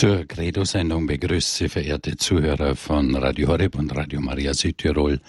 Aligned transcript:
Zur 0.00 0.24
Credo-Sendung 0.24 1.06
begrüßt 1.06 1.56
Sie 1.56 1.68
verehrte 1.68 2.16
Zuhörer 2.16 2.74
von 2.74 3.14
Radio 3.14 3.48
Horeb 3.48 3.74
und 3.74 3.94
Radio 3.94 4.18
Maria 4.22 4.54
Südtirol. 4.54 5.20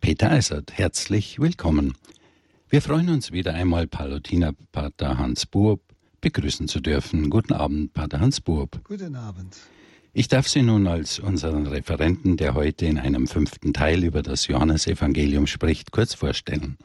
Peter 0.00 0.32
Eisert, 0.32 0.76
herzlich 0.76 1.38
willkommen. 1.38 1.94
Wir 2.68 2.82
freuen 2.82 3.10
uns 3.10 3.30
wieder 3.30 3.54
einmal 3.54 3.86
Palutiner 3.86 4.54
Pater 4.72 5.18
Hans 5.18 5.46
Buob 5.46 5.82
begrüßen 6.20 6.66
zu 6.66 6.80
dürfen. 6.80 7.30
Guten 7.30 7.52
Abend, 7.52 7.92
Pater 7.92 8.18
Hans 8.18 8.40
Buob. 8.40 8.80
Guten 8.82 9.14
Abend. 9.14 9.56
Ich 10.12 10.26
darf 10.26 10.48
Sie 10.48 10.62
nun 10.62 10.88
als 10.88 11.20
unseren 11.20 11.68
Referenten, 11.68 12.36
der 12.36 12.54
heute 12.54 12.86
in 12.86 12.98
einem 12.98 13.28
fünften 13.28 13.72
Teil 13.72 14.02
über 14.02 14.22
das 14.22 14.48
Johannesevangelium 14.48 15.46
spricht, 15.46 15.92
kurz 15.92 16.14
vorstellen. 16.14 16.76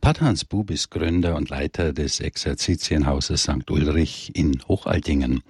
Pater 0.00 0.24
Hans 0.24 0.46
Bub 0.46 0.70
ist 0.70 0.90
Gründer 0.90 1.36
und 1.36 1.50
Leiter 1.50 1.92
des 1.92 2.18
Exerzitienhauses 2.20 3.42
St. 3.42 3.70
Ulrich 3.70 4.30
in 4.34 4.58
Hochaltingen. 4.66 5.42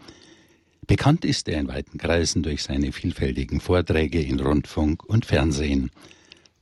Bekannt 0.91 1.25
ist 1.25 1.49
er 1.49 1.61
in 1.61 1.69
weiten 1.69 1.99
Kreisen 1.99 2.43
durch 2.43 2.65
seine 2.65 2.91
vielfältigen 2.91 3.61
Vorträge 3.61 4.21
in 4.21 4.41
Rundfunk 4.41 5.05
und 5.05 5.25
Fernsehen. 5.25 5.93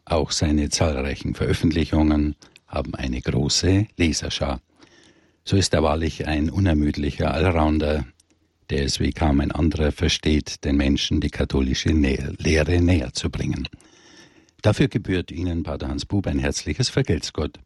Auch 0.04 0.32
seine 0.32 0.68
zahlreichen 0.68 1.34
Veröffentlichungen 1.34 2.36
haben 2.66 2.94
eine 2.94 3.22
große 3.22 3.86
Leserschar. 3.96 4.60
So 5.46 5.56
ist 5.56 5.72
er 5.72 5.82
wahrlich 5.82 6.26
ein 6.26 6.50
unermüdlicher 6.50 7.32
Allrounder, 7.32 8.04
der 8.68 8.84
es 8.84 9.00
wie 9.00 9.12
kaum 9.12 9.40
ein 9.40 9.50
anderer 9.50 9.92
versteht, 9.92 10.62
den 10.62 10.76
Menschen 10.76 11.22
die 11.22 11.30
katholische 11.30 11.94
Nähe, 11.94 12.34
Lehre 12.36 12.82
näher 12.82 13.14
zu 13.14 13.30
bringen. 13.30 13.66
Dafür 14.60 14.88
gebührt 14.88 15.30
Ihnen, 15.30 15.62
Pater 15.62 15.88
Hans 15.88 16.04
Bub, 16.04 16.26
ein 16.26 16.38
herzliches 16.38 16.90
Vergelt's 16.90 17.32
Gott. 17.32 17.58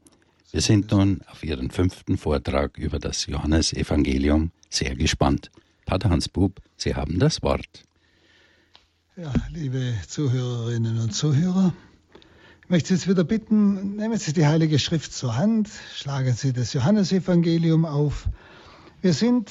Wir 0.53 0.61
sind 0.61 0.93
nun 0.93 1.23
auf 1.27 1.43
Ihren 1.43 1.73
fünften 1.73 2.19
Vortrag 2.19 2.79
über 2.79 3.01
das 3.01 3.27
Johannesevangelium 3.27 4.53
sehr 4.71 4.95
gespannt. 4.95 5.51
Pater 5.85 6.11
Hans 6.11 6.29
Bub, 6.29 6.61
Sie 6.77 6.95
haben 6.95 7.19
das 7.19 7.43
Wort. 7.43 7.85
Ja, 9.17 9.33
liebe 9.51 9.95
Zuhörerinnen 10.09 10.99
und 10.99 11.15
Zuhörer, 11.15 11.75
ich 12.63 12.71
möchte 12.71 12.89
Sie 12.89 12.95
jetzt 12.95 13.09
wieder 13.09 13.25
bitten, 13.25 13.97
nehmen 13.97 14.17
Sie 14.17 14.33
die 14.33 14.47
Heilige 14.47 14.79
Schrift 14.79 15.13
zur 15.13 15.37
Hand, 15.37 15.69
schlagen 15.95 16.33
Sie 16.33 16.53
das 16.53 16.73
Johannesevangelium 16.73 17.85
auf. 17.85 18.29
Wir 19.03 19.13
sind 19.13 19.51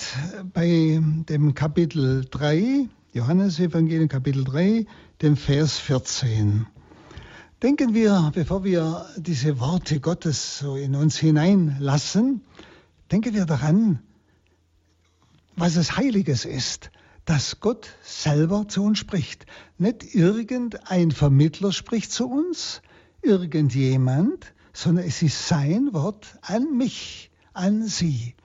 bei 0.53 1.00
dem 1.30 1.53
Kapitel 1.53 2.25
3, 2.30 2.88
Johannesevangelium 3.14 4.08
Kapitel 4.08 4.44
3, 4.45 4.86
dem 5.22 5.38
Vers 5.38 5.77
14. 5.77 6.66
Denken 7.61 7.94
wir, 7.94 8.31
bevor 8.33 8.64
wir 8.64 9.05
diese 9.17 9.59
Worte 9.59 10.00
Gottes 10.00 10.58
so 10.58 10.75
in 10.75 10.95
uns 10.95 11.17
hineinlassen, 11.17 12.42
denken 13.11 13.36
wir 13.36 13.45
daran, 13.45 14.00
was 15.55 15.75
es 15.75 15.97
Heiliges 15.97 16.45
ist, 16.45 16.91
dass 17.25 17.59
Gott 17.59 17.89
selber 18.03 18.67
zu 18.67 18.83
uns 18.83 18.99
spricht. 18.99 19.45
Nicht 19.77 20.16
irgendein 20.16 21.11
Vermittler 21.11 21.71
spricht 21.71 22.11
zu 22.11 22.27
uns, 22.27 22.81
irgendjemand, 23.21 24.53
sondern 24.73 25.05
es 25.05 25.21
ist 25.21 25.47
sein 25.47 25.93
Wort 25.93 26.39
an 26.41 26.77
mich, 26.77 27.31
an 27.53 27.85
Sie. 27.85 28.35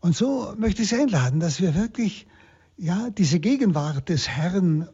Und 0.00 0.14
so 0.14 0.54
möchte 0.58 0.82
ich 0.82 0.90
Sie 0.90 0.96
einladen, 0.96 1.40
dass 1.40 1.60
wir 1.60 1.74
wirklich 1.74 2.26
ja, 2.76 3.10
diese 3.10 3.40
Gegenwart 3.40 4.08
des 4.08 4.28
Herrn 4.28 4.88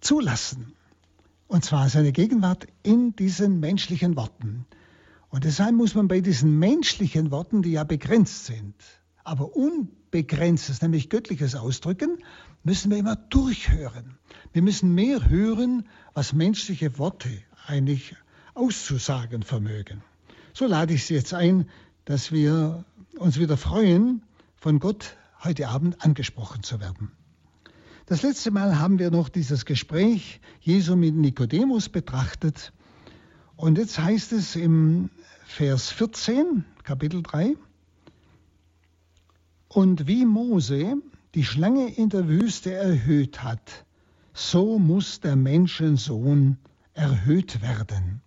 zulassen. 0.00 0.74
Und 1.46 1.64
zwar 1.64 1.88
seine 1.90 2.12
Gegenwart 2.12 2.66
in 2.82 3.14
diesen 3.14 3.60
menschlichen 3.60 4.16
Worten. 4.16 4.66
Und 5.28 5.44
deshalb 5.44 5.74
muss 5.74 5.94
man 5.94 6.08
bei 6.08 6.20
diesen 6.20 6.58
menschlichen 6.58 7.30
Worten, 7.30 7.62
die 7.62 7.72
ja 7.72 7.84
begrenzt 7.84 8.46
sind, 8.46 8.74
aber 9.24 9.56
Unbegrenztes, 9.56 10.82
nämlich 10.82 11.08
Göttliches 11.08 11.54
ausdrücken, 11.54 12.18
müssen 12.64 12.90
wir 12.90 12.98
immer 12.98 13.16
durchhören. 13.16 14.18
Wir 14.52 14.62
müssen 14.62 14.94
mehr 14.94 15.28
hören, 15.28 15.88
was 16.14 16.32
menschliche 16.32 16.98
Worte 16.98 17.30
eigentlich 17.66 18.14
auszusagen 18.54 19.42
vermögen. 19.42 20.02
So 20.54 20.66
lade 20.66 20.94
ich 20.94 21.06
Sie 21.06 21.14
jetzt 21.14 21.34
ein, 21.34 21.68
dass 22.04 22.32
wir 22.32 22.84
uns 23.16 23.38
wieder 23.38 23.56
freuen, 23.56 24.22
von 24.56 24.78
Gott 24.78 25.16
heute 25.42 25.68
Abend 25.68 26.04
angesprochen 26.04 26.62
zu 26.62 26.80
werden. 26.80 27.10
Das 28.06 28.22
letzte 28.22 28.50
Mal 28.50 28.78
haben 28.78 28.98
wir 28.98 29.10
noch 29.10 29.28
dieses 29.28 29.64
Gespräch 29.64 30.40
Jesu 30.60 30.96
mit 30.96 31.14
Nikodemus 31.14 31.88
betrachtet. 31.88 32.72
Und 33.56 33.78
jetzt 33.78 33.98
heißt 33.98 34.32
es 34.32 34.56
im 34.56 35.10
Vers 35.46 35.90
14, 35.90 36.64
Kapitel 36.82 37.22
3, 37.22 37.56
und 39.74 40.06
wie 40.06 40.24
Mose 40.24 40.96
die 41.34 41.44
Schlange 41.44 41.88
in 41.88 42.10
der 42.10 42.28
Wüste 42.28 42.72
erhöht 42.72 43.42
hat, 43.42 43.84
so 44.34 44.78
muss 44.78 45.20
der 45.20 45.36
Menschensohn 45.36 46.58
erhöht 46.94 47.62
werden, 47.62 48.20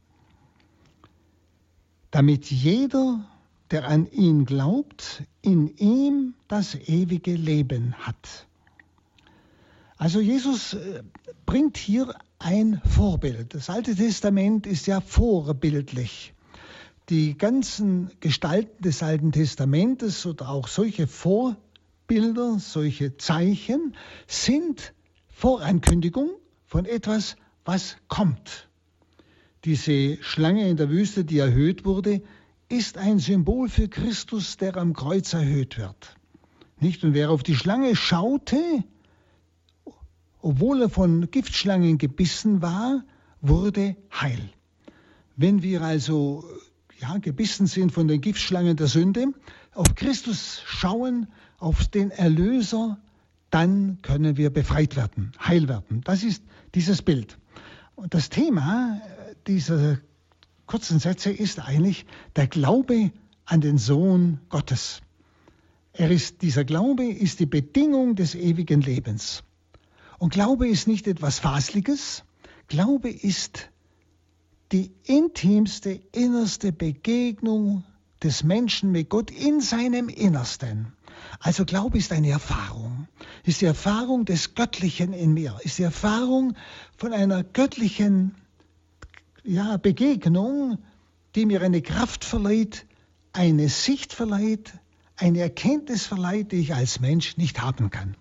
damit 2.11 2.50
jeder, 2.50 3.25
der 3.72 3.88
an 3.88 4.07
ihn 4.11 4.45
glaubt, 4.45 5.23
in 5.41 5.67
ihm 5.78 6.33
das 6.47 6.75
ewige 6.75 7.35
Leben 7.35 7.94
hat. 7.95 8.47
Also 9.97 10.19
Jesus 10.19 10.73
äh, 10.73 11.03
bringt 11.45 11.77
hier 11.77 12.13
ein 12.39 12.81
Vorbild. 12.85 13.53
Das 13.53 13.69
Alte 13.69 13.95
Testament 13.95 14.67
ist 14.67 14.88
ja 14.88 15.00
vorbildlich 15.00 16.34
die 17.09 17.38
ganzen 17.38 18.11
Gestalten 18.19 18.81
des 18.81 19.03
Alten 19.03 19.31
Testamentes 19.31 20.25
oder 20.25 20.49
auch 20.49 20.67
solche 20.67 21.07
Vorbilder, 21.07 22.57
solche 22.59 23.17
Zeichen 23.17 23.95
sind 24.27 24.93
Vorankündigung 25.27 26.31
von 26.65 26.85
etwas, 26.85 27.35
was 27.63 27.97
kommt. 28.07 28.69
Diese 29.65 30.21
Schlange 30.23 30.67
in 30.69 30.77
der 30.77 30.89
Wüste, 30.89 31.25
die 31.25 31.39
erhöht 31.39 31.85
wurde, 31.85 32.21
ist 32.69 32.97
ein 32.97 33.19
Symbol 33.19 33.69
für 33.69 33.88
Christus, 33.88 34.57
der 34.57 34.77
am 34.77 34.94
Kreuz 34.94 35.33
erhöht 35.33 35.77
wird. 35.77 36.15
Nicht? 36.79 37.03
Und 37.03 37.13
wer 37.13 37.29
auf 37.29 37.44
die 37.44 37.55
Schlange 37.55 37.95
schaute, 37.95 38.83
obwohl 40.41 40.83
er 40.83 40.89
von 40.89 41.29
Giftschlangen 41.31 41.97
gebissen 41.97 42.61
war, 42.61 43.03
wurde 43.41 43.95
heil. 44.11 44.49
Wenn 45.35 45.63
wir 45.63 45.81
also 45.81 46.45
ja, 47.00 47.17
gebissen 47.17 47.67
sind 47.67 47.91
von 47.91 48.07
den 48.07 48.22
Giftschlangen 48.22 48.78
der 48.78 48.88
Sünde, 48.88 49.28
auf 49.73 49.95
Christus 49.95 50.61
schauen, 50.66 51.28
auf 51.57 51.88
den 51.88 52.11
Erlöser, 52.11 52.97
dann 53.50 54.00
können 54.01 54.38
wir 54.38 54.50
befreit 54.50 54.95
werden, 54.95 55.31
heil 55.39 55.67
werden. 55.67 56.01
Das 56.03 56.23
ist 56.23 56.44
dieses 56.73 57.01
Bild. 57.01 57.38
Und 57.95 58.13
das 58.13 58.29
Thema 58.29 59.01
dieser 59.47 60.00
kurzen 60.66 61.00
Sätze 61.00 61.31
ist 61.31 61.59
eigentlich 61.59 62.06
der 62.35 62.47
Glaube 62.47 63.12
an 63.45 63.62
den 63.62 63.77
Sohn 63.77 64.39
Gottes. 64.50 65.01
Er 65.94 66.12
ist, 66.12 66.41
dieser 66.41 66.66
Glaube 66.66 67.06
ist 67.06 67.39
die 67.39 67.45
Bedingung 67.45 68.16
des 68.16 68.35
ewigen 68.35 68.81
Lebens. 68.81 69.44
Und 70.17 70.33
Glaube 70.33 70.67
ist 70.67 70.88
nicht 70.88 71.07
etwas 71.07 71.39
Fasliges. 71.39 72.23
Glaube 72.67 73.09
ist 73.09 73.69
die 74.75 74.91
intimste, 75.06 76.02
innerste 76.12 76.74
Begegnung 76.74 77.86
des 78.22 78.44
Menschen 78.44 78.91
mit 78.91 79.08
Gott 79.08 79.31
in 79.31 79.62
seinem 79.62 80.09
Innersten. 80.09 80.91
Also 81.40 81.63
Glaube 81.63 81.97
ist 81.97 82.12
eine 82.12 82.31
Erfahrung, 82.31 83.08
ist 83.46 83.62
die 83.62 83.68
Erfahrung 83.68 84.25
des 84.25 84.53
Göttlichen 84.53 85.13
in 85.13 85.34
mir, 85.34 85.58
ist 85.63 85.78
die 85.78 85.84
Erfahrung 85.84 86.58
von 86.97 87.13
einer 87.13 87.41
göttlichen 87.46 88.36
ja, 89.46 89.78
Begegnung, 89.78 90.80
die 91.36 91.46
mir 91.46 91.62
eine 91.62 91.81
Kraft 91.81 92.25
verleiht, 92.25 92.86
eine 93.31 93.69
Sicht 93.69 94.12
verleiht, 94.12 94.74
eine 95.16 95.40
Erkenntnis 95.40 96.06
verleiht, 96.06 96.52
die 96.52 96.57
ich 96.57 96.75
als 96.75 97.00
Mensch 97.00 97.38
nicht 97.38 97.62
haben 97.62 97.92
kann. 97.92 98.18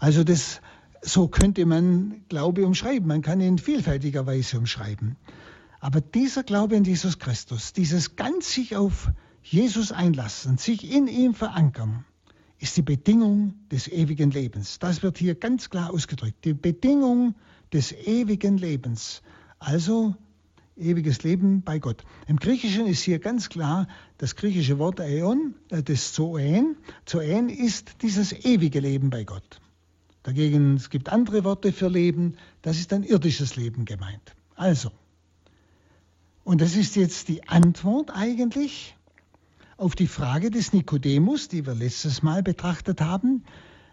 Also 0.00 0.24
das, 0.24 0.60
so 1.02 1.28
könnte 1.28 1.64
man 1.66 2.24
Glaube 2.28 2.66
umschreiben. 2.66 3.06
Man 3.06 3.22
kann 3.22 3.40
ihn 3.40 3.58
vielfältiger 3.58 4.26
Weise 4.26 4.58
umschreiben. 4.58 5.14
Aber 5.84 6.00
dieser 6.00 6.44
Glaube 6.44 6.78
an 6.78 6.84
Jesus 6.84 7.18
Christus, 7.18 7.74
dieses 7.74 8.16
ganz 8.16 8.54
sich 8.54 8.74
auf 8.74 9.10
Jesus 9.42 9.92
einlassen, 9.92 10.56
sich 10.56 10.90
in 10.90 11.08
ihm 11.08 11.34
verankern, 11.34 12.06
ist 12.58 12.78
die 12.78 12.82
Bedingung 12.82 13.52
des 13.70 13.88
ewigen 13.88 14.30
Lebens. 14.30 14.78
Das 14.78 15.02
wird 15.02 15.18
hier 15.18 15.34
ganz 15.34 15.68
klar 15.68 15.92
ausgedrückt. 15.92 16.42
Die 16.46 16.54
Bedingung 16.54 17.34
des 17.70 17.92
ewigen 17.92 18.56
Lebens. 18.56 19.20
Also 19.58 20.16
ewiges 20.74 21.22
Leben 21.22 21.60
bei 21.60 21.78
Gott. 21.78 22.02
Im 22.28 22.38
Griechischen 22.38 22.86
ist 22.86 23.02
hier 23.02 23.18
ganz 23.18 23.50
klar 23.50 23.86
das 24.16 24.36
griechische 24.36 24.78
Wort 24.78 25.02
Aeon, 25.02 25.54
äh, 25.68 25.82
das 25.82 26.14
Zoen. 26.14 26.78
Zoen 27.04 27.50
ist 27.50 28.00
dieses 28.00 28.32
ewige 28.32 28.80
Leben 28.80 29.10
bei 29.10 29.24
Gott. 29.24 29.60
Dagegen, 30.22 30.76
es 30.76 30.88
gibt 30.88 31.10
andere 31.10 31.44
Worte 31.44 31.74
für 31.74 31.88
Leben, 31.88 32.38
das 32.62 32.78
ist 32.78 32.90
ein 32.94 33.02
irdisches 33.02 33.56
Leben 33.56 33.84
gemeint. 33.84 34.34
Also, 34.54 34.90
und 36.44 36.60
das 36.60 36.76
ist 36.76 36.94
jetzt 36.96 37.28
die 37.28 37.48
Antwort 37.48 38.10
eigentlich 38.14 38.94
auf 39.76 39.94
die 39.94 40.06
Frage 40.06 40.50
des 40.50 40.72
Nikodemus, 40.72 41.48
die 41.48 41.66
wir 41.66 41.74
letztes 41.74 42.22
Mal 42.22 42.42
betrachtet 42.42 43.00
haben. 43.00 43.44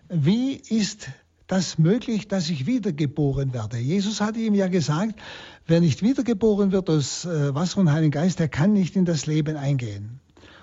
wie 0.10 0.56
ist 0.56 1.10
das 1.48 1.78
möglich, 1.78 2.28
dass 2.28 2.50
ich 2.50 2.66
wiedergeboren 2.66 3.54
werde? 3.54 3.78
Jesus 3.78 4.22
hatte 4.22 4.40
ihm 4.40 4.54
ja 4.54 4.68
gesagt, 4.68 5.20
wer 5.68 5.80
nicht 5.80 6.02
wiedergeboren 6.02 6.72
wird 6.72 6.90
aus 6.90 7.26
äh, 7.26 7.56
Wasser 7.56 7.80
und 7.80 7.92
Heiligen 7.92 8.12
Geist, 8.12 8.40
der 8.40 8.48
kann 8.48 8.74
nicht 8.74 8.96
in 8.96 9.06
das 9.06 9.26
Leben 9.26 9.58
eingehen. 9.58 10.20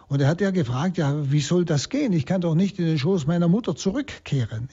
Und 0.08 0.20
er 0.22 0.28
hat 0.28 0.40
ja 0.40 0.50
gefragt, 0.50 0.96
ja, 0.96 1.30
wie 1.30 1.40
soll 1.40 1.64
das 1.64 1.88
gehen? 1.90 2.12
Ich 2.12 2.24
kann 2.24 2.40
doch 2.40 2.54
nicht 2.54 2.78
in 2.78 2.86
den 2.86 2.98
Schoß 2.98 3.26
meiner 3.26 3.48
Mutter 3.48 3.76
zurückkehren. 3.76 4.68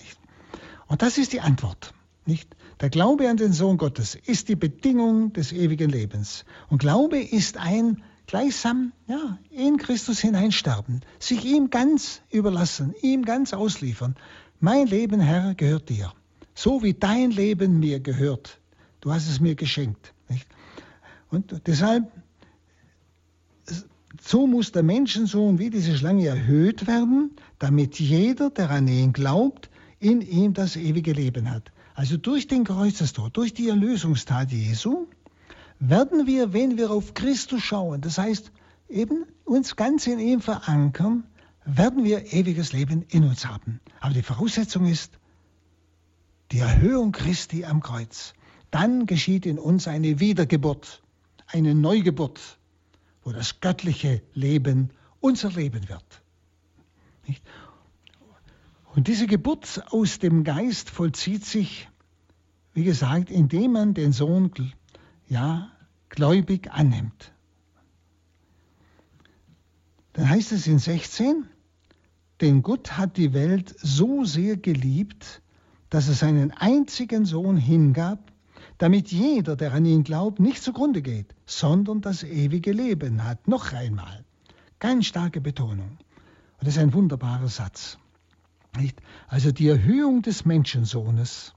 Und 0.87 1.01
das 1.01 1.17
ist 1.17 1.33
die 1.33 1.41
Antwort. 1.41 1.93
Nicht? 2.25 2.55
Der 2.81 2.89
Glaube 2.89 3.29
an 3.29 3.37
den 3.37 3.53
Sohn 3.53 3.77
Gottes 3.77 4.15
ist 4.15 4.49
die 4.49 4.55
Bedingung 4.55 5.31
des 5.31 5.53
ewigen 5.53 5.89
Lebens. 5.89 6.43
Und 6.69 6.79
Glaube 6.79 7.19
ist 7.19 7.57
ein 7.57 8.03
gleichsam 8.27 8.91
ja, 9.07 9.37
in 9.49 9.77
Christus 9.77 10.19
hineinsterben, 10.19 11.01
sich 11.19 11.45
ihm 11.45 11.69
ganz 11.69 12.21
überlassen, 12.31 12.93
ihm 13.01 13.23
ganz 13.23 13.53
ausliefern. 13.53 14.15
Mein 14.59 14.87
Leben, 14.87 15.21
Herr, 15.21 15.55
gehört 15.55 15.89
dir. 15.89 16.11
So 16.53 16.83
wie 16.83 16.93
dein 16.93 17.31
Leben 17.31 17.79
mir 17.79 17.99
gehört. 17.99 18.59
Du 18.99 19.13
hast 19.13 19.29
es 19.29 19.39
mir 19.39 19.55
geschenkt. 19.55 20.13
Nicht? 20.27 20.47
Und 21.29 21.61
deshalb, 21.67 22.11
so 24.21 24.47
muss 24.47 24.71
der 24.71 24.83
Menschensohn 24.83 25.59
wie 25.59 25.69
diese 25.69 25.97
Schlange 25.97 26.27
erhöht 26.27 26.87
werden, 26.87 27.31
damit 27.59 27.99
jeder, 27.99 28.49
der 28.49 28.69
an 28.69 28.87
ihn 28.87 29.13
glaubt, 29.13 29.69
in 29.99 30.21
ihm 30.21 30.53
das 30.53 30.75
ewige 30.75 31.13
Leben 31.13 31.49
hat. 31.51 31.71
Also 31.95 32.17
durch 32.17 32.47
den 32.47 32.65
Kreuzestod, 32.65 33.35
durch 33.37 33.53
die 33.53 33.69
Erlösungstat 33.69 34.51
Jesu, 34.51 35.07
werden 35.79 36.27
wir, 36.27 36.51
wenn 36.51 36.77
wir 36.77 36.91
auf 36.91 37.13
Christus 37.13 37.63
schauen, 37.63 38.01
das 38.01 38.17
heißt 38.17 38.51
eben 38.89 39.25
uns 39.45 39.77
ganz 39.77 40.05
in 40.05 40.19
ihm 40.19 40.41
verankern, 40.41 41.23
werden 41.63 42.03
wir 42.03 42.33
ewiges 42.33 42.73
Leben 42.73 43.03
in 43.09 43.23
uns 43.23 43.45
haben. 43.45 43.79
Aber 44.01 44.13
die 44.13 44.21
Voraussetzung 44.21 44.85
ist 44.85 45.17
die 46.51 46.59
Erhöhung 46.59 47.13
Christi 47.13 47.65
am 47.65 47.81
Kreuz. 47.81 48.33
Dann 48.71 49.05
geschieht 49.05 49.45
in 49.45 49.57
uns 49.57 49.87
eine 49.87 50.19
Wiedergeburt, 50.19 51.01
eine 51.47 51.73
Neugeburt, 51.73 52.59
wo 53.23 53.31
das 53.31 53.61
göttliche 53.61 54.21
Leben 54.33 54.91
unser 55.21 55.49
Leben 55.49 55.87
wird. 55.87 56.21
Nicht? 57.25 57.41
Und 58.95 59.09
diese 59.09 59.27
Geburt 59.27 59.83
aus 59.91 60.19
dem 60.19 60.45
Geist 60.45 60.89
vollzieht 60.89 61.43
sich, 61.43 61.89
wie 62.73 62.85
gesagt, 62.85 63.29
indem 63.29 63.73
man 63.73 63.93
den 63.93 64.13
Sohn 64.13 64.51
ja, 65.27 65.69
gläubig 66.07 66.71
annimmt. 66.71 67.33
Dann 70.13 70.29
heißt 70.29 70.53
es 70.53 70.65
in 70.65 70.79
16, 70.79 71.45
denn 72.39 72.61
Gott 72.61 72.93
hat 72.93 73.17
die 73.17 73.33
Welt 73.33 73.75
so 73.77 74.23
sehr 74.23 74.55
geliebt, 74.55 75.41
dass 75.89 76.07
er 76.07 76.13
seinen 76.13 76.51
einzigen 76.51 77.25
Sohn 77.25 77.57
hingab, 77.57 78.31
damit 78.77 79.11
jeder, 79.11 79.57
der 79.57 79.73
an 79.73 79.85
ihn 79.85 80.05
glaubt, 80.05 80.39
nicht 80.39 80.63
zugrunde 80.63 81.01
geht, 81.01 81.35
sondern 81.45 81.99
das 81.99 82.23
ewige 82.23 82.71
Leben 82.71 83.25
hat. 83.25 83.49
Noch 83.49 83.73
einmal. 83.73 84.23
Ganz 84.79 85.07
starke 85.07 85.41
Betonung. 85.41 85.97
Und 86.59 86.61
das 86.61 86.77
ist 86.77 86.81
ein 86.81 86.93
wunderbarer 86.93 87.49
Satz. 87.49 87.97
Nicht? 88.77 89.01
Also 89.27 89.51
die 89.51 89.67
Erhöhung 89.67 90.21
des 90.21 90.45
Menschensohnes, 90.45 91.53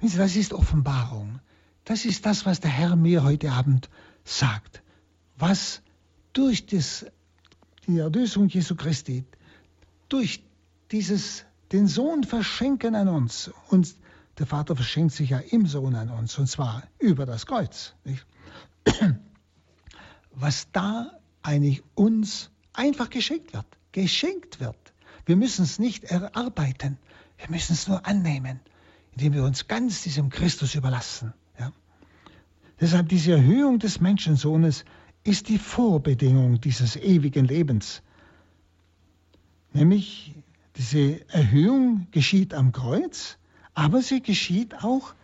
das 0.00 0.36
ist 0.36 0.52
Offenbarung. 0.52 1.40
Das 1.84 2.04
ist 2.04 2.26
das, 2.26 2.46
was 2.46 2.60
der 2.60 2.70
Herr 2.70 2.96
mir 2.96 3.22
heute 3.22 3.52
Abend 3.52 3.88
sagt. 4.24 4.82
Was 5.36 5.82
durch 6.32 6.66
das, 6.66 7.06
die 7.86 7.98
Erlösung 7.98 8.48
Jesu 8.48 8.74
Christi, 8.74 9.24
durch 10.08 10.42
dieses 10.90 11.44
den 11.72 11.86
Sohn 11.86 12.24
verschenken 12.24 12.94
an 12.94 13.08
uns. 13.08 13.50
Und 13.70 13.94
der 14.38 14.46
Vater 14.46 14.76
verschenkt 14.76 15.14
sich 15.14 15.30
ja 15.30 15.38
im 15.38 15.66
Sohn 15.66 15.94
an 15.94 16.10
uns, 16.10 16.38
und 16.38 16.46
zwar 16.46 16.82
über 16.98 17.26
das 17.26 17.46
Kreuz. 17.46 17.94
Nicht? 18.04 18.26
Was 20.32 20.70
da 20.72 21.18
eigentlich 21.42 21.82
uns 21.94 22.50
einfach 22.72 23.10
geschenkt 23.10 23.54
wird, 23.54 23.66
geschenkt 23.92 24.60
wird. 24.60 24.76
Wir 25.26 25.36
müssen 25.36 25.64
es 25.64 25.78
nicht 25.78 26.04
erarbeiten, 26.04 26.98
wir 27.36 27.50
müssen 27.50 27.72
es 27.74 27.88
nur 27.88 28.06
annehmen, 28.06 28.60
indem 29.12 29.34
wir 29.34 29.44
uns 29.44 29.68
ganz 29.68 30.02
diesem 30.02 30.30
Christus 30.30 30.74
überlassen. 30.74 31.34
Deshalb 32.80 33.08
diese 33.08 33.32
Erhöhung 33.32 33.78
des 33.78 34.00
Menschensohnes 34.00 34.84
ist 35.24 35.48
die 35.48 35.58
Vorbedingung 35.58 36.60
dieses 36.60 36.96
ewigen 36.96 37.46
Lebens. 37.46 38.02
Nämlich 39.72 40.34
diese 40.76 41.26
Erhöhung 41.30 42.06
geschieht 42.10 42.52
am 42.52 42.72
Kreuz, 42.72 43.38
aber 43.72 44.02
sie 44.02 44.22
geschieht 44.22 44.84
auch 44.84 45.14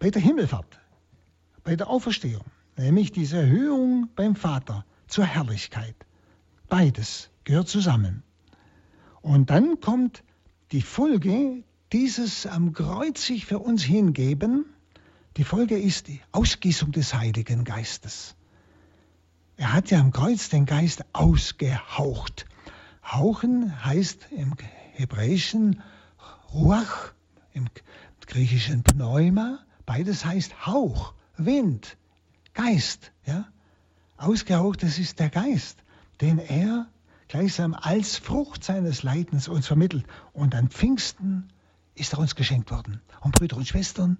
bei 0.00 0.10
der 0.10 0.20
Himmelfahrt, 0.20 0.80
bei 1.62 1.76
der 1.76 1.88
Auferstehung. 1.88 2.44
Nämlich 2.76 3.12
diese 3.12 3.38
Erhöhung 3.38 4.08
beim 4.16 4.34
Vater 4.34 4.84
zur 5.06 5.24
Herrlichkeit. 5.24 5.96
Beides 6.68 7.30
gehört 7.44 7.68
zusammen. 7.68 8.24
Und 9.22 9.50
dann 9.50 9.80
kommt 9.80 10.22
die 10.72 10.82
Folge 10.82 11.64
dieses 11.92 12.46
am 12.46 12.72
Kreuz 12.72 13.24
sich 13.24 13.46
für 13.46 13.58
uns 13.58 13.82
hingeben, 13.82 14.66
die 15.36 15.44
Folge 15.44 15.78
ist 15.78 16.08
die 16.08 16.20
Ausgießung 16.32 16.92
des 16.92 17.14
Heiligen 17.14 17.64
Geistes. 17.64 18.34
Er 19.56 19.72
hat 19.72 19.90
ja 19.90 20.00
am 20.00 20.12
Kreuz 20.12 20.48
den 20.48 20.66
Geist 20.66 21.04
ausgehaucht. 21.12 22.46
Hauchen 23.04 23.84
heißt 23.84 24.28
im 24.32 24.54
Hebräischen 24.92 25.82
Ruach, 26.52 27.12
im 27.52 27.66
griechischen 28.26 28.82
Pneuma, 28.82 29.60
beides 29.86 30.24
heißt 30.24 30.66
Hauch, 30.66 31.14
Wind, 31.36 31.96
Geist. 32.52 33.12
Ja? 33.24 33.46
Ausgehaucht, 34.16 34.82
das 34.82 34.98
ist 34.98 35.20
der 35.20 35.30
Geist, 35.30 35.78
den 36.20 36.38
er 36.38 36.88
gleichsam 37.28 37.74
als 37.74 38.16
Frucht 38.16 38.64
seines 38.64 39.02
Leidens 39.02 39.48
uns 39.48 39.66
vermittelt. 39.66 40.06
Und 40.32 40.54
an 40.54 40.68
Pfingsten 40.68 41.48
ist 41.94 42.14
er 42.14 42.18
uns 42.18 42.34
geschenkt 42.34 42.70
worden. 42.70 43.00
Und 43.20 43.34
Brüder 43.34 43.56
und 43.56 43.68
Schwestern, 43.68 44.18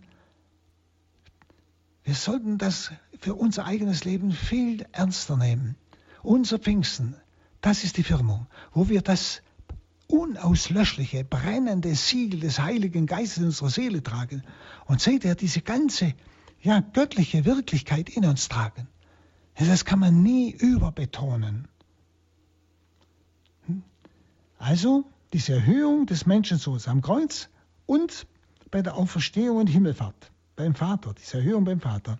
wir 2.05 2.14
sollten 2.14 2.58
das 2.58 2.93
für 3.19 3.34
unser 3.34 3.66
eigenes 3.66 4.05
Leben 4.05 4.32
viel 4.32 4.87
ernster 4.93 5.37
nehmen. 5.37 5.76
Unser 6.22 6.58
Pfingsten, 6.58 7.16
das 7.60 7.84
ist 7.84 7.96
die 7.96 8.02
Firmung, 8.02 8.46
wo 8.72 8.88
wir 8.88 9.02
das 9.02 9.43
unauslöschliche, 10.06 11.25
brennende 11.25 11.94
Siegel 11.94 12.40
des 12.40 12.58
Heiligen 12.61 13.06
Geistes 13.06 13.38
in 13.38 13.44
unserer 13.44 13.70
Seele 13.70 14.02
tragen. 14.02 14.42
Und 14.87 15.00
seht 15.00 15.25
ihr, 15.25 15.35
diese 15.35 15.61
ganze 15.61 16.14
ja, 16.62 16.80
göttliche 16.80 17.44
Wirklichkeit 17.44 18.09
in 18.09 18.25
uns 18.25 18.49
tragen. 18.49 18.88
Das 19.54 19.85
kann 19.85 19.99
man 19.99 20.23
nie 20.23 20.50
überbetonen. 20.50 21.68
Also 24.59 25.05
diese 25.33 25.55
Erhöhung 25.55 26.07
des 26.07 26.27
Menschensohns 26.27 26.88
am 26.88 27.00
Kreuz 27.00 27.49
und 27.87 28.27
bei 28.71 28.83
der 28.83 28.97
Auferstehung 28.97 29.59
und 29.59 29.69
Himmelfahrt 29.69 30.31
beim 30.57 30.75
Vater, 30.75 31.15
diese 31.15 31.38
Erhöhung 31.38 31.65
beim 31.65 31.81
Vater, 31.81 32.19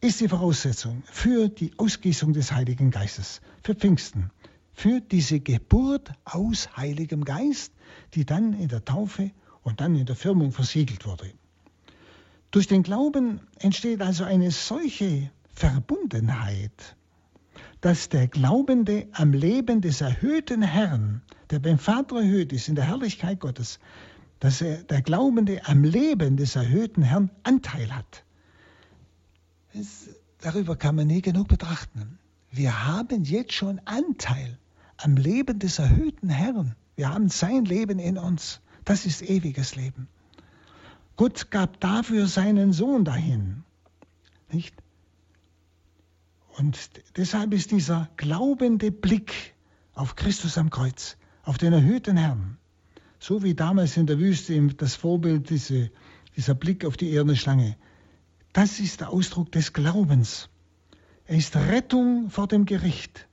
ist 0.00 0.20
die 0.20 0.28
Voraussetzung 0.28 1.02
für 1.06 1.48
die 1.48 1.72
Ausgießung 1.78 2.32
des 2.32 2.52
Heiligen 2.52 2.90
Geistes, 2.90 3.40
für 3.62 3.74
Pfingsten, 3.74 4.30
für 4.72 5.00
diese 5.00 5.40
Geburt 5.40 6.12
aus 6.24 6.76
Heiligem 6.76 7.24
Geist, 7.24 7.72
die 8.14 8.24
dann 8.24 8.52
in 8.52 8.68
der 8.68 8.84
Taufe 8.84 9.30
und 9.62 9.80
dann 9.80 9.96
in 9.96 10.06
der 10.06 10.16
Firmung 10.16 10.52
versiegelt 10.52 11.06
wurde. 11.06 11.32
Durch 12.50 12.68
den 12.68 12.82
Glauben 12.82 13.40
entsteht 13.58 14.00
also 14.00 14.22
eine 14.24 14.50
solche 14.50 15.30
Verbundenheit, 15.54 16.96
dass 17.80 18.08
der 18.08 18.28
Glaubende 18.28 19.08
am 19.12 19.32
Leben 19.32 19.80
des 19.80 20.00
erhöhten 20.00 20.62
Herrn, 20.62 21.22
der 21.54 21.60
beim 21.60 21.78
Vater 21.78 22.16
erhöht 22.16 22.52
ist 22.52 22.68
in 22.68 22.74
der 22.74 22.84
Herrlichkeit 22.84 23.38
Gottes, 23.38 23.78
dass 24.40 24.60
er, 24.60 24.82
der 24.82 25.02
Glaubende 25.02 25.64
am 25.68 25.84
Leben 25.84 26.36
des 26.36 26.56
erhöhten 26.56 27.00
Herrn 27.02 27.30
Anteil 27.44 27.94
hat. 27.94 28.24
Das, 29.72 30.08
darüber 30.40 30.74
kann 30.74 30.96
man 30.96 31.06
nie 31.06 31.22
genug 31.22 31.46
betrachten. 31.46 32.18
Wir 32.50 32.88
haben 32.88 33.22
jetzt 33.22 33.52
schon 33.52 33.80
Anteil 33.84 34.58
am 34.96 35.14
Leben 35.16 35.60
des 35.60 35.78
erhöhten 35.78 36.28
Herrn. 36.28 36.74
Wir 36.96 37.10
haben 37.10 37.28
sein 37.28 37.64
Leben 37.64 38.00
in 38.00 38.18
uns. 38.18 38.60
Das 38.84 39.06
ist 39.06 39.22
ewiges 39.22 39.76
Leben. 39.76 40.08
Gott 41.14 41.52
gab 41.52 41.78
dafür 41.78 42.26
seinen 42.26 42.72
Sohn 42.72 43.04
dahin. 43.04 43.62
Nicht? 44.50 44.74
Und 46.58 46.90
deshalb 47.16 47.52
ist 47.52 47.70
dieser 47.70 48.08
glaubende 48.16 48.90
Blick 48.90 49.54
auf 49.94 50.16
Christus 50.16 50.58
am 50.58 50.70
Kreuz, 50.70 51.16
auf 51.44 51.58
den 51.58 51.72
erhöhten 51.72 52.16
Herrn, 52.16 52.56
so 53.18 53.42
wie 53.42 53.54
damals 53.54 53.96
in 53.96 54.06
der 54.06 54.18
Wüste 54.18 54.60
das 54.74 54.94
Vorbild, 54.94 55.50
diese, 55.50 55.90
dieser 56.36 56.54
Blick 56.54 56.84
auf 56.84 56.96
die 56.96 57.10
eherne 57.10 57.36
Schlange. 57.36 57.76
Das 58.52 58.80
ist 58.80 59.00
der 59.00 59.10
Ausdruck 59.10 59.52
des 59.52 59.72
Glaubens. 59.72 60.48
Er 61.26 61.36
ist 61.36 61.56
Rettung 61.56 62.30
vor 62.30 62.48
dem 62.48 62.66
Gericht. 62.66 63.26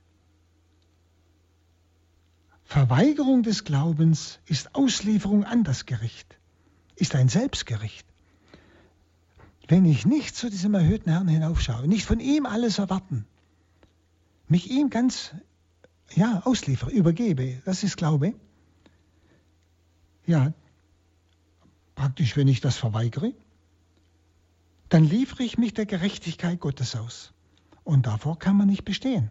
Verweigerung 2.64 3.42
des 3.42 3.64
Glaubens 3.64 4.40
ist 4.46 4.74
Auslieferung 4.74 5.44
an 5.44 5.62
das 5.62 5.84
Gericht, 5.84 6.38
ist 6.96 7.14
ein 7.14 7.28
Selbstgericht. 7.28 8.06
Wenn 9.68 9.84
ich 9.84 10.06
nicht 10.06 10.34
zu 10.34 10.48
diesem 10.48 10.74
erhöhten 10.74 11.10
Herrn 11.10 11.28
hinaufschaue, 11.28 11.86
nicht 11.86 12.06
von 12.06 12.18
ihm 12.18 12.46
alles 12.46 12.78
erwarten, 12.78 13.26
mich 14.48 14.70
ihm 14.70 14.88
ganz 14.88 15.34
ja, 16.14 16.42
ausliefere, 16.44 16.90
übergebe, 16.90 17.62
das 17.64 17.82
ist 17.82 17.96
Glaube. 17.96 18.34
Ja, 20.26 20.52
praktisch, 21.94 22.36
wenn 22.36 22.48
ich 22.48 22.60
das 22.60 22.76
verweigere, 22.76 23.34
dann 24.88 25.04
liefere 25.04 25.42
ich 25.42 25.58
mich 25.58 25.74
der 25.74 25.86
Gerechtigkeit 25.86 26.60
Gottes 26.60 26.96
aus. 26.96 27.32
Und 27.84 28.06
davor 28.06 28.38
kann 28.38 28.56
man 28.56 28.68
nicht 28.68 28.84
bestehen. 28.84 29.30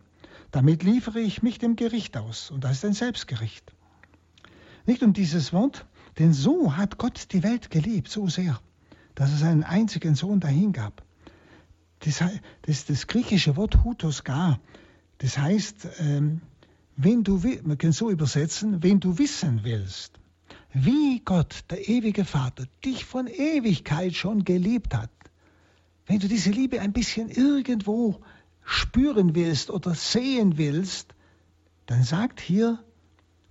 Damit 0.51 0.83
liefere 0.83 1.19
ich 1.19 1.43
mich 1.43 1.59
dem 1.59 1.75
Gericht 1.75 2.17
aus. 2.17 2.51
Und 2.51 2.63
das 2.63 2.77
ist 2.77 2.85
ein 2.85 2.93
Selbstgericht. 2.93 3.73
Nicht 4.85 5.03
um 5.03 5.13
dieses 5.13 5.53
Wort, 5.53 5.85
denn 6.19 6.33
so 6.33 6.75
hat 6.75 6.97
Gott 6.97 7.31
die 7.31 7.43
Welt 7.43 7.69
geliebt, 7.69 8.09
so 8.09 8.27
sehr, 8.27 8.59
dass 9.15 9.31
er 9.31 9.37
seinen 9.37 9.63
einzigen 9.63 10.15
Sohn 10.15 10.39
dahingab. 10.39 11.03
Das, 11.99 12.23
das, 12.63 12.85
das 12.85 13.07
griechische 13.07 13.55
Wort 13.55 13.83
hutos 13.83 14.23
gar, 14.23 14.59
das 15.19 15.37
heißt, 15.37 15.87
ähm, 15.99 16.41
wenn 16.95 17.23
du, 17.23 17.41
man 17.63 17.77
kann 17.77 17.91
so 17.91 18.09
übersetzen, 18.09 18.83
wenn 18.83 18.99
du 18.99 19.17
wissen 19.17 19.61
willst, 19.63 20.19
wie 20.73 21.21
Gott, 21.23 21.65
der 21.69 21.87
ewige 21.89 22.25
Vater, 22.25 22.65
dich 22.85 23.05
von 23.05 23.27
Ewigkeit 23.27 24.13
schon 24.13 24.43
geliebt 24.43 24.95
hat, 24.95 25.09
wenn 26.05 26.19
du 26.19 26.27
diese 26.27 26.51
Liebe 26.51 26.81
ein 26.81 26.93
bisschen 26.93 27.29
irgendwo 27.29 28.21
spüren 28.63 29.35
willst 29.35 29.69
oder 29.69 29.95
sehen 29.95 30.57
willst, 30.57 31.13
dann 31.85 32.03
sagt 32.03 32.39
hier 32.39 32.83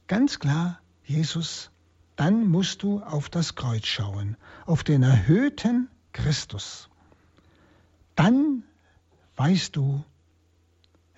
ganz 0.07 0.39
klar 0.39 0.81
Jesus, 1.05 1.71
dann 2.17 2.47
musst 2.47 2.83
du 2.83 3.01
auf 3.01 3.29
das 3.29 3.55
Kreuz 3.55 3.87
schauen, 3.87 4.37
auf 4.67 4.85
den 4.85 5.03
erhöhten 5.03 5.89
Christus. 6.13 6.89
Dann 8.15 8.63
weißt 9.37 9.75
du, 9.75 10.05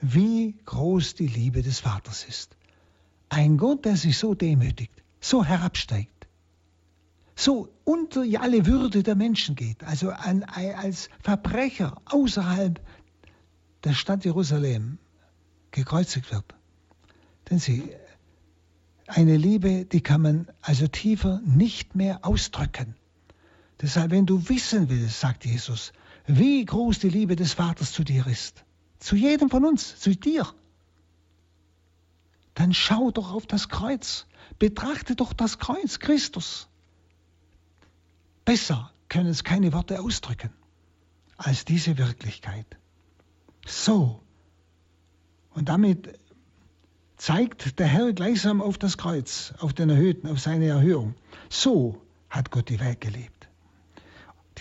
wie 0.03 0.57
groß 0.67 1.15
die 1.15 1.29
Liebe 1.29 1.63
des 1.63 1.79
Vaters 1.79 2.25
ist. 2.25 2.57
Ein 3.29 3.57
Gott, 3.57 3.85
der 3.85 3.97
sich 3.97 4.19
so 4.19 4.35
demütigt, 4.35 4.93
so 5.21 5.45
herabsteigt, 5.45 6.27
so 7.37 7.69
unter 7.85 8.25
alle 8.41 8.67
Würde 8.67 9.03
der 9.03 9.15
Menschen 9.15 9.55
geht, 9.55 9.83
also 9.85 10.11
an, 10.11 10.43
als 10.43 11.09
Verbrecher 11.23 12.03
außerhalb 12.07 12.81
der 13.85 13.95
Stadt 13.95 14.25
Jerusalem 14.25 14.99
gekreuzigt 15.71 16.31
wird. 16.31 16.55
Denn 17.49 17.59
sie, 17.59 17.91
eine 19.07 19.37
Liebe, 19.37 19.85
die 19.85 20.01
kann 20.01 20.23
man 20.23 20.49
also 20.61 20.89
tiefer 20.89 21.41
nicht 21.45 21.95
mehr 21.95 22.25
ausdrücken. 22.25 22.97
Deshalb, 23.81 24.11
wenn 24.11 24.27
du 24.27 24.49
wissen 24.49 24.89
willst, 24.89 25.21
sagt 25.21 25.45
Jesus, 25.45 25.93
wie 26.27 26.65
groß 26.65 26.99
die 26.99 27.09
Liebe 27.09 27.37
des 27.37 27.55
Vaters 27.55 27.93
zu 27.93 28.05
dir 28.05 28.27
ist, 28.27 28.65
zu 29.03 29.17
jedem 29.17 29.51
von 29.51 29.65
uns, 29.65 29.99
zu 29.99 30.15
dir, 30.15 30.47
dann 32.55 32.73
schau 32.73 33.11
doch 33.11 33.33
auf 33.33 33.47
das 33.47 33.69
Kreuz. 33.69 34.27
Betrachte 34.59 35.17
doch 35.17 35.33
das 35.33 35.59
Kreuz, 35.59 35.99
Christus. 35.99 36.69
Besser 38.45 38.93
können 39.09 39.31
es 39.31 39.45
keine 39.45 39.73
Worte 39.73 40.01
ausdrücken 40.01 40.51
als 41.37 41.65
diese 41.65 41.99
Wirklichkeit. 41.99 42.67
So. 43.67 44.23
Und 45.51 45.69
damit 45.69 46.19
zeigt 47.17 47.79
der 47.79 47.87
Herr 47.87 48.13
gleichsam 48.13 48.61
auf 48.63 48.79
das 48.79 48.99
Kreuz, 48.99 49.53
auf 49.59 49.73
den 49.73 49.91
Erhöhten, 49.91 50.29
auf 50.29 50.41
seine 50.41 50.67
Erhöhung. 50.67 51.15
So 51.49 52.01
hat 52.31 52.51
Gott 52.51 52.69
die 52.69 52.79
Welt 52.79 53.01
gelebt. 53.01 53.42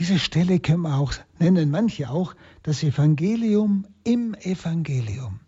Diese 0.01 0.17
Stelle 0.17 0.60
können 0.60 0.81
wir 0.81 0.96
auch, 0.96 1.13
nennen 1.38 1.70
manche 1.70 2.10
auch, 2.10 2.34
das 2.63 2.81
Evangelium 2.81 3.86
im 4.03 4.34
Evangelium. 4.34 5.41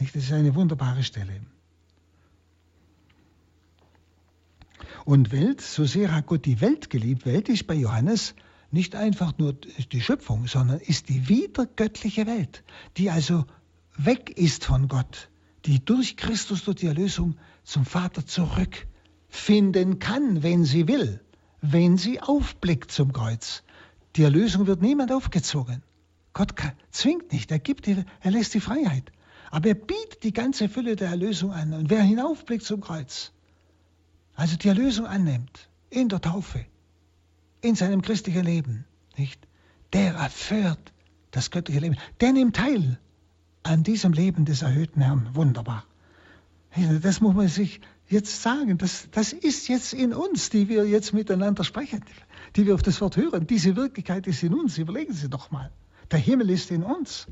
Das 0.00 0.16
ist 0.16 0.32
eine 0.32 0.56
wunderbare 0.56 1.04
Stelle. 1.04 1.40
Und 5.04 5.30
Welt, 5.30 5.60
so 5.60 5.84
sehr 5.84 6.12
hat 6.12 6.26
Gott 6.26 6.44
die 6.44 6.60
Welt 6.60 6.90
geliebt. 6.90 7.24
Welt 7.24 7.48
ist 7.48 7.68
bei 7.68 7.74
Johannes 7.74 8.34
nicht 8.72 8.96
einfach 8.96 9.38
nur 9.38 9.52
die 9.52 10.00
Schöpfung, 10.00 10.48
sondern 10.48 10.80
ist 10.80 11.08
die 11.08 11.28
wiedergöttliche 11.28 12.26
Welt, 12.26 12.64
die 12.96 13.10
also 13.10 13.44
weg 13.96 14.30
ist 14.30 14.64
von 14.64 14.88
Gott, 14.88 15.30
die 15.66 15.84
durch 15.84 16.16
Christus, 16.16 16.64
durch 16.64 16.78
die 16.78 16.86
Erlösung 16.86 17.36
zum 17.62 17.86
Vater 17.86 18.26
zurückfinden 18.26 20.00
kann, 20.00 20.42
wenn 20.42 20.64
sie 20.64 20.88
will, 20.88 21.20
wenn 21.62 21.96
sie 21.96 22.20
aufblickt 22.20 22.90
zum 22.90 23.12
Kreuz. 23.12 23.62
Die 24.16 24.22
Erlösung 24.22 24.66
wird 24.66 24.82
niemand 24.82 25.12
aufgezogen. 25.12 25.82
Gott 26.32 26.54
zwingt 26.90 27.32
nicht, 27.32 27.50
er 27.50 27.58
gibt 27.58 27.86
die, 27.86 28.04
er 28.20 28.30
lässt 28.30 28.54
die 28.54 28.60
Freiheit. 28.60 29.10
Aber 29.50 29.68
er 29.68 29.74
bietet 29.74 30.22
die 30.22 30.32
ganze 30.32 30.68
Fülle 30.68 30.96
der 30.96 31.08
Erlösung 31.08 31.52
an. 31.52 31.72
Und 31.72 31.90
wer 31.90 32.02
hinaufblickt 32.02 32.64
zum 32.64 32.80
Kreuz, 32.80 33.32
also 34.34 34.56
die 34.56 34.68
Erlösung 34.68 35.06
annimmt, 35.06 35.68
in 35.90 36.08
der 36.08 36.20
Taufe, 36.20 36.64
in 37.60 37.74
seinem 37.74 38.02
christlichen 38.02 38.44
Leben, 38.44 38.84
nicht? 39.16 39.46
Der 39.92 40.14
erfährt 40.14 40.92
das 41.32 41.50
göttliche 41.50 41.80
Leben. 41.80 41.96
Der 42.20 42.32
nimmt 42.32 42.56
teil 42.56 42.98
an 43.64 43.82
diesem 43.82 44.12
Leben 44.12 44.44
des 44.44 44.62
erhöhten 44.62 45.02
Herrn. 45.02 45.28
Wunderbar. 45.34 45.84
Das 47.02 47.20
muss 47.20 47.34
man 47.34 47.48
sich 47.48 47.80
jetzt 48.10 48.42
sagen. 48.42 48.76
Das, 48.76 49.08
das 49.10 49.32
ist 49.32 49.68
jetzt 49.68 49.94
in 49.94 50.12
uns, 50.12 50.50
die 50.50 50.68
wir 50.68 50.86
jetzt 50.86 51.12
miteinander 51.14 51.64
sprechen, 51.64 52.04
die 52.56 52.66
wir 52.66 52.74
auf 52.74 52.82
das 52.82 53.00
Wort 53.00 53.16
hören. 53.16 53.46
Diese 53.46 53.76
Wirklichkeit 53.76 54.26
ist 54.26 54.42
in 54.42 54.52
uns. 54.54 54.76
Überlegen 54.78 55.14
Sie 55.14 55.28
doch 55.28 55.50
mal. 55.50 55.72
Der 56.10 56.18
Himmel 56.18 56.50
ist 56.50 56.70
in 56.70 56.82
uns. 56.82 57.26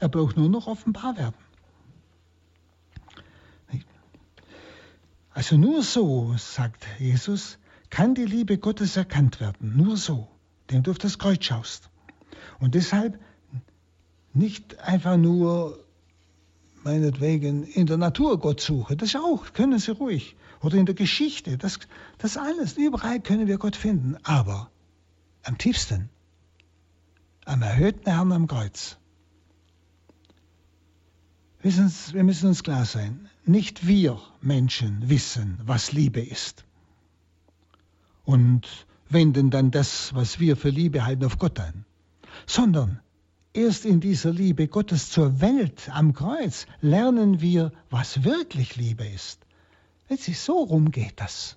Er 0.00 0.08
braucht 0.08 0.36
nur 0.36 0.48
noch 0.48 0.66
offenbar 0.66 1.16
werden. 1.16 1.36
Also 5.30 5.56
nur 5.56 5.82
so, 5.82 6.34
sagt 6.36 6.86
Jesus, 6.98 7.58
kann 7.90 8.14
die 8.14 8.24
Liebe 8.24 8.56
Gottes 8.58 8.96
erkannt 8.96 9.40
werden. 9.40 9.76
Nur 9.76 9.96
so, 9.96 10.28
indem 10.68 10.84
du 10.84 10.90
auf 10.92 10.98
das 10.98 11.18
Kreuz 11.18 11.44
schaust. 11.44 11.90
Und 12.60 12.76
deshalb 12.76 13.20
nicht 14.32 14.78
einfach 14.78 15.16
nur 15.16 15.83
meinetwegen 16.84 17.64
in 17.64 17.86
der 17.86 17.96
Natur 17.96 18.38
Gott 18.38 18.60
suche. 18.60 18.96
Das 18.96 19.16
auch, 19.16 19.52
können 19.52 19.78
Sie 19.78 19.92
ruhig. 19.92 20.36
Oder 20.60 20.76
in 20.76 20.86
der 20.86 20.94
Geschichte. 20.94 21.58
Das, 21.58 21.78
das 22.18 22.36
alles, 22.36 22.76
überall 22.76 23.20
können 23.20 23.46
wir 23.46 23.58
Gott 23.58 23.76
finden. 23.76 24.16
Aber 24.22 24.70
am 25.42 25.58
tiefsten, 25.58 26.08
am 27.44 27.62
erhöhten 27.62 28.10
Herrn 28.10 28.32
am 28.32 28.46
Kreuz. 28.46 28.96
Wissen 31.62 31.88
Sie, 31.88 32.14
wir 32.14 32.24
müssen 32.24 32.48
uns 32.48 32.62
klar 32.62 32.84
sein, 32.84 33.28
nicht 33.44 33.86
wir 33.86 34.20
Menschen 34.40 35.08
wissen, 35.08 35.58
was 35.64 35.92
Liebe 35.92 36.20
ist. 36.20 36.64
Und 38.24 38.86
wenden 39.08 39.50
dann 39.50 39.70
das, 39.70 40.14
was 40.14 40.40
wir 40.40 40.56
für 40.56 40.70
Liebe 40.70 41.04
halten, 41.04 41.24
auf 41.24 41.38
Gott 41.38 41.60
ein. 41.60 41.84
Sondern 42.46 43.00
erst 43.54 43.86
in 43.86 44.00
dieser 44.00 44.32
Liebe 44.32 44.68
Gottes 44.68 45.10
zur 45.10 45.40
Welt 45.40 45.88
am 45.90 46.12
Kreuz 46.12 46.66
lernen 46.80 47.40
wir, 47.40 47.72
was 47.88 48.24
wirklich 48.24 48.76
Liebe 48.76 49.06
ist. 49.06 49.38
Wenn 50.08 50.18
Sie 50.18 50.34
so 50.34 50.58
rum 50.64 50.90
geht 50.90 51.14
das. 51.20 51.56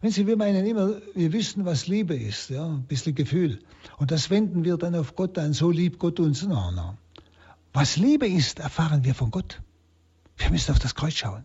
Wenn 0.00 0.10
Sie, 0.10 0.26
wir 0.26 0.36
meinen 0.36 0.64
immer, 0.66 1.00
wir 1.14 1.32
wissen, 1.32 1.64
was 1.64 1.86
Liebe 1.86 2.16
ist, 2.16 2.50
ja, 2.50 2.66
ein 2.66 2.84
bisschen 2.84 3.14
Gefühl. 3.14 3.60
Und 3.98 4.10
das 4.10 4.30
wenden 4.30 4.64
wir 4.64 4.76
dann 4.76 4.94
auf 4.94 5.14
Gott 5.14 5.38
ein, 5.38 5.52
so 5.52 5.70
liebt 5.70 5.98
Gott 5.98 6.18
uns. 6.18 6.42
No, 6.42 6.70
no. 6.70 6.96
Was 7.72 7.96
Liebe 7.96 8.26
ist, 8.26 8.58
erfahren 8.58 9.04
wir 9.04 9.14
von 9.14 9.30
Gott. 9.30 9.60
Wir 10.36 10.50
müssen 10.50 10.72
auf 10.72 10.78
das 10.78 10.94
Kreuz 10.94 11.14
schauen. 11.14 11.44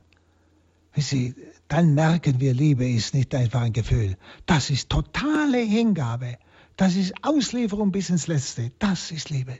Sie, 0.95 1.35
dann 1.67 1.93
merken 1.93 2.39
wir, 2.39 2.53
Liebe 2.53 2.89
ist 2.89 3.13
nicht 3.13 3.35
einfach 3.35 3.61
ein 3.61 3.73
Gefühl. 3.73 4.17
Das 4.47 4.71
ist 4.71 4.89
totale 4.89 5.59
Hingabe. 5.59 6.37
Das 6.77 6.95
ist 6.95 7.13
Auslieferung 7.23 7.91
bis 7.91 8.09
ins 8.11 8.27
Letzte. 8.27 8.71
Das 8.77 9.11
ist 9.11 9.31
Liebe. 9.31 9.59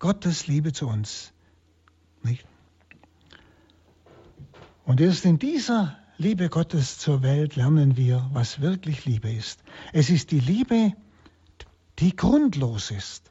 Gottes 0.00 0.48
Liebe 0.48 0.72
zu 0.72 0.88
uns. 0.88 1.32
Nicht? 2.22 2.44
Und 4.84 5.00
erst 5.00 5.24
in 5.24 5.38
dieser 5.38 5.96
Liebe 6.16 6.48
Gottes 6.48 6.98
zur 6.98 7.22
Welt 7.22 7.54
lernen 7.54 7.96
wir, 7.96 8.28
was 8.32 8.60
wirklich 8.60 9.04
Liebe 9.04 9.30
ist. 9.30 9.62
Es 9.92 10.10
ist 10.10 10.32
die 10.32 10.40
Liebe, 10.40 10.94
die 12.00 12.16
grundlos 12.16 12.90
ist. 12.90 13.30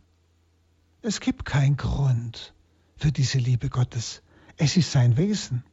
Es 1.01 1.19
gibt 1.19 1.43
keinen 1.43 1.75
Grund 1.75 2.53
für 2.96 3.12
diese 3.12 3.39
Liebe 3.39 3.69
Gottes. 3.69 4.22
Es 4.55 4.77
ist 4.77 4.91
sein 4.91 5.17
Wesen. 5.17 5.63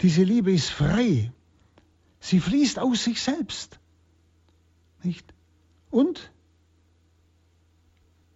Diese 0.00 0.22
Liebe 0.22 0.50
ist 0.50 0.70
frei. 0.70 1.30
Sie 2.20 2.40
fließt 2.40 2.78
aus 2.78 3.04
sich 3.04 3.20
selbst. 3.20 3.78
Nicht? 5.02 5.34
Und 5.90 6.32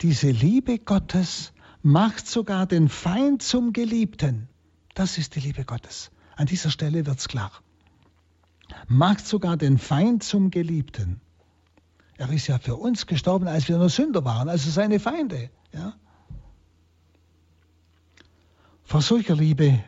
diese 0.03 0.31
Liebe 0.31 0.79
Gottes 0.79 1.53
macht 1.83 2.27
sogar 2.27 2.67
den 2.67 2.89
Feind 2.89 3.43
zum 3.43 3.73
Geliebten. 3.73 4.49
Das 4.95 5.19
ist 5.19 5.35
die 5.37 5.41
Liebe 5.41 5.65
Gottes. 5.65 6.11
An 6.37 6.47
dieser 6.47 6.71
Stelle 6.71 7.07
wird 7.07 7.19
es 7.19 7.29
klar. 7.29 7.53
Macht 8.89 9.27
sogar 9.27 9.57
den 9.57 9.79
Feind 9.79 10.23
zum 10.23 10.51
Geliebten. 10.51 11.21
Er 12.17 12.31
ist 12.31 12.47
ja 12.47 12.59
für 12.59 12.77
uns 12.77 13.07
gestorben, 13.07 13.49
als 13.49 13.69
wir 13.69 13.79
nur 13.79 13.89
Sünder 13.89 14.25
waren, 14.25 14.49
also 14.49 14.71
seine 14.71 15.01
Feinde. 15.01 15.51
Ja? 15.73 15.95
Vor 18.85 19.03
solcher 19.03 19.37
Liebe, 19.37 19.83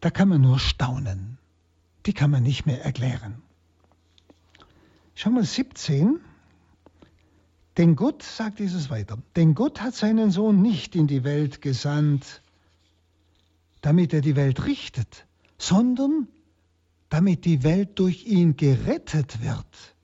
da 0.00 0.10
kann 0.10 0.28
man 0.28 0.40
nur 0.40 0.58
staunen. 0.58 1.38
Die 2.06 2.12
kann 2.12 2.30
man 2.30 2.42
nicht 2.42 2.66
mehr 2.66 2.84
erklären. 2.84 3.42
Schau 5.14 5.30
mal, 5.30 5.44
17. 5.44 6.20
Denn 7.76 7.96
Gott, 7.96 8.22
sagt 8.22 8.60
Jesus 8.60 8.88
weiter, 8.88 9.18
denn 9.34 9.54
Gott 9.54 9.80
hat 9.80 9.94
seinen 9.94 10.30
Sohn 10.30 10.62
nicht 10.62 10.94
in 10.94 11.06
die 11.06 11.24
Welt 11.24 11.60
gesandt, 11.60 12.40
damit 13.80 14.12
er 14.12 14.20
die 14.20 14.36
Welt 14.36 14.64
richtet, 14.64 15.26
sondern 15.58 16.28
damit 17.08 17.44
die 17.44 17.62
Welt 17.62 17.98
durch 17.98 18.26
ihn 18.26 18.56
gerettet 18.56 19.42
wird. 19.42 19.94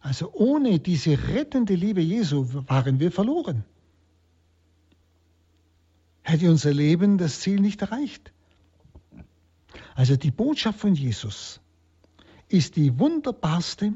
Also 0.00 0.32
ohne 0.32 0.80
diese 0.80 1.28
rettende 1.28 1.74
Liebe 1.74 2.00
Jesu 2.00 2.46
waren 2.66 2.98
wir 2.98 3.12
verloren. 3.12 3.64
Hätte 6.22 6.50
unser 6.50 6.72
Leben 6.72 7.18
das 7.18 7.40
Ziel 7.40 7.60
nicht 7.60 7.82
erreicht. 7.82 8.32
Also 9.94 10.16
die 10.16 10.30
Botschaft 10.30 10.80
von 10.80 10.94
Jesus 10.94 11.60
ist 12.48 12.76
die 12.76 12.98
wunderbarste, 12.98 13.92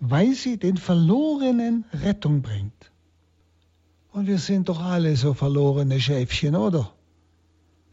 weil 0.00 0.34
sie 0.34 0.56
den 0.56 0.78
Verlorenen 0.78 1.84
Rettung 1.92 2.42
bringt. 2.42 2.90
Und 4.12 4.26
wir 4.26 4.38
sind 4.38 4.68
doch 4.68 4.80
alle 4.80 5.14
so 5.14 5.34
verlorene 5.34 6.00
Schäfchen, 6.00 6.56
oder? 6.56 6.92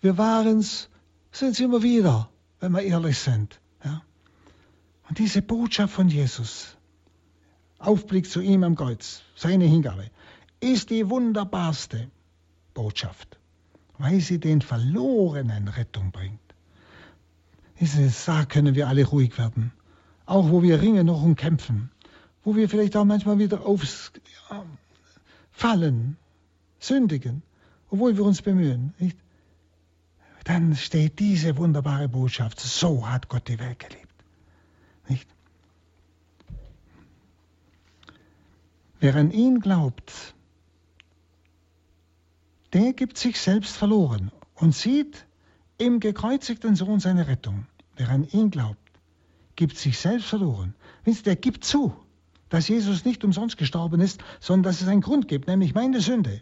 Wir 0.02 0.18
waren's, 0.18 0.90
sind 1.32 1.52
es 1.52 1.60
immer 1.60 1.84
wieder, 1.84 2.30
wenn 2.60 2.72
wir 2.72 2.82
ehrlich 2.82 3.20
sind. 3.20 3.60
Ja? 3.84 4.02
Und 5.10 5.20
diese 5.20 5.42
Botschaft 5.42 5.94
von 5.94 6.08
Jesus, 6.08 6.78
Aufblick 7.78 8.30
zu 8.30 8.42
ihm 8.42 8.64
am 8.64 8.76
Kreuz, 8.76 9.22
seine 9.36 9.66
Hingabe, 9.66 10.10
ist 10.60 10.90
die 10.90 11.10
wunderbarste 11.10 12.10
Botschaft, 12.74 13.38
weil 13.98 14.22
sie 14.22 14.40
den 14.40 14.62
Verlorenen 14.62 15.68
Rettung 15.68 16.12
bringt. 16.12 16.40
Diese 17.80 18.10
Sache 18.10 18.48
können 18.48 18.76
wir 18.76 18.88
alle 18.88 19.06
ruhig 19.06 19.38
werden. 19.38 19.72
Auch 20.26 20.50
wo 20.50 20.64
wir 20.64 20.82
ringen 20.82 21.06
noch 21.06 21.22
und 21.22 21.36
kämpfen. 21.36 21.92
Wo 22.48 22.56
wir 22.56 22.70
vielleicht 22.70 22.96
auch 22.96 23.04
manchmal 23.04 23.40
wieder 23.40 23.66
aufs 23.66 24.14
ja, 24.50 24.66
fallen, 25.52 26.16
sündigen, 26.80 27.44
obwohl 27.90 28.16
wir 28.16 28.24
uns 28.24 28.42
bemühen. 28.42 28.94
Nicht? 29.00 29.18
Dann 30.46 30.74
steht 30.78 31.20
diese 31.20 31.58
wunderbare 31.58 32.08
Botschaft, 32.08 32.62
so 32.62 33.06
hat 33.06 33.28
Gott 33.28 33.50
die 33.50 33.60
Welt 33.60 33.80
geliebt. 33.80 34.14
Nicht? 35.10 35.28
Wer 39.02 39.18
an 39.18 39.32
ihn 39.32 39.60
glaubt, 39.60 40.34
der 42.72 42.94
gibt 42.94 43.18
sich 43.18 43.42
selbst 43.42 43.76
verloren 43.76 44.32
und 44.56 44.74
sieht 44.74 45.26
im 45.78 46.00
gekreuzigten 46.00 46.78
Sohn 46.78 47.02
seine 47.02 47.28
Rettung. 47.28 47.68
Wer 47.98 48.08
an 48.08 48.26
ihn 48.30 48.52
glaubt, 48.52 48.80
gibt 49.58 49.76
sich 49.76 50.00
selbst 50.00 50.30
verloren. 50.30 50.76
Der 51.26 51.36
gibt 51.36 51.66
zu, 51.66 52.07
dass 52.50 52.68
Jesus 52.68 53.06
nicht 53.06 53.24
umsonst 53.24 53.58
gestorben 53.58 54.02
ist, 54.02 54.24
sondern 54.40 54.64
dass 54.64 54.82
es 54.82 54.88
einen 54.88 55.02
Grund 55.02 55.28
gibt, 55.28 55.48
nämlich 55.48 55.74
meine 55.74 56.02
Sünde. 56.02 56.42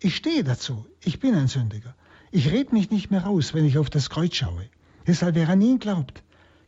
Ich 0.00 0.16
stehe 0.16 0.44
dazu, 0.44 0.86
ich 1.04 1.20
bin 1.20 1.34
ein 1.34 1.48
Sündiger. 1.48 1.94
Ich 2.30 2.50
rede 2.50 2.74
mich 2.74 2.90
nicht 2.90 3.10
mehr 3.10 3.24
raus, 3.24 3.54
wenn 3.54 3.64
ich 3.64 3.78
auf 3.78 3.90
das 3.90 4.10
Kreuz 4.10 4.36
schaue. 4.36 4.66
Deshalb, 5.06 5.34
wer 5.34 5.48
an 5.48 5.62
ihn 5.62 5.78
glaubt, 5.78 6.22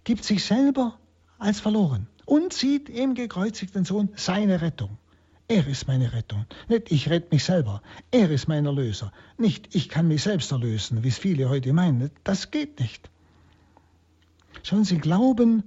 gibt 0.04 0.24
sich 0.24 0.44
selber 0.44 0.98
als 1.38 1.60
verloren 1.60 2.06
und 2.24 2.52
sieht 2.52 2.88
im 2.88 3.14
gekreuzigten 3.14 3.84
Sohn 3.84 4.08
seine 4.16 4.62
Rettung. 4.62 4.98
Er 5.48 5.66
ist 5.66 5.88
meine 5.88 6.12
Rettung. 6.12 6.46
Nicht 6.68 6.92
ich 6.92 7.10
rette 7.10 7.28
mich 7.32 7.42
selber. 7.42 7.82
Er 8.12 8.30
ist 8.30 8.46
mein 8.46 8.66
Erlöser. 8.66 9.12
Nicht 9.36 9.74
ich 9.74 9.88
kann 9.88 10.06
mich 10.06 10.22
selbst 10.22 10.52
erlösen, 10.52 11.02
wie 11.02 11.08
es 11.08 11.18
viele 11.18 11.48
heute 11.48 11.72
meinen. 11.72 12.12
Das 12.22 12.52
geht 12.52 12.78
nicht. 12.78 13.10
Schauen 14.62 14.84
Sie, 14.84 14.98
Glauben, 14.98 15.64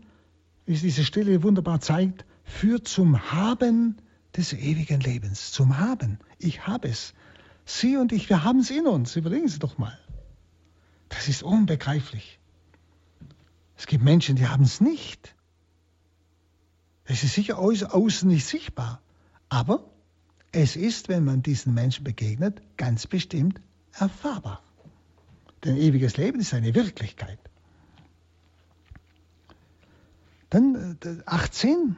wie 0.65 0.73
es 0.73 0.81
diese 0.81 1.03
Stelle 1.03 1.43
wunderbar 1.43 1.81
zeigt, 1.81 2.25
führt 2.43 2.87
zum 2.87 3.31
Haben 3.31 3.97
des 4.35 4.53
ewigen 4.53 4.99
Lebens. 4.99 5.51
Zum 5.51 5.77
Haben. 5.79 6.19
Ich 6.39 6.67
habe 6.67 6.87
es. 6.87 7.13
Sie 7.65 7.97
und 7.97 8.11
ich, 8.11 8.29
wir 8.29 8.43
haben 8.43 8.59
es 8.59 8.69
in 8.69 8.87
uns. 8.87 9.15
Überlegen 9.15 9.47
Sie 9.47 9.59
doch 9.59 9.77
mal. 9.77 9.97
Das 11.09 11.27
ist 11.27 11.43
unbegreiflich. 11.43 12.39
Es 13.77 13.87
gibt 13.87 14.03
Menschen, 14.03 14.35
die 14.35 14.47
haben 14.47 14.63
es 14.63 14.81
nicht. 14.81 15.35
Es 17.05 17.23
ist 17.23 17.33
sicher 17.33 17.59
außen 17.59 18.27
nicht 18.27 18.45
sichtbar. 18.45 19.01
Aber 19.49 19.89
es 20.51 20.75
ist, 20.75 21.09
wenn 21.09 21.23
man 21.23 21.43
diesen 21.43 21.73
Menschen 21.73 22.03
begegnet, 22.03 22.61
ganz 22.77 23.07
bestimmt 23.07 23.59
erfahrbar. 23.93 24.61
Denn 25.63 25.77
ewiges 25.77 26.17
Leben 26.17 26.39
ist 26.39 26.53
eine 26.53 26.75
Wirklichkeit. 26.75 27.39
Dann 30.49 30.97
18. 31.25 31.97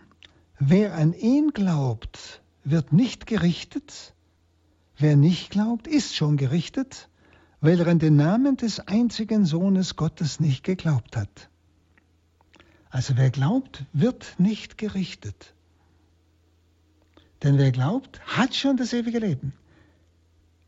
Wer 0.60 0.96
an 0.96 1.14
ihn 1.14 1.52
glaubt, 1.52 2.42
wird 2.64 2.94
nicht 2.94 3.28
gerichtet. 3.28 4.14
Wer 4.98 5.18
nicht 5.18 5.50
glaubt, 5.50 5.88
ist 5.88 6.16
schon 6.16 6.38
gerichtet, 6.38 7.10
weil 7.60 7.80
er 7.80 7.88
an 7.88 8.00
den 8.00 8.16
Namen 8.16 8.56
des 8.56 8.80
einzigen 8.80 9.46
Sohnes 9.46 9.98
Gottes 9.98 10.40
nicht 10.40 10.64
geglaubt 10.64 11.18
hat. 11.18 11.50
Also 12.90 13.18
wer 13.18 13.30
glaubt, 13.30 13.84
wird 13.92 14.36
nicht 14.38 14.78
gerichtet. 14.78 15.54
Denn 17.44 17.58
wer 17.58 17.72
glaubt, 17.72 18.22
hat 18.26 18.56
schon 18.56 18.78
das 18.78 18.94
ewige 18.94 19.20
Leben. 19.20 19.52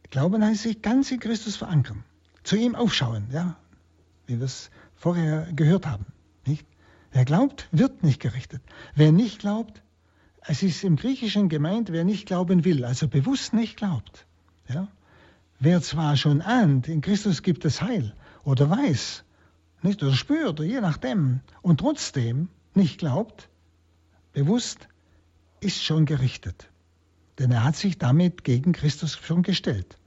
Glauben 0.10 0.43
heißt 0.43 0.63
sich 0.63 0.82
ganz 0.82 1.12
in 1.12 1.21
Christus 1.21 1.56
verankern, 1.56 2.04
zu 2.43 2.58
ihm 2.58 2.76
aufschauen, 2.76 3.28
ja, 3.32 3.58
wie 4.26 4.38
wir 4.38 4.45
es 4.45 4.69
vorher 4.95 5.52
gehört 5.54 5.86
haben. 5.86 6.06
Wer 7.12 7.26
glaubt, 7.26 7.67
wird 7.72 8.04
nicht 8.04 8.22
gerichtet. 8.22 8.62
Wer 8.96 9.12
nicht 9.12 9.39
glaubt, 9.39 9.82
es 10.41 10.63
ist 10.63 10.84
im 10.84 10.96
Griechischen 10.96 11.50
gemeint, 11.50 11.91
wer 11.91 12.04
nicht 12.04 12.26
glauben 12.26 12.63
will, 12.63 12.86
also 12.86 13.08
bewusst 13.08 13.54
nicht 13.54 13.78
glaubt. 13.78 14.26
Ja? 14.70 14.88
Wer 15.60 15.82
zwar 15.82 16.15
schon 16.17 16.41
ahnt, 16.41 16.88
in 16.88 17.02
Christus 17.02 17.41
gibt 17.41 17.65
es 17.65 17.82
Heil 17.82 18.13
oder 18.43 18.70
weiß, 18.70 19.24
nicht 19.82 20.04
oder 20.04 20.13
spürt, 20.13 20.60
oder 20.60 20.63
je 20.63 20.82
nachdem, 20.82 21.41
und 21.62 21.80
trotzdem 21.80 22.50
nicht 22.74 23.00
glaubt, 23.00 23.50
bewusst 24.34 24.88
ist 25.60 25.84
schon 25.84 26.06
gerichtet. 26.06 26.70
Denn 27.39 27.52
er 27.52 27.63
hat 27.63 27.76
sich 27.76 27.98
damit 27.98 28.43
gegen 28.43 28.72
Christus 28.72 29.17
schon 29.17 29.43
gestellt. 29.43 29.98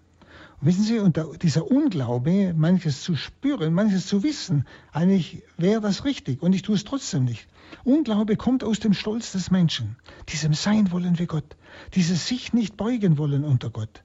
Wissen 0.62 0.84
Sie, 0.84 0.98
und 0.98 1.18
dieser 1.42 1.70
Unglaube, 1.70 2.52
manches 2.54 3.02
zu 3.02 3.16
spüren, 3.16 3.72
manches 3.72 4.06
zu 4.06 4.22
wissen, 4.22 4.66
eigentlich 4.92 5.42
wäre 5.56 5.80
das 5.80 6.04
richtig 6.04 6.42
und 6.42 6.52
ich 6.52 6.60
tue 6.60 6.74
es 6.74 6.84
trotzdem 6.84 7.24
nicht. 7.24 7.48
Unglaube 7.82 8.36
kommt 8.36 8.62
aus 8.62 8.78
dem 8.78 8.92
Stolz 8.92 9.32
des 9.32 9.50
Menschen, 9.50 9.96
diesem 10.28 10.52
Sein 10.52 10.92
wollen 10.92 11.18
wie 11.18 11.26
Gott, 11.26 11.56
dieses 11.94 12.28
sich 12.28 12.52
nicht 12.52 12.76
beugen 12.76 13.16
wollen 13.16 13.42
unter 13.42 13.70
Gott. 13.70 14.04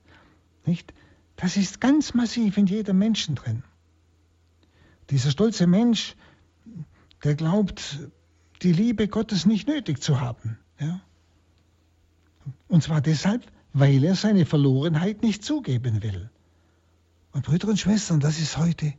Nicht? 0.66 0.94
Das 1.36 1.58
ist 1.58 1.82
ganz 1.82 2.14
massiv 2.14 2.58
in 2.58 2.68
jedem 2.68 3.00
Menschen 3.00 3.36
drin. 3.36 3.64
Dieser 5.10 5.32
stolze 5.32 5.68
Mensch, 5.68 6.16
der 7.24 7.36
glaubt, 7.36 8.00
die 8.62 8.72
Liebe 8.72 9.10
Gottes 9.10 9.46
nicht 9.46 9.68
nötig 9.68 10.02
zu 10.02 10.22
haben. 10.22 10.58
Ja? 10.80 11.02
Und 12.70 12.82
zwar 12.82 13.02
deshalb, 13.02 13.46
weil 13.74 14.06
er 14.06 14.16
seine 14.16 14.46
Verlorenheit 14.46 15.22
nicht 15.22 15.44
zugeben 15.44 16.02
will. 16.02 16.30
Und 17.36 17.46
Brüder 17.46 17.68
und 17.68 17.78
Schwestern, 17.78 18.22
das 18.22 18.40
ist 18.40 18.56
heute 18.56 18.94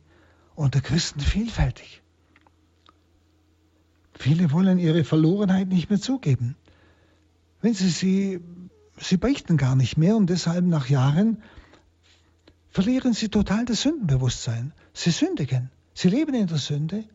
unter 0.53 0.79
Christen 0.79 1.21
vielfältig. 1.21 2.03
Viele 4.13 4.51
wollen 4.51 4.77
ihre 4.77 5.03
Verlorenheit 5.03 5.69
nicht 5.69 5.89
mehr 5.89 5.99
zugeben. 5.99 6.55
Wenn 7.61 7.73
sie 7.73 7.89
sie, 7.89 8.39
sie 8.99 9.17
beichten 9.17 9.57
gar 9.57 9.75
nicht 9.75 9.97
mehr 9.97 10.15
und 10.15 10.29
deshalb 10.29 10.65
nach 10.65 10.87
Jahren 10.87 11.41
verlieren 12.69 13.13
sie 13.13 13.29
total 13.29 13.65
das 13.65 13.81
Sündenbewusstsein. 13.81 14.71
Sie 14.93 15.09
sündigen. 15.09 15.71
Sie 15.95 16.09
leben 16.09 16.35
in 16.35 16.45
der 16.45 16.59
Sünde, 16.59 17.05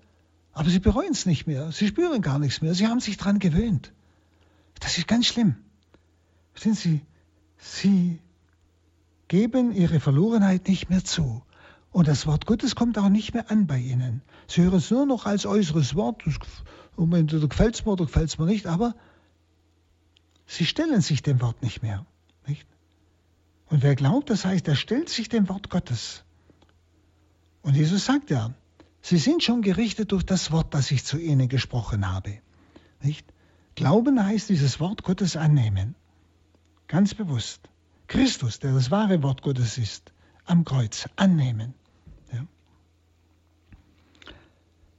aber 0.52 0.70
sie 0.70 0.80
bereuen 0.80 1.12
es 1.12 1.24
nicht 1.24 1.46
mehr. 1.46 1.70
Sie 1.70 1.86
spüren 1.86 2.20
gar 2.20 2.40
nichts 2.40 2.62
mehr. 2.62 2.74
Sie 2.74 2.88
haben 2.88 2.98
sich 2.98 3.16
daran 3.16 3.38
gewöhnt. 3.38 3.92
Das 4.80 4.98
ist 4.98 5.06
ganz 5.06 5.26
schlimm. 5.26 5.54
Verstehen 6.52 6.74
Sie, 6.74 7.00
Sie 7.58 8.18
geben 9.32 9.72
Ihre 9.72 9.98
Verlorenheit 9.98 10.68
nicht 10.68 10.90
mehr 10.90 11.02
zu. 11.02 11.42
Und 11.90 12.06
das 12.06 12.26
Wort 12.26 12.44
Gottes 12.44 12.74
kommt 12.74 12.98
auch 12.98 13.08
nicht 13.08 13.32
mehr 13.32 13.50
an 13.50 13.66
bei 13.66 13.78
Ihnen. 13.78 14.20
Sie 14.46 14.60
hören 14.60 14.74
es 14.74 14.90
nur 14.90 15.06
noch 15.06 15.24
als 15.24 15.46
äußeres 15.46 15.94
Wort. 15.94 16.22
Entweder 16.98 17.48
gefällt 17.48 17.76
es 17.76 17.86
mir 17.86 17.92
oder 17.92 18.04
gefällt 18.04 18.28
es 18.28 18.38
mir 18.38 18.44
nicht, 18.44 18.66
aber 18.66 18.94
Sie 20.44 20.66
stellen 20.66 21.00
sich 21.00 21.22
dem 21.22 21.40
Wort 21.40 21.62
nicht 21.62 21.80
mehr. 21.82 22.04
Nicht? 22.46 22.66
Und 23.70 23.82
wer 23.82 23.94
glaubt, 23.94 24.28
das 24.28 24.44
heißt, 24.44 24.68
er 24.68 24.76
stellt 24.76 25.08
sich 25.08 25.30
dem 25.30 25.48
Wort 25.48 25.70
Gottes. 25.70 26.24
Und 27.62 27.74
Jesus 27.74 28.04
sagt 28.04 28.28
ja, 28.28 28.52
sie 29.00 29.16
sind 29.16 29.42
schon 29.42 29.62
gerichtet 29.62 30.12
durch 30.12 30.24
das 30.24 30.52
Wort, 30.52 30.74
das 30.74 30.90
ich 30.90 31.04
zu 31.04 31.16
ihnen 31.16 31.48
gesprochen 31.48 32.06
habe. 32.06 32.38
Nicht? 33.00 33.26
Glauben 33.76 34.22
heißt 34.22 34.50
dieses 34.50 34.78
Wort 34.78 35.04
Gottes 35.04 35.36
annehmen. 35.38 35.94
Ganz 36.86 37.14
bewusst. 37.14 37.71
Christus, 38.12 38.58
der 38.58 38.74
das 38.74 38.90
wahre 38.90 39.22
Wort 39.22 39.40
Gottes 39.40 39.78
ist, 39.78 40.12
am 40.44 40.66
Kreuz 40.66 41.08
annehmen. 41.16 41.72
Ja. 42.30 42.46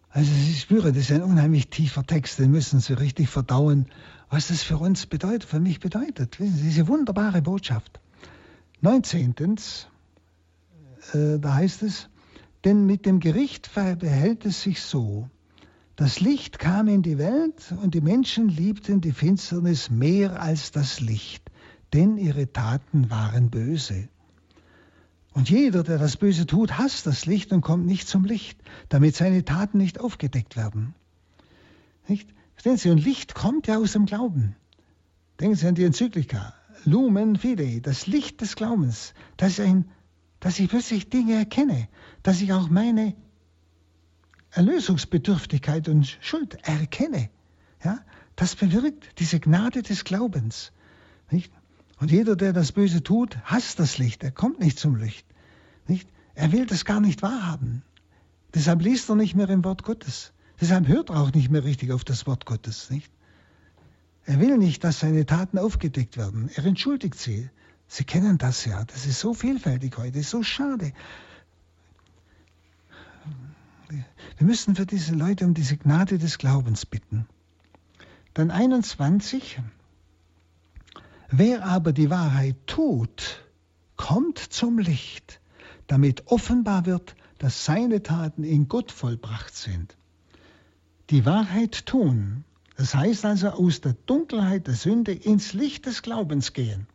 Also 0.10 0.32
ich 0.32 0.62
spüre, 0.62 0.92
das 0.92 1.04
ist 1.04 1.12
ein 1.12 1.22
unheimlich 1.22 1.70
tiefer 1.70 2.04
Text, 2.04 2.40
den 2.40 2.50
müssen 2.50 2.80
Sie 2.80 2.94
richtig 2.94 3.30
verdauen, 3.30 3.86
was 4.32 4.48
das 4.48 4.64
für 4.64 4.80
uns 4.80 5.06
bedeutet, 5.06 5.44
für 5.44 5.60
mich 5.60 5.80
bedeutet. 5.80 6.38
Diese 6.40 6.88
wunderbare 6.88 7.44
Botschaft. 7.44 8.00
19. 8.82 9.36
Äh, 11.14 11.38
da 11.38 11.54
heißt 11.54 11.84
es, 11.84 12.10
denn 12.64 12.88
mit 12.88 13.06
dem 13.06 13.20
Gericht 13.20 13.70
behält 13.76 14.44
es 14.44 14.64
sich 14.64 14.82
so. 14.82 15.30
Das 15.96 16.20
Licht 16.20 16.58
kam 16.58 16.88
in 16.88 17.04
die 17.04 17.20
Welt 17.20 17.76
und 17.84 17.94
die 17.94 18.02
Menschen 18.02 18.50
liebten 18.50 19.02
die 19.02 19.12
Finsternis 19.12 19.92
mehr 19.92 20.42
als 20.42 20.72
das 20.72 21.00
Licht, 21.00 21.52
denn 21.94 22.18
ihre 22.18 22.52
Taten 22.52 23.10
waren 23.10 23.50
böse. 23.50 24.10
Und 25.34 25.50
jeder, 25.50 25.84
der 25.84 25.98
das 25.98 26.18
Böse 26.18 26.46
tut, 26.46 26.78
hasst 26.78 27.08
das 27.08 27.26
Licht 27.26 27.52
und 27.52 27.62
kommt 27.62 27.86
nicht 27.86 28.08
zum 28.08 28.26
Licht, 28.26 28.60
damit 28.90 29.16
seine 29.16 29.46
Taten 29.46 29.78
nicht 29.78 30.00
aufgedeckt 30.00 30.56
werden. 30.56 30.94
Nicht? 32.08 32.30
Verstehen 32.54 32.78
Sie, 32.78 32.90
und 32.90 33.04
Licht 33.04 33.34
kommt 33.34 33.68
ja 33.68 33.78
aus 33.78 33.94
dem 33.94 34.06
Glauben. 34.06 34.56
Denken 35.40 35.56
Sie 35.56 35.68
an 35.68 35.76
die 35.76 35.84
Enzyklika. 35.84 36.54
Lumen 36.86 37.38
Fidei, 37.38 37.80
das 37.82 38.08
Licht 38.08 38.42
des 38.42 38.56
Glaubens. 38.56 39.14
Das 39.38 39.54
ist 39.54 39.60
ein, 39.62 39.90
dass 40.40 40.60
ich 40.60 40.70
plötzlich 40.70 41.10
Dinge 41.10 41.34
erkenne, 41.36 41.88
dass 42.22 42.42
ich 42.42 42.54
auch 42.54 42.70
meine 42.70 43.16
Erlösungsbedürftigkeit 44.52 45.88
und 45.90 46.18
Schuld 46.22 46.58
erkenne. 46.64 47.30
Ja? 47.84 48.00
Das 48.36 48.56
bewirkt 48.56 49.20
diese 49.20 49.40
Gnade 49.40 49.82
des 49.82 50.04
Glaubens. 50.04 50.72
Nicht? 51.32 51.52
Und 52.04 52.12
jeder, 52.12 52.36
der 52.36 52.52
das 52.52 52.74
Böse 52.74 53.02
tut, 53.02 53.38
hasst 53.46 53.80
das 53.80 53.98
Licht. 53.98 54.26
Er 54.26 54.32
kommt 54.32 54.60
nicht 54.60 54.78
zum 54.78 54.98
Licht. 54.98 55.26
Nicht? 55.88 56.06
Er 56.36 56.52
will 56.52 56.66
das 56.66 56.84
gar 56.84 57.00
nicht 57.00 57.22
wahrhaben. 57.22 57.82
Deshalb 58.54 58.82
liest 58.82 59.08
er 59.08 59.16
nicht 59.16 59.36
mehr 59.36 59.48
im 59.48 59.64
Wort 59.64 59.84
Gottes. 59.84 60.34
Deshalb 60.60 60.90
hört 60.90 61.12
er 61.12 61.22
auch 61.22 61.32
nicht 61.32 61.50
mehr 61.50 61.64
richtig 61.64 61.94
auf 61.94 62.04
das 62.04 62.28
Wort 62.28 62.46
Gottes. 62.46 62.90
Nicht? 62.90 63.10
Er 64.26 64.42
will 64.42 64.58
nicht, 64.58 64.84
dass 64.84 65.00
seine 65.00 65.26
Taten 65.26 65.58
aufgedeckt 65.58 66.18
werden. 66.18 66.50
Er 66.54 66.66
entschuldigt 66.66 67.18
sie. 67.18 67.50
Sie 67.88 68.04
kennen 68.04 68.38
das 68.38 68.66
ja. 68.66 68.84
Das 68.84 69.06
ist 69.06 69.22
so 69.22 69.34
vielfältig 69.34 69.98
heute. 69.98 70.20
Ist 70.20 70.32
so 70.32 70.44
schade. 70.44 70.92
Wir 73.88 74.46
müssen 74.46 74.76
für 74.76 74.86
diese 74.86 75.16
Leute 75.16 75.46
um 75.46 75.54
diese 75.54 75.78
Gnade 75.78 76.18
des 76.18 76.38
Glaubens 76.38 76.86
bitten. 76.86 77.28
Dann 78.34 78.52
21. 78.52 79.62
Wer 81.36 81.66
aber 81.66 81.94
die 81.94 82.12
Wahrheit 82.12 82.58
tut, 82.68 83.44
kommt 83.98 84.38
zum 84.38 84.78
Licht, 84.78 85.42
damit 85.88 86.28
offenbar 86.28 86.86
wird, 86.86 87.16
dass 87.40 87.66
seine 87.66 88.04
Taten 88.04 88.44
in 88.44 88.68
Gott 88.68 88.92
vollbracht 88.92 89.56
sind. 89.56 89.98
Die 91.10 91.26
Wahrheit 91.26 91.88
tun, 91.88 92.44
das 92.78 92.94
heißt 92.94 93.26
also 93.26 93.48
aus 93.48 93.82
der 93.82 93.94
Dunkelheit 94.06 94.68
der 94.68 94.76
Sünde 94.76 95.12
ins 95.12 95.54
Licht 95.54 95.88
des 95.88 96.04
Glaubens 96.04 96.54
gehen. 96.54 96.86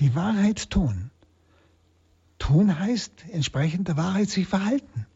Die 0.00 0.14
Wahrheit 0.14 0.68
tun. 0.68 1.10
Tun 2.38 2.78
heißt 2.78 3.24
entsprechend 3.30 3.88
der 3.88 3.96
Wahrheit 3.96 4.28
sich 4.28 4.46
verhalten. 4.46 5.06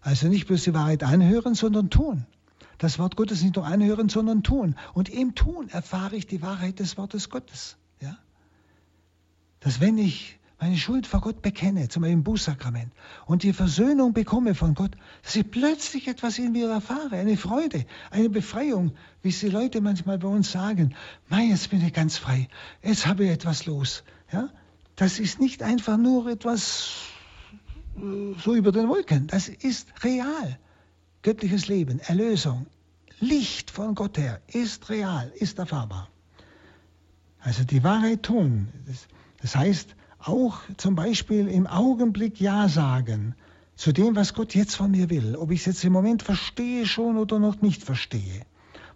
Also 0.00 0.28
nicht 0.28 0.46
bloß 0.46 0.64
die 0.64 0.72
Wahrheit 0.72 1.02
anhören, 1.02 1.54
sondern 1.54 1.90
tun 1.90 2.24
das 2.80 2.98
Wort 2.98 3.14
Gottes 3.14 3.42
nicht 3.42 3.56
nur 3.56 3.66
anhören, 3.66 4.08
sondern 4.08 4.42
tun. 4.42 4.74
Und 4.94 5.10
im 5.10 5.34
Tun 5.34 5.68
erfahre 5.68 6.16
ich 6.16 6.26
die 6.26 6.40
Wahrheit 6.40 6.80
des 6.80 6.96
Wortes 6.96 7.28
Gottes. 7.28 7.76
Ja? 8.00 8.16
Dass 9.60 9.80
wenn 9.80 9.98
ich 9.98 10.38
meine 10.58 10.78
Schuld 10.78 11.06
vor 11.06 11.20
Gott 11.20 11.42
bekenne, 11.42 11.88
zum 11.88 12.02
Beispiel 12.02 12.14
im 12.14 12.24
Bußsakrament, 12.24 12.90
und 13.26 13.42
die 13.42 13.52
Versöhnung 13.52 14.14
bekomme 14.14 14.54
von 14.54 14.74
Gott, 14.74 14.92
dass 15.22 15.36
ich 15.36 15.50
plötzlich 15.50 16.08
etwas 16.08 16.38
in 16.38 16.52
mir 16.52 16.70
erfahre, 16.70 17.16
eine 17.16 17.36
Freude, 17.36 17.84
eine 18.10 18.30
Befreiung, 18.30 18.92
wie 19.22 19.28
es 19.28 19.40
die 19.40 19.48
Leute 19.48 19.82
manchmal 19.82 20.18
bei 20.18 20.28
uns 20.28 20.50
sagen, 20.50 20.94
Mei, 21.28 21.44
jetzt 21.44 21.68
bin 21.68 21.86
ich 21.86 21.92
ganz 21.92 22.16
frei, 22.16 22.48
jetzt 22.82 23.06
habe 23.06 23.24
ich 23.24 23.30
etwas 23.30 23.66
los. 23.66 24.04
Ja? 24.32 24.48
Das 24.96 25.18
ist 25.18 25.38
nicht 25.38 25.62
einfach 25.62 25.98
nur 25.98 26.28
etwas 26.28 26.94
äh, 27.96 28.34
so 28.42 28.54
über 28.54 28.72
den 28.72 28.88
Wolken, 28.88 29.26
das 29.26 29.48
ist 29.50 29.86
real 30.02 30.58
göttliches 31.22 31.68
Leben, 31.68 32.00
Erlösung, 32.00 32.66
Licht 33.20 33.70
von 33.70 33.94
Gott 33.94 34.16
her 34.16 34.40
ist 34.46 34.88
real, 34.88 35.30
ist 35.34 35.58
erfahrbar. 35.58 36.08
Also 37.38 37.64
die 37.64 37.84
Wahrheit 37.84 38.22
tun. 38.22 38.68
Das, 39.42 39.56
heißt 39.56 39.94
auch 40.18 40.58
zum 40.76 40.94
Beispiel 40.94 41.48
im 41.48 41.66
Augenblick 41.66 42.40
Ja 42.40 42.68
sagen 42.68 43.34
zu 43.76 43.92
dem, 43.92 44.16
was 44.16 44.34
Gott 44.34 44.54
jetzt 44.54 44.74
von 44.74 44.90
mir 44.90 45.10
will. 45.10 45.36
Ob 45.36 45.50
ich 45.50 45.60
es 45.60 45.66
jetzt 45.66 45.84
im 45.84 45.92
Moment 45.92 46.22
verstehe 46.22 46.86
schon 46.86 47.18
oder 47.18 47.38
noch 47.38 47.60
nicht 47.60 47.82
verstehe. 47.82 48.46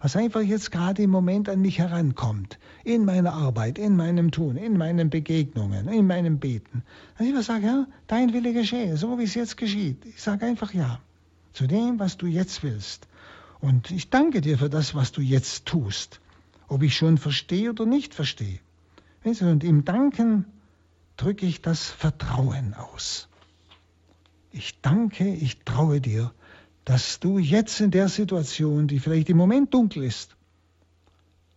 Was 0.01 0.17
einfach 0.17 0.43
jetzt 0.43 0.71
gerade 0.71 1.03
im 1.03 1.11
Moment 1.11 1.49
an 1.49 1.61
mich 1.61 1.79
herankommt. 1.79 2.59
In 2.83 3.05
meiner 3.05 3.33
Arbeit, 3.33 3.79
in 3.79 3.97
meinem 3.97 4.31
Tun, 4.31 4.57
in 4.57 4.77
meinen 4.77 5.09
Begegnungen, 5.09 5.89
in 5.89 6.07
meinem 6.07 6.39
Beten. 6.39 6.83
Dass 7.19 7.27
ich 7.27 7.47
sage, 7.47 7.67
ja, 7.67 7.87
dein 8.07 8.33
Wille 8.33 8.53
geschehe, 8.53 8.97
so 8.97 9.19
wie 9.19 9.25
es 9.25 9.35
jetzt 9.35 9.57
geschieht. 9.57 10.05
Ich 10.05 10.23
sage 10.23 10.47
einfach 10.47 10.73
Ja 10.73 11.01
zu 11.55 11.67
dem, 11.67 11.99
was 11.99 12.19
du 12.19 12.27
jetzt 12.27 12.63
willst. 12.63 13.09
Und 13.61 13.91
ich 13.91 14.11
danke 14.11 14.43
dir 14.43 14.59
für 14.59 14.69
das, 14.69 14.95
was 14.95 15.13
du 15.13 15.23
jetzt 15.23 15.65
tust, 15.65 16.21
ob 16.69 16.83
ich 16.83 16.97
schon 16.97 17.17
verstehe 17.17 17.71
oder 17.71 17.87
nicht 17.87 18.13
verstehe. 18.13 18.61
Und 19.23 19.65
im 19.65 19.87
Danken 19.87 20.45
drücke 21.17 21.47
ich 21.47 21.63
das 21.63 21.89
Vertrauen 21.91 22.75
aus. 22.75 23.29
Ich 24.51 24.81
danke, 24.83 25.33
ich 25.33 25.61
traue 25.65 26.01
dir, 26.01 26.35
dass 26.85 27.21
du 27.21 27.39
jetzt 27.39 27.81
in 27.81 27.91
der 27.91 28.09
Situation, 28.09 28.87
die 28.87 28.99
vielleicht 28.99 29.31
im 29.31 29.39
Moment 29.39 29.73
dunkel 29.73 30.05
ist, 30.05 30.37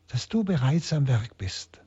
dass 0.07 0.29
du 0.29 0.45
bereits 0.45 0.93
am 0.93 1.07
Werk 1.07 1.37
bist. 1.37 1.81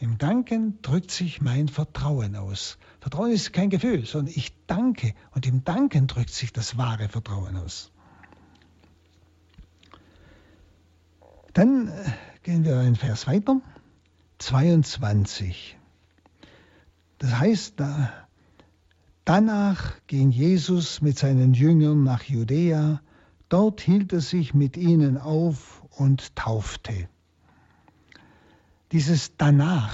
Im 0.00 0.18
Danken 0.18 0.80
drückt 0.82 1.10
sich 1.10 1.40
mein 1.40 1.68
Vertrauen 1.68 2.36
aus. 2.36 2.78
Vertrauen 3.00 3.30
ist 3.30 3.52
kein 3.52 3.70
Gefühl, 3.70 4.04
sondern 4.04 4.34
ich 4.36 4.52
danke 4.66 5.14
und 5.32 5.46
im 5.46 5.64
Danken 5.64 6.06
drückt 6.06 6.30
sich 6.30 6.52
das 6.52 6.76
wahre 6.76 7.08
Vertrauen 7.08 7.56
aus. 7.56 7.92
Dann 11.52 11.88
äh, 11.88 11.92
gehen 12.42 12.64
wir 12.64 12.78
einen 12.78 12.96
Vers 12.96 13.26
weiter. 13.28 13.60
22. 14.38 15.78
Das 17.18 17.38
heißt, 17.38 17.78
da, 17.78 18.12
danach 19.24 19.94
ging 20.08 20.30
Jesus 20.30 21.00
mit 21.00 21.16
seinen 21.16 21.54
Jüngern 21.54 22.02
nach 22.02 22.24
Judäa. 22.24 23.00
Dort 23.48 23.80
hielt 23.80 24.12
er 24.12 24.20
sich 24.20 24.52
mit 24.52 24.76
ihnen 24.76 25.16
auf 25.16 25.84
und 25.90 26.34
taufte. 26.34 27.08
Dieses 28.94 29.36
danach 29.36 29.92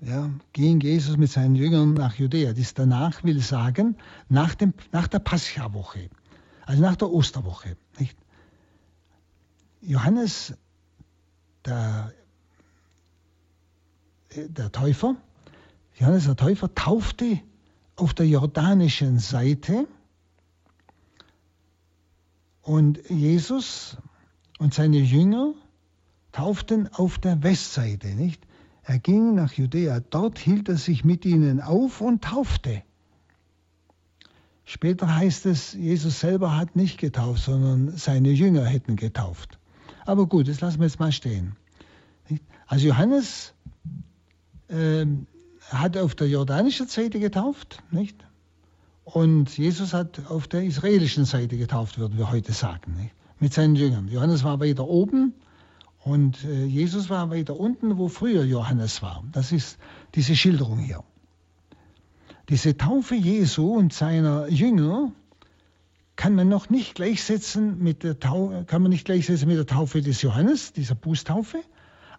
ja, 0.00 0.28
ging 0.52 0.80
Jesus 0.80 1.16
mit 1.16 1.30
seinen 1.30 1.54
Jüngern 1.54 1.94
nach 1.94 2.16
Judäa. 2.16 2.54
Das 2.54 2.74
danach 2.74 3.22
will 3.22 3.38
sagen, 3.38 3.96
nach, 4.28 4.56
dem, 4.56 4.74
nach 4.90 5.06
der 5.06 5.20
Pascha-Woche, 5.20 6.10
also 6.64 6.82
nach 6.82 6.96
der 6.96 7.12
Osterwoche. 7.12 7.76
Nicht? 8.00 8.18
Johannes, 9.80 10.54
der, 11.64 12.12
der 14.34 14.72
Täufer, 14.72 15.14
Johannes 15.94 16.24
der 16.24 16.34
Täufer 16.34 16.74
taufte 16.74 17.40
auf 17.94 18.12
der 18.12 18.26
jordanischen 18.26 19.20
Seite 19.20 19.86
und 22.62 23.08
Jesus 23.08 23.98
und 24.58 24.74
seine 24.74 24.98
Jünger 24.98 25.54
tauften 26.36 26.92
auf 26.92 27.18
der 27.18 27.42
Westseite, 27.42 28.08
nicht? 28.08 28.46
Er 28.82 28.98
ging 28.98 29.34
nach 29.34 29.54
Judäa, 29.54 30.00
dort 30.10 30.38
hielt 30.38 30.68
er 30.68 30.76
sich 30.76 31.02
mit 31.02 31.24
ihnen 31.24 31.62
auf 31.62 32.02
und 32.02 32.22
taufte. 32.22 32.82
Später 34.66 35.14
heißt 35.14 35.46
es, 35.46 35.72
Jesus 35.72 36.20
selber 36.20 36.54
hat 36.54 36.76
nicht 36.76 36.98
getauft, 36.98 37.42
sondern 37.42 37.96
seine 37.96 38.30
Jünger 38.32 38.66
hätten 38.66 38.96
getauft. 38.96 39.58
Aber 40.04 40.26
gut, 40.26 40.46
das 40.46 40.60
lassen 40.60 40.78
wir 40.78 40.86
jetzt 40.86 41.00
mal 41.00 41.10
stehen. 41.10 41.56
Also 42.66 42.88
Johannes 42.88 43.54
äh, 44.68 45.06
hat 45.70 45.96
auf 45.96 46.14
der 46.14 46.28
jordanischen 46.28 46.86
Seite 46.86 47.18
getauft, 47.18 47.82
nicht? 47.90 48.26
Und 49.04 49.56
Jesus 49.56 49.94
hat 49.94 50.26
auf 50.28 50.48
der 50.48 50.64
israelischen 50.64 51.24
Seite 51.24 51.56
getauft, 51.56 51.98
würden 51.98 52.18
wir 52.18 52.30
heute 52.30 52.52
sagen, 52.52 52.94
nicht? 53.00 53.14
mit 53.38 53.52
seinen 53.52 53.76
Jüngern. 53.76 54.08
Johannes 54.08 54.44
war 54.44 54.60
weiter 54.60 54.86
oben 54.86 55.34
und 56.06 56.44
äh, 56.44 56.64
Jesus 56.66 57.10
war 57.10 57.30
weiter 57.30 57.58
unten, 57.58 57.98
wo 57.98 58.06
früher 58.06 58.44
Johannes 58.44 59.02
war. 59.02 59.24
Das 59.32 59.50
ist 59.50 59.76
diese 60.14 60.36
Schilderung 60.36 60.78
hier. 60.78 61.02
Diese 62.48 62.76
Taufe 62.76 63.16
Jesu 63.16 63.74
und 63.74 63.92
seiner 63.92 64.46
Jünger 64.46 65.10
kann 66.14 66.36
man 66.36 66.48
noch 66.48 66.70
nicht 66.70 66.94
gleichsetzen 66.94 67.82
mit 67.82 68.04
der 68.04 68.20
Taufe, 68.20 68.64
kann 68.66 68.82
man 68.82 68.92
nicht 68.92 69.04
gleichsetzen 69.04 69.48
mit 69.48 69.56
der 69.56 69.66
Taufe 69.66 70.00
des 70.00 70.22
Johannes, 70.22 70.72
dieser 70.72 70.94
Bußtaufe, 70.94 71.60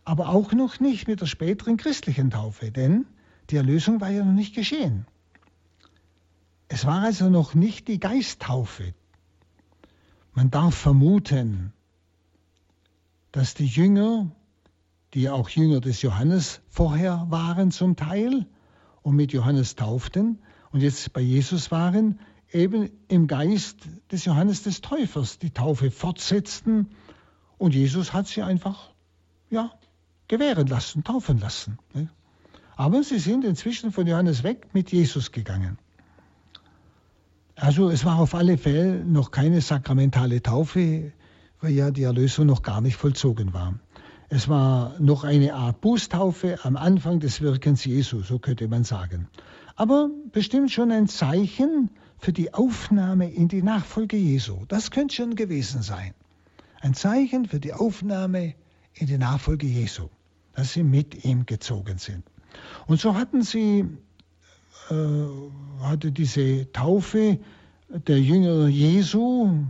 aber 0.03 0.29
auch 0.29 0.51
noch 0.51 0.81
nicht 0.81 1.07
mit 1.07 1.21
der 1.21 1.25
späteren 1.25 1.77
christlichen 1.77 2.29
Taufe, 2.29 2.71
denn 2.71 3.05
die 3.51 3.55
Erlösung 3.55 4.01
war 4.01 4.09
ja 4.09 4.25
noch 4.25 4.33
nicht 4.33 4.53
geschehen. 4.53 5.05
Es 6.67 6.85
war 6.85 7.03
also 7.03 7.29
noch 7.29 7.55
nicht 7.55 7.87
die 7.87 8.01
Geisttaufe. 8.01 8.93
Man 10.33 10.51
darf 10.51 10.75
vermuten, 10.75 11.71
dass 13.37 13.53
die 13.53 13.67
Jünger, 13.67 14.31
die 15.13 15.29
auch 15.29 15.47
Jünger 15.49 15.79
des 15.79 16.01
Johannes 16.01 16.59
vorher 16.69 17.27
waren 17.29 17.69
zum 17.69 17.95
Teil 17.95 18.47
und 19.03 19.15
mit 19.15 19.31
Johannes 19.31 19.75
tauften 19.75 20.39
und 20.71 20.81
jetzt 20.81 21.13
bei 21.13 21.21
Jesus 21.21 21.69
waren, 21.69 22.19
eben 22.51 22.89
im 23.07 23.27
Geist 23.27 23.77
des 24.11 24.25
Johannes 24.25 24.63
des 24.63 24.81
Täufers 24.81 25.37
die 25.37 25.51
Taufe 25.51 25.91
fortsetzten 25.91 26.89
und 27.59 27.75
Jesus 27.75 28.11
hat 28.11 28.25
sie 28.25 28.41
einfach 28.41 28.89
ja, 29.51 29.71
gewähren 30.27 30.65
lassen, 30.65 31.03
taufen 31.03 31.39
lassen. 31.39 31.77
Aber 32.75 33.03
sie 33.03 33.19
sind 33.19 33.45
inzwischen 33.45 33.91
von 33.91 34.07
Johannes 34.07 34.41
weg 34.41 34.69
mit 34.73 34.91
Jesus 34.91 35.31
gegangen. 35.31 35.77
Also 37.53 37.91
es 37.91 38.03
war 38.03 38.17
auf 38.17 38.33
alle 38.33 38.57
Fälle 38.57 39.05
noch 39.05 39.29
keine 39.29 39.61
sakramentale 39.61 40.41
Taufe, 40.41 41.11
weil 41.61 41.71
ja 41.71 41.91
die 41.91 42.03
Erlösung 42.03 42.45
noch 42.45 42.61
gar 42.61 42.81
nicht 42.81 42.95
vollzogen 42.95 43.53
war. 43.53 43.73
Es 44.29 44.49
war 44.49 44.99
noch 44.99 45.23
eine 45.23 45.53
Art 45.53 45.79
Bußtaufe 45.81 46.59
am 46.63 46.75
Anfang 46.75 47.19
des 47.19 47.41
Wirkens 47.41 47.85
Jesu, 47.85 48.21
so 48.21 48.39
könnte 48.39 48.67
man 48.67 48.83
sagen. 48.83 49.27
Aber 49.75 50.09
bestimmt 50.31 50.71
schon 50.71 50.91
ein 50.91 51.07
Zeichen 51.07 51.89
für 52.17 52.33
die 52.33 52.53
Aufnahme 52.53 53.31
in 53.31 53.47
die 53.47 53.61
Nachfolge 53.61 54.17
Jesu. 54.17 54.65
Das 54.67 54.91
könnte 54.91 55.15
schon 55.15 55.35
gewesen 55.35 55.81
sein. 55.81 56.13
Ein 56.81 56.93
Zeichen 56.93 57.45
für 57.45 57.59
die 57.59 57.73
Aufnahme 57.73 58.55
in 58.93 59.07
die 59.07 59.17
Nachfolge 59.17 59.67
Jesu, 59.67 60.09
dass 60.53 60.73
sie 60.73 60.83
mit 60.83 61.23
ihm 61.23 61.45
gezogen 61.45 61.97
sind. 61.97 62.23
Und 62.87 62.99
so 62.99 63.15
hatten 63.15 63.43
sie 63.43 63.85
äh, 64.89 64.95
hatte 65.81 66.11
diese 66.11 66.71
Taufe 66.71 67.39
der 67.89 68.19
Jünger 68.19 68.67
Jesu 68.67 69.63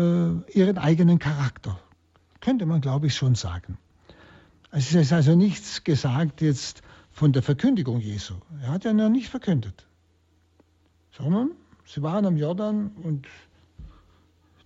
äh, 0.00 0.58
ihren 0.58 0.78
eigenen 0.78 1.18
Charakter. 1.18 1.78
Könnte 2.40 2.66
man, 2.66 2.80
glaube 2.80 3.06
ich, 3.06 3.14
schon 3.14 3.34
sagen. 3.34 3.78
Es 4.70 4.94
ist 4.94 5.12
also 5.12 5.34
nichts 5.34 5.84
gesagt 5.84 6.40
jetzt 6.40 6.82
von 7.10 7.32
der 7.32 7.42
Verkündigung 7.42 8.00
Jesu. 8.00 8.34
Er 8.62 8.68
hat 8.70 8.84
ja 8.84 8.92
noch 8.92 9.08
nicht 9.08 9.28
verkündet, 9.28 9.86
sondern 11.10 11.50
sie 11.84 12.02
waren 12.02 12.24
am 12.24 12.36
Jordan 12.36 12.92
und 13.02 13.26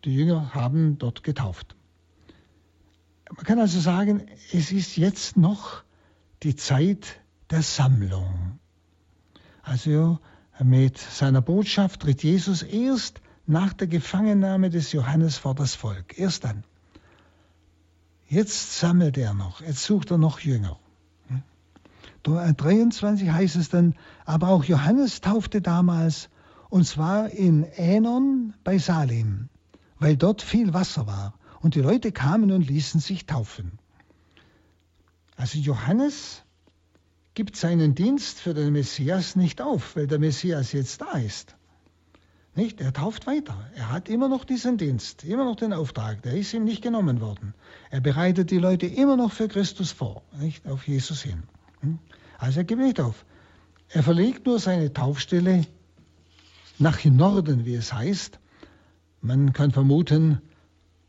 die 0.04 0.14
Jünger 0.14 0.54
haben 0.54 0.98
dort 0.98 1.22
getauft. 1.22 1.74
Man 3.34 3.44
kann 3.44 3.58
also 3.58 3.80
sagen, 3.80 4.26
es 4.52 4.70
ist 4.70 4.96
jetzt 4.96 5.36
noch 5.36 5.82
die 6.42 6.54
Zeit 6.54 7.20
der 7.50 7.62
Sammlung. 7.62 8.58
Also 9.62 10.18
mit 10.62 10.98
seiner 10.98 11.40
Botschaft 11.40 12.02
tritt 12.02 12.22
Jesus 12.22 12.62
erst 12.62 13.20
nach 13.46 13.72
der 13.72 13.86
Gefangennahme 13.86 14.70
des 14.70 14.92
Johannes 14.92 15.36
vor 15.36 15.54
das 15.54 15.74
Volk. 15.74 16.18
Erst 16.18 16.44
dann. 16.44 16.64
Jetzt 18.28 18.78
sammelt 18.78 19.18
er 19.18 19.34
noch, 19.34 19.60
jetzt 19.60 19.84
sucht 19.84 20.10
er 20.10 20.18
noch 20.18 20.40
Jünger. 20.40 20.78
23 22.24 23.30
heißt 23.30 23.56
es 23.56 23.68
dann, 23.68 23.94
aber 24.24 24.48
auch 24.48 24.64
Johannes 24.64 25.20
taufte 25.20 25.60
damals, 25.60 26.30
und 26.70 26.86
zwar 26.86 27.30
in 27.30 27.64
Änon 27.64 28.54
bei 28.64 28.78
Salim, 28.78 29.50
weil 29.98 30.16
dort 30.16 30.40
viel 30.40 30.72
Wasser 30.72 31.06
war. 31.06 31.34
Und 31.60 31.74
die 31.74 31.80
Leute 31.80 32.12
kamen 32.12 32.50
und 32.50 32.66
ließen 32.66 33.00
sich 33.00 33.26
taufen. 33.26 33.78
Also 35.36 35.58
Johannes 35.58 36.42
gibt 37.34 37.56
seinen 37.56 37.94
Dienst 37.94 38.40
für 38.40 38.54
den 38.54 38.72
Messias 38.72 39.36
nicht 39.36 39.60
auf, 39.60 39.96
weil 39.96 40.06
der 40.06 40.18
Messias 40.18 40.72
jetzt 40.72 41.00
da 41.00 41.12
ist. 41.18 41.56
Nicht? 42.56 42.80
Er 42.80 42.92
tauft 42.92 43.26
weiter. 43.26 43.56
Er 43.74 43.90
hat 43.90 44.08
immer 44.08 44.28
noch 44.28 44.44
diesen 44.44 44.78
Dienst, 44.78 45.24
immer 45.24 45.44
noch 45.44 45.56
den 45.56 45.72
Auftrag. 45.72 46.22
Der 46.22 46.34
ist 46.34 46.54
ihm 46.54 46.64
nicht 46.64 46.82
genommen 46.82 47.20
worden. 47.20 47.52
Er 47.90 48.00
bereitet 48.00 48.50
die 48.50 48.58
Leute 48.58 48.86
immer 48.86 49.16
noch 49.16 49.32
für 49.32 49.48
Christus 49.48 49.90
vor, 49.90 50.22
nicht 50.38 50.66
auf 50.66 50.86
Jesus 50.86 51.22
hin. 51.22 51.42
Hm? 51.80 51.98
Also 52.38 52.60
er 52.60 52.64
gibt 52.64 52.80
nicht 52.80 53.00
auf. 53.00 53.24
Er 53.88 54.02
verlegt 54.02 54.46
nur 54.46 54.60
seine 54.60 54.92
Taufstelle 54.92 55.66
nach 56.78 57.04
Norden, 57.04 57.64
wie 57.64 57.74
es 57.74 57.92
heißt. 57.92 58.38
Man 59.20 59.52
kann 59.52 59.72
vermuten, 59.72 60.40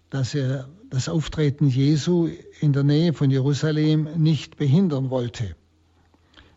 dass 0.10 0.34
er 0.34 0.68
das 0.90 1.10
Auftreten 1.10 1.68
Jesu 1.68 2.30
in 2.60 2.74
der 2.74 2.84
Nähe 2.84 3.14
von 3.14 3.30
Jerusalem 3.30 4.08
nicht 4.18 4.58
behindern 4.58 5.10
wollte. 5.10 5.56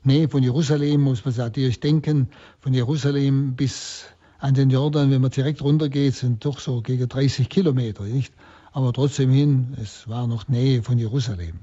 Nee, 0.04 0.28
von 0.28 0.42
Jerusalem 0.42 1.02
muss 1.02 1.24
man 1.24 1.34
natürlich 1.34 1.80
denken, 1.80 2.28
von 2.60 2.72
Jerusalem 2.72 3.56
bis 3.56 4.06
an 4.38 4.54
den 4.54 4.70
Jordan, 4.70 5.10
wenn 5.10 5.20
man 5.20 5.30
direkt 5.30 5.62
runtergeht, 5.62 6.14
sind 6.14 6.44
doch 6.44 6.60
so 6.60 6.80
gegen 6.80 7.08
30 7.08 7.48
Kilometer, 7.48 8.04
nicht? 8.04 8.32
Aber 8.72 8.92
trotzdem 8.92 9.30
hin, 9.30 9.76
es 9.82 10.08
war 10.08 10.26
noch 10.26 10.48
Nähe 10.48 10.82
von 10.82 10.98
Jerusalem. 10.98 11.58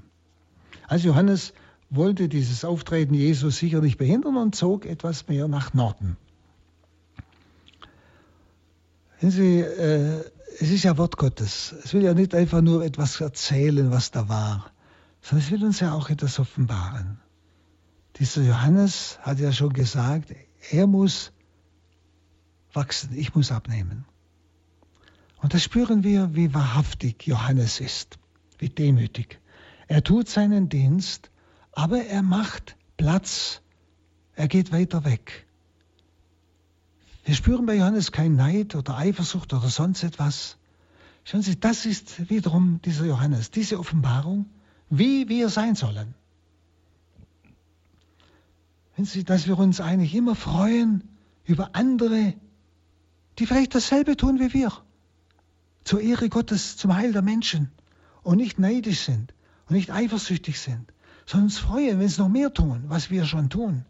Also 0.88 1.08
Johannes 1.08 1.54
wollte 1.90 2.28
dieses 2.28 2.66
Auftreten 2.66 3.14
Jesus 3.14 3.58
sicher 3.58 3.80
nicht 3.80 3.98
behindern 3.98 4.38
und 4.38 4.56
zog 4.56 4.86
etwas 4.86 5.28
mehr 5.28 5.48
nach 5.48 5.74
Norden. 5.74 6.18
Sie, 9.22 9.60
äh, 9.60 10.24
es 10.60 10.72
ist 10.72 10.84
ja 10.84 10.98
Wort 10.98 11.18
Gottes. 11.18 11.74
Es 11.84 11.94
will 11.94 12.04
ja 12.04 12.14
nicht 12.14 12.36
einfach 12.36 12.62
nur 12.62 12.84
etwas 12.84 13.20
erzählen, 13.22 13.90
was 13.92 14.12
da 14.12 14.28
war, 14.28 14.72
sondern 15.22 15.46
es 15.46 15.52
will 15.52 15.64
uns 15.64 15.80
ja 15.80 15.94
auch 15.94 16.10
etwas 16.10 16.40
offenbaren. 16.40 17.20
Dieser 18.20 18.44
Johannes 18.44 19.18
hat 19.22 19.40
ja 19.40 19.52
schon 19.52 19.74
gesagt, 19.74 20.34
er 20.72 20.88
muss 20.88 21.32
wachsen, 22.76 23.18
ich 23.18 23.36
muss 23.36 23.52
abnehmen. 23.52 24.06
Und 25.42 25.54
da 25.54 25.60
spüren 25.60 26.04
wir, 26.04 26.36
wie 26.36 26.54
wahrhaftig 26.54 27.28
Johannes 27.28 27.80
ist, 27.80 28.18
wie 28.58 28.70
demütig. 28.70 29.40
Er 29.88 30.04
tut 30.04 30.28
seinen 30.28 30.70
Dienst, 30.70 31.30
aber 31.72 32.04
er 32.04 32.24
macht 32.24 32.76
Platz, 32.98 33.62
er 34.34 34.48
geht 34.48 34.72
weiter 34.72 35.06
weg. 35.06 35.46
Wir 37.26 37.36
spüren 37.36 37.66
bei 37.66 37.76
Johannes 37.76 38.12
kein 38.12 38.36
Neid 38.36 38.76
oder 38.76 38.98
Eifersucht 38.98 39.54
oder 39.54 39.68
sonst 39.70 40.04
etwas. 40.04 40.58
Schauen 41.24 41.42
Sie, 41.42 41.60
das 41.60 41.86
ist 41.86 42.30
wiederum 42.30 42.82
dieser 42.84 43.06
Johannes, 43.06 43.50
diese 43.50 43.80
Offenbarung, 43.80 44.46
wie 44.90 45.28
wir 45.28 45.50
sein 45.50 45.76
sollen. 45.76 46.14
Wenn 48.96 49.06
Sie, 49.06 49.24
dass 49.24 49.48
wir 49.48 49.58
uns 49.58 49.82
eigentlich 49.82 50.14
immer 50.14 50.36
freuen 50.36 51.04
über 51.44 51.72
andere, 51.74 52.36
die 53.40 53.46
vielleicht 53.46 53.76
dasselbe 53.76 54.18
tun 54.18 54.40
wie 54.40 54.54
wir. 54.54 54.72
Zur 55.84 56.02
Ehre 56.02 56.30
Gottes, 56.30 56.78
zum 56.78 56.96
Heil 56.96 57.12
der 57.12 57.22
Menschen. 57.22 57.72
Und 58.24 58.38
nicht 58.38 58.58
neidisch 58.58 59.02
sind 59.02 59.34
und 59.70 59.76
nicht 59.76 59.92
eifersüchtig 59.92 60.60
sind, 60.60 60.92
sondern 61.26 61.46
uns 61.46 61.60
freuen, 61.60 62.00
wenn 62.00 62.10
sie 62.10 62.22
noch 62.22 62.30
mehr 62.30 62.54
tun, 62.54 62.86
was 62.88 63.12
wir 63.12 63.26
schon 63.26 63.50
tun. 63.50 63.86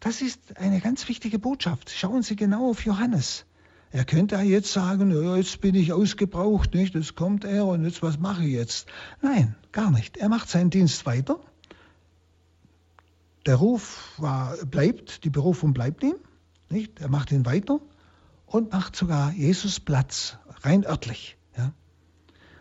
Das 0.00 0.20
ist 0.22 0.56
eine 0.56 0.80
ganz 0.80 1.08
wichtige 1.08 1.38
Botschaft. 1.38 1.90
Schauen 1.90 2.22
Sie 2.22 2.34
genau 2.34 2.70
auf 2.70 2.84
Johannes. 2.84 3.44
Er 3.92 4.04
könnte 4.04 4.34
ja 4.34 4.42
jetzt 4.42 4.72
sagen, 4.72 5.10
ja, 5.10 5.36
jetzt 5.36 5.60
bin 5.60 5.76
ich 5.76 5.92
ausgebraucht, 5.92 6.74
nicht? 6.74 6.94
Jetzt 6.94 7.14
kommt 7.14 7.44
er 7.44 7.66
und 7.66 7.84
jetzt 7.84 8.02
was 8.02 8.18
mache 8.18 8.44
ich 8.44 8.52
jetzt? 8.52 8.88
Nein, 9.22 9.54
gar 9.70 9.90
nicht. 9.90 10.16
Er 10.16 10.28
macht 10.28 10.48
seinen 10.48 10.70
Dienst 10.70 11.06
weiter 11.06 11.40
der 13.46 13.56
Ruf 13.56 14.12
war, 14.18 14.56
bleibt, 14.66 15.24
die 15.24 15.30
Berufung 15.30 15.72
bleibt 15.72 16.02
ihm, 16.02 16.16
nicht? 16.70 17.00
er 17.00 17.08
macht 17.08 17.32
ihn 17.32 17.46
weiter 17.46 17.80
und 18.46 18.72
macht 18.72 18.96
sogar 18.96 19.32
Jesus 19.32 19.80
Platz, 19.80 20.38
rein 20.62 20.84
örtlich. 20.84 21.36
Ja? 21.56 21.72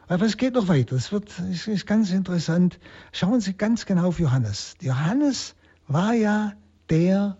Aber 0.07 0.25
es 0.25 0.37
geht 0.37 0.53
noch 0.53 0.67
weiter, 0.67 0.95
es, 0.95 1.11
wird, 1.11 1.31
es 1.51 1.67
ist 1.67 1.85
ganz 1.85 2.11
interessant. 2.11 2.79
Schauen 3.11 3.41
Sie 3.41 3.53
ganz 3.53 3.85
genau 3.85 4.07
auf 4.07 4.19
Johannes. 4.19 4.75
Johannes 4.81 5.55
war 5.87 6.13
ja 6.13 6.53
der, 6.89 7.37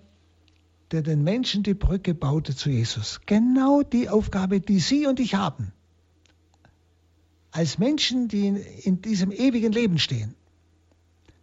der 0.91 1.01
den 1.01 1.23
Menschen 1.23 1.63
die 1.63 1.73
Brücke 1.73 2.13
baute 2.13 2.56
zu 2.56 2.69
Jesus. 2.69 3.21
Genau 3.25 3.82
die 3.84 4.10
Aufgabe, 4.10 4.60
die 4.60 4.80
Sie 4.80 5.08
und 5.08 5.19
ich 5.19 5.36
haben. 5.36 5.71
Als 7.51 7.78
Menschen, 7.78 8.28
die 8.28 8.47
in, 8.47 8.56
in 8.58 9.01
diesem 9.01 9.32
ewigen 9.32 9.71
Leben 9.71 9.97
stehen. 9.97 10.36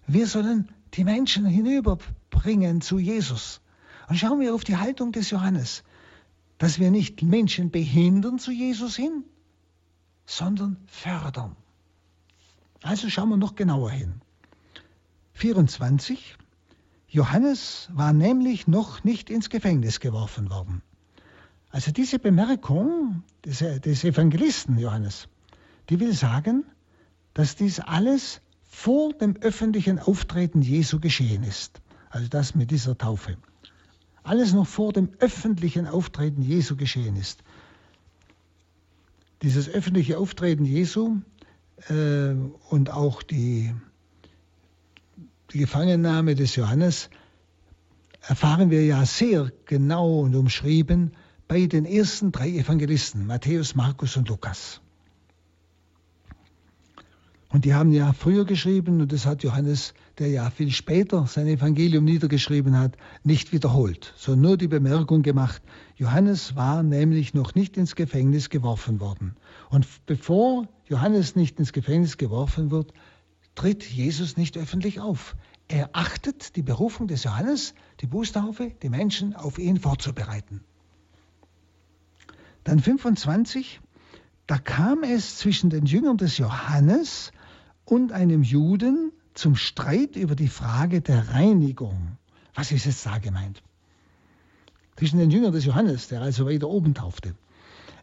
Wir 0.06 0.26
sollen 0.26 0.68
die 0.94 1.04
Menschen 1.04 1.46
hinüberbringen 1.46 2.82
zu 2.82 2.98
Jesus. 2.98 3.61
Und 4.12 4.18
schauen 4.18 4.40
wir 4.40 4.54
auf 4.54 4.62
die 4.62 4.76
Haltung 4.76 5.10
des 5.12 5.30
Johannes, 5.30 5.84
dass 6.58 6.78
wir 6.78 6.90
nicht 6.90 7.22
Menschen 7.22 7.70
behindern 7.70 8.38
zu 8.38 8.50
Jesus 8.50 8.94
hin, 8.94 9.24
sondern 10.26 10.76
fördern. 10.86 11.56
Also 12.82 13.08
schauen 13.08 13.30
wir 13.30 13.38
noch 13.38 13.54
genauer 13.54 13.90
hin. 13.90 14.20
24. 15.32 16.36
Johannes 17.08 17.88
war 17.94 18.12
nämlich 18.12 18.68
noch 18.68 19.02
nicht 19.02 19.30
ins 19.30 19.48
Gefängnis 19.48 19.98
geworfen 19.98 20.50
worden. 20.50 20.82
Also 21.70 21.90
diese 21.90 22.18
Bemerkung 22.18 23.22
des, 23.46 23.60
des 23.60 24.04
Evangelisten 24.04 24.76
Johannes, 24.76 25.26
die 25.88 26.00
will 26.00 26.12
sagen, 26.12 26.66
dass 27.32 27.56
dies 27.56 27.80
alles 27.80 28.42
vor 28.62 29.14
dem 29.14 29.36
öffentlichen 29.38 29.98
Auftreten 29.98 30.60
Jesu 30.60 31.00
geschehen 31.00 31.44
ist. 31.44 31.80
Also 32.10 32.28
das 32.28 32.54
mit 32.54 32.70
dieser 32.70 32.98
Taufe. 32.98 33.38
Alles 34.22 34.52
noch 34.52 34.66
vor 34.66 34.92
dem 34.92 35.10
öffentlichen 35.18 35.86
Auftreten 35.86 36.42
Jesu 36.42 36.76
geschehen 36.76 37.16
ist. 37.16 37.42
Dieses 39.42 39.68
öffentliche 39.68 40.18
Auftreten 40.18 40.64
Jesu 40.64 41.16
äh, 41.88 42.34
und 42.70 42.90
auch 42.90 43.22
die, 43.22 43.74
die 45.52 45.58
Gefangennahme 45.58 46.36
des 46.36 46.54
Johannes 46.54 47.10
erfahren 48.20 48.70
wir 48.70 48.84
ja 48.84 49.04
sehr 49.04 49.50
genau 49.66 50.20
und 50.20 50.36
umschrieben 50.36 51.12
bei 51.48 51.66
den 51.66 51.84
ersten 51.84 52.30
drei 52.30 52.50
Evangelisten, 52.50 53.26
Matthäus, 53.26 53.74
Markus 53.74 54.16
und 54.16 54.28
Lukas. 54.28 54.80
Und 57.48 57.64
die 57.66 57.74
haben 57.74 57.92
ja 57.92 58.12
früher 58.14 58.46
geschrieben, 58.46 59.00
und 59.02 59.12
das 59.12 59.26
hat 59.26 59.42
Johannes, 59.42 59.92
der 60.22 60.30
ja 60.30 60.50
viel 60.50 60.70
später 60.70 61.26
sein 61.26 61.48
Evangelium 61.48 62.04
niedergeschrieben 62.04 62.78
hat, 62.78 62.96
nicht 63.24 63.52
wiederholt, 63.52 64.14
sondern 64.16 64.42
nur 64.42 64.56
die 64.56 64.68
Bemerkung 64.68 65.22
gemacht, 65.22 65.60
Johannes 65.96 66.54
war 66.54 66.84
nämlich 66.84 67.34
noch 67.34 67.56
nicht 67.56 67.76
ins 67.76 67.96
Gefängnis 67.96 68.48
geworfen 68.48 69.00
worden. 69.00 69.34
Und 69.68 69.84
bevor 70.06 70.68
Johannes 70.86 71.34
nicht 71.34 71.58
ins 71.58 71.72
Gefängnis 71.72 72.18
geworfen 72.18 72.70
wird, 72.70 72.92
tritt 73.56 73.82
Jesus 73.82 74.36
nicht 74.36 74.56
öffentlich 74.56 75.00
auf. 75.00 75.34
Er 75.66 75.90
achtet 75.92 76.54
die 76.54 76.62
Berufung 76.62 77.08
des 77.08 77.24
Johannes, 77.24 77.74
die 78.00 78.06
Bußtaufe, 78.06 78.70
die 78.80 78.90
Menschen 78.90 79.34
auf 79.34 79.58
ihn 79.58 79.80
vorzubereiten. 79.80 80.60
Dann 82.62 82.78
25, 82.78 83.80
da 84.46 84.56
kam 84.56 85.02
es 85.02 85.38
zwischen 85.38 85.68
den 85.68 85.84
Jüngern 85.84 86.16
des 86.16 86.38
Johannes 86.38 87.32
und 87.84 88.12
einem 88.12 88.44
Juden 88.44 89.10
zum 89.34 89.56
Streit 89.56 90.16
über 90.16 90.34
die 90.34 90.48
Frage 90.48 91.00
der 91.00 91.30
Reinigung. 91.30 92.16
Was 92.54 92.72
ist 92.72 92.86
jetzt 92.86 93.06
da 93.06 93.18
gemeint? 93.18 93.62
Zwischen 94.96 95.18
den 95.18 95.30
Jüngern 95.30 95.52
des 95.52 95.64
Johannes, 95.64 96.08
der 96.08 96.20
also 96.20 96.46
weiter 96.46 96.68
oben 96.68 96.94
taufte. 96.94 97.34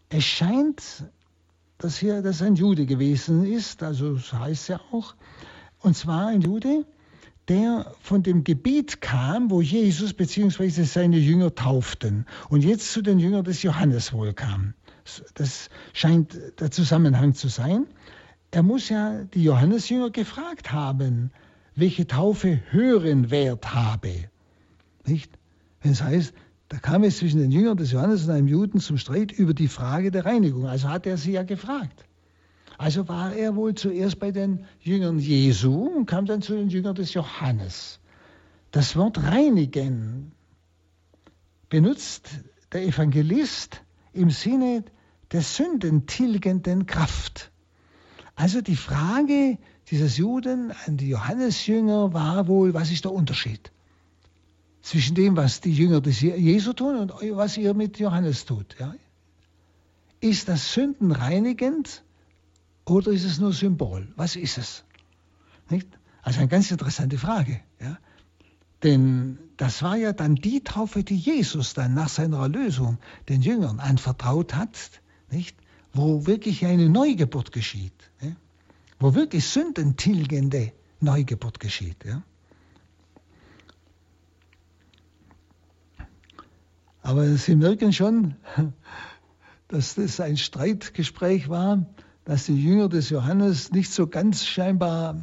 Es 0.10 0.24
scheint, 0.24 1.06
dass 1.78 1.98
hier 1.98 2.22
das 2.22 2.42
ein 2.42 2.56
Jude 2.56 2.86
gewesen 2.86 3.46
ist, 3.46 3.84
also 3.84 4.16
so 4.18 4.40
heißt 4.40 4.70
ja 4.70 4.82
auch, 4.92 5.16
und 5.80 5.96
zwar 5.96 6.28
ein 6.28 6.42
Jude, 6.42 6.86
der 7.48 7.94
von 8.02 8.22
dem 8.22 8.44
Gebiet 8.44 9.02
kam, 9.02 9.50
wo 9.50 9.62
Jesus 9.62 10.14
bzw. 10.14 10.84
seine 10.84 11.18
Jünger 11.18 11.54
tauften 11.56 12.26
und 12.50 12.64
jetzt 12.64 12.92
zu 12.92 13.02
den 13.02 13.20
Jüngern 13.20 13.44
des 13.44 13.64
Johannes 13.64 14.14
wohl 14.14 14.34
kam. 14.34 14.74
Das 15.34 15.70
scheint 15.94 16.38
der 16.60 16.70
Zusammenhang 16.70 17.34
zu 17.34 17.48
sein. 17.48 17.88
Er 18.52 18.64
muss 18.64 18.90
ja 18.90 19.24
die 19.26 19.44
Johannesjünger 19.44 20.10
gefragt 20.10 20.72
haben, 20.72 21.32
welche 21.76 22.08
Taufe 22.08 22.62
höheren 22.72 23.30
Wert 23.30 23.74
habe. 23.74 24.30
Nicht? 25.06 25.38
Wenn 25.82 25.92
es 25.92 26.02
heißt, 26.02 26.34
da 26.68 26.78
kam 26.78 27.04
es 27.04 27.18
zwischen 27.18 27.40
den 27.40 27.52
Jüngern 27.52 27.78
des 27.78 27.92
Johannes 27.92 28.26
und 28.26 28.32
einem 28.32 28.48
Juden 28.48 28.80
zum 28.80 28.98
Streit 28.98 29.32
über 29.32 29.54
die 29.54 29.68
Frage 29.68 30.12
der 30.12 30.26
Reinigung. 30.26 30.68
Also 30.68 30.90
hat 30.90 31.06
er 31.06 31.18
sie 31.18 31.32
ja 31.34 31.44
gefragt. 31.44 32.06
Also 32.78 33.08
war 33.08 33.34
er 33.34 33.56
wohl 33.56 33.76
zuerst 33.76 34.20
bei 34.20 34.32
den 34.32 34.66
Jüngern 34.80 35.20
Jesu 35.20 35.86
und 35.86 36.06
kam 36.06 36.26
dann 36.26 36.42
zu 36.42 36.56
den 36.56 36.70
Jüngern 36.70 36.96
des 36.96 37.14
Johannes. 37.14 38.00
Das 38.72 38.96
Wort 38.96 39.22
reinigen 39.24 40.32
benutzt 41.70 42.30
der 42.72 42.84
Evangelist 42.84 43.82
im 44.14 44.30
Sinne 44.30 44.84
der 45.32 45.42
sündentilgenden 45.42 46.86
Kraft. 46.86 47.52
Also 48.40 48.62
die 48.62 48.78
Frage 48.78 49.58
dieses 49.92 50.16
Juden 50.16 50.72
an 50.86 50.96
die 50.96 51.10
Johannesjünger 51.10 52.14
war 52.14 52.48
wohl, 52.48 52.74
was 52.74 52.90
ist 52.90 53.04
der 53.04 53.12
Unterschied 53.12 53.70
zwischen 54.82 55.14
dem, 55.14 55.36
was 55.36 55.60
die 55.60 55.74
Jünger 55.74 56.00
des 56.00 56.22
Jesu 56.22 56.72
tun 56.72 56.96
und 56.96 57.12
was 57.36 57.58
ihr 57.58 57.74
mit 57.74 58.00
Johannes 58.00 58.46
tut? 58.46 58.78
Ja? 58.80 58.96
Ist 60.22 60.48
das 60.48 60.72
sündenreinigend 60.72 62.02
oder 62.86 63.12
ist 63.12 63.26
es 63.26 63.40
nur 63.40 63.52
Symbol? 63.52 64.08
Was 64.16 64.38
ist 64.38 64.58
es? 64.58 64.86
Nicht? 65.70 65.90
Also 66.22 66.40
eine 66.40 66.48
ganz 66.48 66.72
interessante 66.72 67.18
Frage. 67.18 67.60
Ja? 67.82 67.98
Denn 68.84 69.38
das 69.58 69.84
war 69.84 69.98
ja 69.98 70.14
dann 70.14 70.36
die 70.36 70.64
Taufe, 70.64 71.04
die 71.04 71.18
Jesus 71.18 71.74
dann 71.74 71.94
nach 71.94 72.08
seiner 72.08 72.38
Erlösung 72.38 73.00
den 73.28 73.42
Jüngern 73.42 73.82
anvertraut 73.82 74.56
hat. 74.56 75.02
Nicht? 75.30 75.58
Wo 75.94 76.26
wirklich 76.26 76.66
eine 76.66 76.90
Neugeburt 76.90 77.52
geschieht, 77.52 78.12
ja? 78.22 78.32
wo 79.00 79.16
wirklich 79.16 79.46
sündentilgende 79.46 80.72
Neugeburt 81.00 81.60
geschieht. 81.60 82.04
Ja? 82.06 82.24
Aber 87.02 87.28
Sie 87.38 87.56
merken 87.56 87.94
schon, 87.94 88.36
dass 89.68 89.96
das 89.96 90.20
ein 90.20 90.38
Streitgespräch 90.38 91.50
war, 91.50 91.86
dass 92.26 92.46
die 92.46 92.62
Jünger 92.62 92.90
des 92.90 93.10
Johannes 93.10 93.72
nicht 93.72 93.92
so 93.92 94.08
ganz 94.08 94.46
scheinbar 94.46 95.16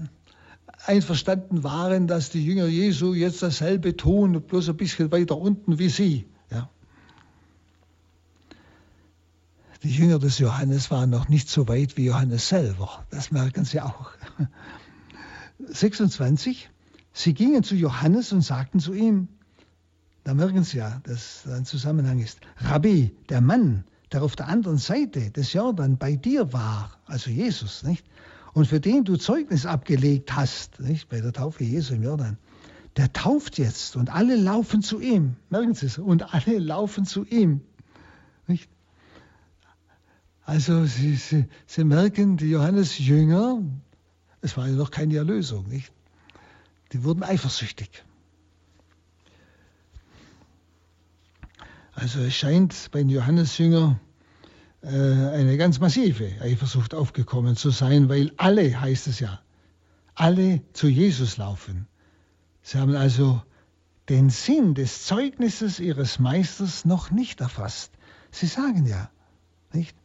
einverstanden 0.86 1.62
waren, 1.64 2.06
dass 2.06 2.30
die 2.30 2.44
Jünger 2.44 2.66
Jesu 2.66 3.14
jetzt 3.14 3.42
dasselbe 3.42 3.96
tun, 3.96 4.40
bloß 4.42 4.70
ein 4.70 4.76
bisschen 4.76 5.12
weiter 5.12 5.36
unten 5.36 5.78
wie 5.78 5.88
sie. 5.88 6.26
Die 9.82 9.90
Jünger 9.90 10.18
des 10.18 10.38
Johannes 10.38 10.90
waren 10.90 11.10
noch 11.10 11.28
nicht 11.28 11.48
so 11.48 11.68
weit 11.68 11.96
wie 11.96 12.06
Johannes 12.06 12.48
selber. 12.48 13.04
Das 13.10 13.30
merken 13.30 13.64
Sie 13.64 13.80
auch. 13.80 14.10
26. 15.58 16.70
Sie 17.12 17.34
gingen 17.34 17.62
zu 17.62 17.74
Johannes 17.74 18.32
und 18.32 18.42
sagten 18.42 18.80
zu 18.80 18.94
ihm, 18.94 19.28
da 20.24 20.34
merken 20.34 20.64
Sie 20.64 20.78
ja, 20.78 21.00
dass 21.04 21.46
ein 21.46 21.64
Zusammenhang 21.64 22.18
ist. 22.18 22.40
Rabbi, 22.58 23.14
der 23.28 23.40
Mann, 23.40 23.84
der 24.12 24.22
auf 24.22 24.34
der 24.34 24.48
anderen 24.48 24.78
Seite 24.78 25.30
des 25.30 25.52
Jordan 25.52 25.98
bei 25.98 26.16
dir 26.16 26.52
war, 26.52 26.98
also 27.06 27.30
Jesus, 27.30 27.82
nicht? 27.82 28.04
Und 28.54 28.66
für 28.66 28.80
den 28.80 29.04
du 29.04 29.16
Zeugnis 29.16 29.66
abgelegt 29.66 30.34
hast, 30.34 30.80
nicht? 30.80 31.08
Bei 31.08 31.20
der 31.20 31.32
Taufe 31.32 31.64
Jesu 31.64 31.94
im 31.94 32.02
Jordan, 32.02 32.38
der 32.96 33.12
tauft 33.12 33.58
jetzt 33.58 33.96
und 33.96 34.10
alle 34.10 34.36
laufen 34.36 34.82
zu 34.82 35.00
ihm. 35.00 35.36
Merken 35.50 35.74
Sie 35.74 35.86
es? 35.86 35.98
Und 35.98 36.34
alle 36.34 36.58
laufen 36.58 37.04
zu 37.04 37.24
ihm. 37.24 37.60
Also 40.46 40.84
Sie, 40.84 41.16
Sie, 41.16 41.46
Sie 41.66 41.82
merken, 41.82 42.36
die 42.36 42.50
Johannes-Jünger, 42.50 43.62
es 44.42 44.56
war 44.56 44.68
ja 44.68 44.74
noch 44.74 44.92
keine 44.92 45.16
Erlösung, 45.16 45.66
nicht? 45.66 45.92
Die 46.92 47.02
wurden 47.02 47.24
eifersüchtig. 47.24 48.04
Also 51.94 52.20
es 52.20 52.36
scheint 52.36 52.92
bei 52.92 53.00
den 53.00 53.08
Johannesjüngern 53.08 53.98
äh, 54.82 54.88
eine 54.88 55.56
ganz 55.56 55.80
massive 55.80 56.30
Eifersucht 56.40 56.94
aufgekommen 56.94 57.56
zu 57.56 57.70
sein, 57.70 58.08
weil 58.08 58.30
alle, 58.36 58.80
heißt 58.80 59.08
es 59.08 59.18
ja, 59.18 59.40
alle 60.14 60.60
zu 60.74 60.86
Jesus 60.86 61.38
laufen. 61.38 61.88
Sie 62.62 62.78
haben 62.78 62.94
also 62.94 63.42
den 64.08 64.30
Sinn 64.30 64.74
des 64.74 65.06
Zeugnisses 65.06 65.80
ihres 65.80 66.20
Meisters 66.20 66.84
noch 66.84 67.10
nicht 67.10 67.40
erfasst. 67.40 67.90
Sie 68.30 68.46
sagen 68.46 68.86
ja, 68.86 69.10
nicht? 69.72 69.96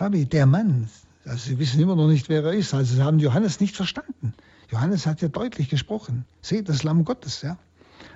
Rabbi, 0.00 0.26
der 0.26 0.46
Mann, 0.46 0.88
also 1.24 1.50
Sie 1.50 1.58
wissen 1.58 1.80
immer 1.80 1.96
noch 1.96 2.06
nicht, 2.06 2.28
wer 2.28 2.44
er 2.44 2.52
ist. 2.52 2.72
Also 2.72 2.94
Sie 2.94 3.02
haben 3.02 3.18
Johannes 3.18 3.60
nicht 3.60 3.76
verstanden. 3.76 4.32
Johannes 4.70 5.06
hat 5.06 5.20
ja 5.20 5.28
deutlich 5.28 5.68
gesprochen. 5.68 6.24
Seht 6.40 6.68
das 6.68 6.82
Lamm 6.82 7.04
Gottes, 7.04 7.42
ja. 7.42 7.58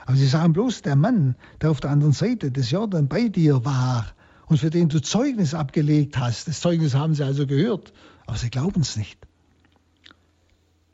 Aber 0.06 0.16
Sie 0.16 0.26
sagen 0.26 0.52
bloß, 0.52 0.82
der 0.82 0.96
Mann, 0.96 1.34
der 1.60 1.70
auf 1.70 1.80
der 1.80 1.90
anderen 1.90 2.12
Seite 2.12 2.50
des 2.50 2.70
Jordan 2.70 3.08
bei 3.08 3.28
dir 3.28 3.64
war 3.64 4.06
und 4.46 4.58
für 4.58 4.70
den 4.70 4.88
du 4.88 5.00
Zeugnis 5.00 5.54
abgelegt 5.54 6.16
hast, 6.18 6.46
das 6.46 6.60
Zeugnis 6.60 6.94
haben 6.94 7.14
Sie 7.14 7.24
also 7.24 7.46
gehört, 7.46 7.92
aber 8.26 8.36
Sie 8.36 8.50
glauben 8.50 8.82
es 8.82 8.96
nicht. 8.96 9.18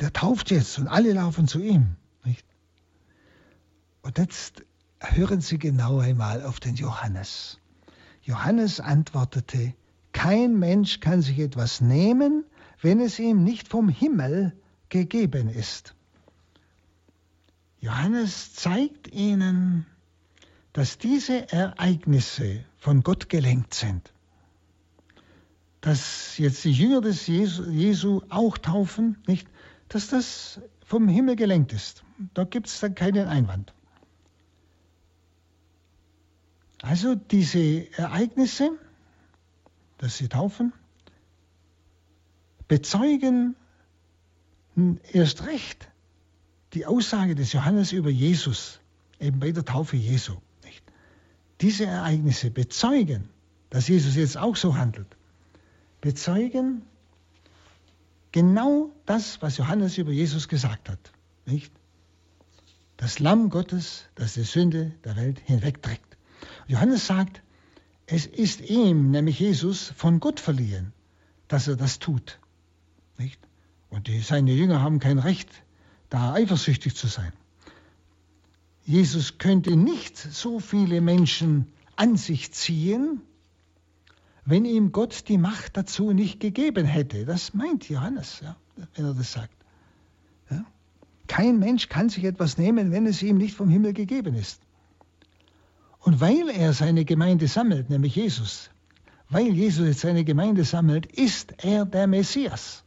Der 0.00 0.12
tauft 0.12 0.50
jetzt 0.50 0.78
und 0.78 0.88
alle 0.88 1.12
laufen 1.12 1.48
zu 1.48 1.60
ihm. 1.60 1.96
Nicht? 2.24 2.46
Und 4.02 4.16
jetzt 4.16 4.64
hören 5.00 5.40
Sie 5.40 5.58
genau 5.58 5.98
einmal 5.98 6.44
auf 6.44 6.60
den 6.60 6.76
Johannes. 6.76 7.58
Johannes 8.22 8.80
antwortete, 8.80 9.74
kein 10.12 10.58
Mensch 10.58 11.00
kann 11.00 11.22
sich 11.22 11.38
etwas 11.38 11.80
nehmen, 11.80 12.44
wenn 12.80 13.00
es 13.00 13.18
ihm 13.18 13.44
nicht 13.44 13.68
vom 13.68 13.88
Himmel 13.88 14.52
gegeben 14.88 15.48
ist. 15.48 15.94
Johannes 17.80 18.54
zeigt 18.54 19.12
ihnen, 19.12 19.86
dass 20.72 20.98
diese 20.98 21.50
Ereignisse 21.52 22.64
von 22.76 23.02
Gott 23.02 23.28
gelenkt 23.28 23.74
sind. 23.74 24.12
Dass 25.80 26.38
jetzt 26.38 26.64
die 26.64 26.72
Jünger 26.72 27.00
des 27.00 27.26
Jesu, 27.26 27.64
Jesu 27.70 28.22
auch 28.28 28.58
taufen, 28.58 29.18
nicht? 29.26 29.48
Dass 29.88 30.08
das 30.08 30.60
vom 30.84 31.08
Himmel 31.08 31.36
gelenkt 31.36 31.72
ist. 31.72 32.02
Da 32.34 32.44
gibt 32.44 32.66
es 32.66 32.80
dann 32.80 32.94
keinen 32.94 33.28
Einwand. 33.28 33.72
Also 36.82 37.14
diese 37.14 37.90
Ereignisse, 37.96 38.70
dass 39.98 40.16
sie 40.16 40.28
taufen, 40.28 40.72
bezeugen 42.68 43.56
erst 45.12 45.46
recht 45.46 45.88
die 46.74 46.86
Aussage 46.86 47.34
des 47.34 47.52
Johannes 47.52 47.92
über 47.92 48.10
Jesus, 48.10 48.80
eben 49.18 49.40
bei 49.40 49.50
der 49.52 49.64
Taufe 49.64 49.96
Jesu. 49.96 50.36
Nicht? 50.64 50.84
Diese 51.60 51.86
Ereignisse 51.86 52.50
bezeugen, 52.50 53.28
dass 53.70 53.88
Jesus 53.88 54.16
jetzt 54.16 54.36
auch 54.36 54.56
so 54.56 54.76
handelt, 54.76 55.16
bezeugen 56.00 56.82
genau 58.32 58.90
das, 59.06 59.42
was 59.42 59.56
Johannes 59.56 59.98
über 59.98 60.12
Jesus 60.12 60.48
gesagt 60.48 60.88
hat. 60.88 61.12
Nicht? 61.46 61.72
Das 62.96 63.18
Lamm 63.18 63.48
Gottes, 63.50 64.04
das 64.14 64.34
die 64.34 64.42
Sünde 64.42 64.92
der 65.04 65.16
Welt 65.16 65.40
hinwegträgt. 65.40 66.16
Johannes 66.66 67.06
sagt, 67.06 67.42
es 68.10 68.24
ist 68.24 68.62
ihm, 68.62 69.10
nämlich 69.10 69.38
Jesus, 69.38 69.92
von 69.94 70.18
Gott 70.18 70.40
verliehen, 70.40 70.92
dass 71.46 71.68
er 71.68 71.76
das 71.76 71.98
tut. 71.98 72.38
Nicht? 73.18 73.38
Und 73.90 74.06
die, 74.06 74.20
seine 74.20 74.52
Jünger 74.52 74.80
haben 74.80 74.98
kein 74.98 75.18
Recht, 75.18 75.50
da 76.08 76.32
eifersüchtig 76.32 76.96
zu 76.96 77.06
sein. 77.06 77.32
Jesus 78.86 79.36
könnte 79.36 79.76
nicht 79.76 80.16
so 80.16 80.58
viele 80.58 81.02
Menschen 81.02 81.66
an 81.96 82.16
sich 82.16 82.52
ziehen, 82.52 83.20
wenn 84.46 84.64
ihm 84.64 84.92
Gott 84.92 85.28
die 85.28 85.36
Macht 85.36 85.76
dazu 85.76 86.12
nicht 86.12 86.40
gegeben 86.40 86.86
hätte. 86.86 87.26
Das 87.26 87.52
meint 87.52 87.90
Johannes, 87.90 88.40
ja, 88.42 88.56
wenn 88.94 89.04
er 89.04 89.12
das 89.12 89.32
sagt. 89.32 89.54
Ja? 90.50 90.64
Kein 91.26 91.58
Mensch 91.58 91.90
kann 91.90 92.08
sich 92.08 92.24
etwas 92.24 92.56
nehmen, 92.56 92.90
wenn 92.90 93.04
es 93.06 93.22
ihm 93.22 93.36
nicht 93.36 93.54
vom 93.54 93.68
Himmel 93.68 93.92
gegeben 93.92 94.34
ist. 94.34 94.62
Und 96.00 96.20
weil 96.20 96.48
er 96.48 96.72
seine 96.72 97.04
Gemeinde 97.04 97.48
sammelt, 97.48 97.90
nämlich 97.90 98.14
Jesus, 98.14 98.70
weil 99.28 99.48
Jesus 99.48 99.86
jetzt 99.86 100.00
seine 100.00 100.24
Gemeinde 100.24 100.64
sammelt, 100.64 101.06
ist 101.06 101.54
er 101.58 101.84
der 101.84 102.06
Messias. 102.06 102.84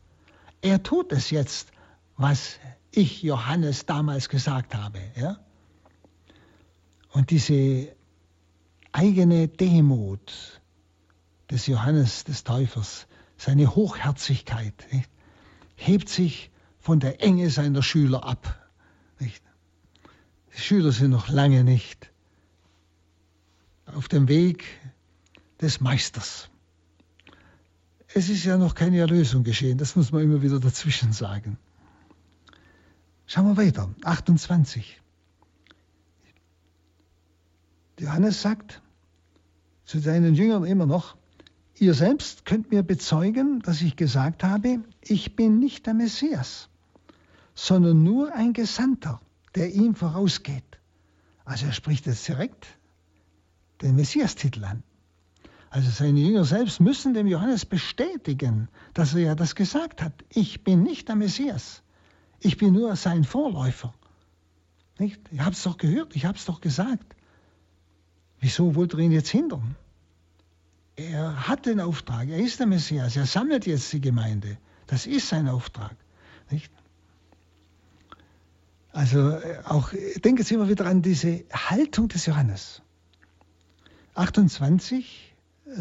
Er 0.62 0.82
tut 0.82 1.12
es 1.12 1.30
jetzt, 1.30 1.72
was 2.18 2.60
ich 2.92 3.22
Johannes 3.22 3.86
damals 3.86 4.30
gesagt 4.30 4.76
habe. 4.76 5.00
Ja? 5.16 5.40
Und 7.12 7.30
diese 7.30 7.96
eigene 8.92 9.48
Demut, 9.48 10.62
des 11.50 11.68
Johannes 11.68 12.24
des 12.24 12.46
Täufers, 12.46 13.08
seine 13.38 13.76
Hochherzigkeit, 13.76 14.88
nicht? 14.92 15.10
hebt 15.76 16.08
sich 16.08 16.50
von 16.80 17.00
der 17.00 17.22
Enge 17.22 17.50
seiner 17.50 17.84
Schüler 17.84 18.24
ab. 18.24 18.70
Nicht? 19.20 19.44
Die 20.56 20.62
Schüler 20.62 20.92
sind 20.92 21.12
noch 21.12 21.28
lange 21.28 21.64
nicht 21.64 22.11
auf 23.96 24.08
dem 24.08 24.28
Weg 24.28 24.66
des 25.62 25.80
Meisters. 25.80 26.50
Es 28.14 28.30
ist 28.30 28.44
ja 28.44 28.58
noch 28.58 28.76
keine 28.76 29.00
Erlösung 29.00 29.44
geschehen, 29.44 29.78
das 29.78 29.96
muss 29.96 30.12
man 30.12 30.24
immer 30.24 30.42
wieder 30.42 30.60
dazwischen 30.60 31.14
sagen. 31.14 31.58
Schauen 33.26 33.56
wir 33.56 33.66
weiter, 33.66 33.90
28. 34.04 35.00
Johannes 38.00 38.42
sagt 38.42 38.82
zu 39.86 40.00
seinen 40.00 40.36
Jüngern 40.36 40.66
immer 40.66 40.86
noch, 40.86 41.16
Ihr 41.82 41.96
selbst 41.96 42.46
könnt 42.46 42.70
mir 42.70 42.84
bezeugen, 42.84 43.60
dass 43.62 43.82
ich 43.82 43.96
gesagt 43.96 44.44
habe, 44.44 44.84
ich 45.02 45.36
bin 45.36 45.58
nicht 45.58 45.88
der 45.88 45.96
Messias, 45.96 46.70
sondern 47.56 48.04
nur 48.04 48.36
ein 48.36 48.54
Gesandter, 48.54 49.20
der 49.56 49.74
ihm 49.74 49.96
vorausgeht. 49.96 50.64
Also 51.44 51.66
er 51.66 51.72
spricht 51.72 52.06
jetzt 52.06 52.28
direkt 52.28 52.68
den 53.82 53.96
Messias-Titel 53.96 54.64
an. 54.64 54.84
Also 55.70 55.90
seine 55.90 56.20
Jünger 56.20 56.44
selbst 56.44 56.80
müssen 56.80 57.14
dem 57.14 57.28
Johannes 57.28 57.66
bestätigen, 57.66 58.68
dass 58.94 59.14
er 59.14 59.22
ja 59.22 59.36
das 59.36 59.56
gesagt 59.56 60.02
hat. 60.02 60.14
Ich 60.30 60.64
bin 60.64 60.84
nicht 60.84 61.08
der 61.08 61.16
Messias. 61.16 61.82
Ich 62.40 62.58
bin 62.58 62.74
nur 62.74 62.96
sein 62.96 63.24
Vorläufer. 63.24 63.94
Nicht? 65.00 65.22
Ich 65.32 65.40
habe 65.40 65.52
es 65.52 65.64
doch 65.64 65.78
gehört, 65.78 66.16
ich 66.16 66.26
habe 66.26 66.38
es 66.38 66.46
doch 66.46 66.60
gesagt. 66.60 67.16
Wieso 68.40 68.76
wollt 68.76 68.94
ihr 68.94 69.00
ihn 69.00 69.12
jetzt 69.12 69.30
hindern? 69.30 69.76
er 71.10 71.48
hat 71.48 71.66
den 71.66 71.80
Auftrag, 71.80 72.30
er 72.30 72.38
ist 72.38 72.60
der 72.60 72.68
Messias, 72.68 73.16
er 73.16 73.26
sammelt 73.26 73.66
jetzt 73.66 73.92
die 73.94 74.02
Gemeinde. 74.02 74.58
Das 74.88 75.06
ist 75.06 75.30
sein 75.30 75.48
Auftrag. 75.48 75.96
Nicht? 76.50 76.72
Also 78.92 79.30
äh, 79.32 79.60
auch 79.66 79.94
denken 80.24 80.44
Sie 80.44 80.56
immer 80.56 80.68
wieder 80.68 80.86
an 80.86 81.02
diese 81.02 81.46
Haltung 81.54 82.10
des 82.10 82.26
Johannes. 82.26 82.82
28, 84.16 85.36
äh, 85.66 85.72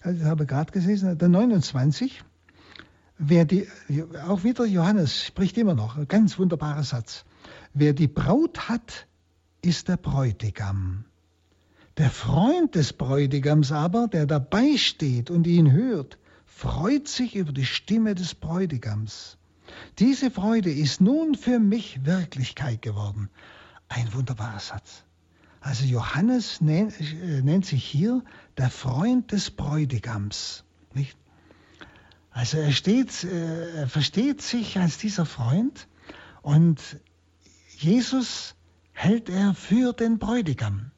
also 0.00 0.20
ich 0.20 0.24
habe 0.26 0.46
gerade 0.46 0.72
gelesen, 0.72 1.16
der 1.18 1.28
29, 1.28 2.24
wer 3.18 3.44
die, 3.44 3.68
auch 4.26 4.44
wieder 4.44 4.66
Johannes 4.66 5.24
spricht 5.24 5.56
immer 5.56 5.74
noch, 5.74 5.96
ein 5.96 6.08
ganz 6.08 6.38
wunderbarer 6.38 6.84
Satz. 6.84 7.24
Wer 7.72 7.92
die 7.92 8.08
Braut 8.08 8.68
hat, 8.68 9.06
ist 9.62 9.88
der 9.88 9.96
Bräutigam. 9.96 11.04
Der 11.96 12.10
Freund 12.10 12.74
des 12.74 12.92
Bräutigams 12.92 13.72
aber, 13.72 14.08
der 14.08 14.26
dabei 14.26 14.76
steht 14.76 15.30
und 15.30 15.46
ihn 15.46 15.72
hört, 15.72 16.18
freut 16.44 17.08
sich 17.08 17.34
über 17.36 17.52
die 17.52 17.64
Stimme 17.64 18.14
des 18.14 18.34
Bräutigams. 18.34 19.38
Diese 19.98 20.30
Freude 20.30 20.70
ist 20.70 21.00
nun 21.00 21.34
für 21.34 21.58
mich 21.58 22.04
Wirklichkeit 22.04 22.82
geworden. 22.82 23.30
Ein 23.88 24.12
wunderbarer 24.12 24.60
Satz. 24.60 25.04
Also 25.64 25.86
Johannes 25.86 26.60
nennt, 26.60 27.00
äh, 27.00 27.40
nennt 27.40 27.64
sich 27.64 27.82
hier 27.82 28.22
der 28.58 28.68
Freund 28.68 29.32
des 29.32 29.50
Bräutigams. 29.50 30.62
Nicht? 30.92 31.16
Also 32.30 32.58
er, 32.58 32.70
steht, 32.70 33.24
äh, 33.24 33.78
er 33.78 33.88
versteht 33.88 34.42
sich 34.42 34.78
als 34.78 34.98
dieser 34.98 35.24
Freund 35.24 35.88
und 36.42 36.82
Jesus 37.78 38.56
hält 38.92 39.30
er 39.30 39.54
für 39.54 39.94
den 39.94 40.18
Bräutigam. 40.18 40.90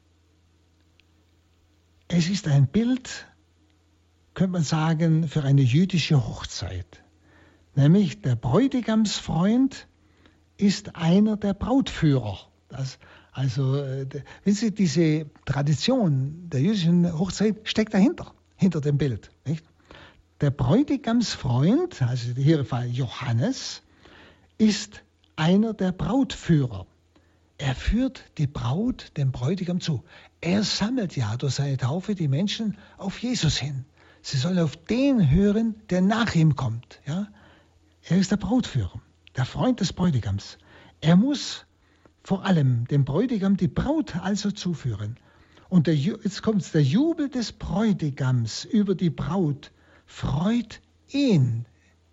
Es 2.09 2.27
ist 2.27 2.49
ein 2.49 2.67
Bild, 2.67 3.25
könnte 4.33 4.51
man 4.51 4.63
sagen, 4.63 5.29
für 5.29 5.45
eine 5.45 5.61
jüdische 5.61 6.27
Hochzeit. 6.27 7.03
Nämlich 7.73 8.21
der 8.21 8.35
Bräutigamsfreund 8.35 9.87
ist 10.57 10.97
einer 10.97 11.37
der 11.37 11.53
Brautführer. 11.53 12.51
Das, 12.67 12.99
also, 13.37 13.75
äh, 13.75 14.07
wenn 14.45 14.53
Sie, 14.55 14.71
diese 14.71 15.27
Tradition 15.45 16.49
der 16.49 16.59
jüdischen 16.59 17.19
Hochzeit 17.19 17.57
steckt 17.65 17.93
dahinter, 17.93 18.33
hinter 18.55 18.81
dem 18.81 18.97
Bild. 18.97 19.29
Nicht? 19.45 19.63
Der 20.41 20.49
Bräutigamsfreund, 20.49 22.01
also 22.01 22.31
hier 22.31 22.57
im 22.57 22.65
Fall 22.65 22.87
Johannes, 22.87 23.83
ist 24.57 25.03
einer 25.35 25.75
der 25.75 25.91
Brautführer. 25.91 26.87
Er 27.59 27.75
führt 27.75 28.23
die 28.39 28.47
Braut 28.47 29.11
dem 29.17 29.31
Bräutigam 29.31 29.81
zu. 29.81 30.03
Er 30.41 30.63
sammelt 30.63 31.15
ja 31.15 31.37
durch 31.37 31.53
seine 31.53 31.77
Taufe 31.77 32.15
die 32.15 32.27
Menschen 32.27 32.75
auf 32.97 33.19
Jesus 33.19 33.57
hin. 33.57 33.85
Sie 34.23 34.37
sollen 34.37 34.57
auf 34.57 34.75
den 34.77 35.29
hören, 35.29 35.75
der 35.91 36.01
nach 36.01 36.33
ihm 36.33 36.55
kommt. 36.55 37.01
Ja? 37.05 37.27
Er 38.01 38.17
ist 38.17 38.31
der 38.31 38.37
Brautführer, 38.37 38.99
der 39.35 39.45
Freund 39.45 39.79
des 39.79 39.93
Bräutigams. 39.93 40.57
Er 41.01 41.15
muss 41.15 41.66
vor 42.27 42.43
allem 42.43 42.85
dem 42.89 43.05
Bräutigam 43.05 43.55
die 43.55 43.69
Braut 43.69 44.17
also 44.17 44.51
zuführen. 44.51 45.15
Und 45.69 45.87
der, 45.87 45.95
jetzt 45.95 46.43
kommt 46.43 46.73
der 46.73 46.83
Jubel 46.83 47.29
des 47.29 47.53
Bräutigams 47.53 48.65
über 48.65 48.95
die 48.95 49.09
Braut 49.09 49.71
freut 50.05 50.81
ihn, 51.09 51.65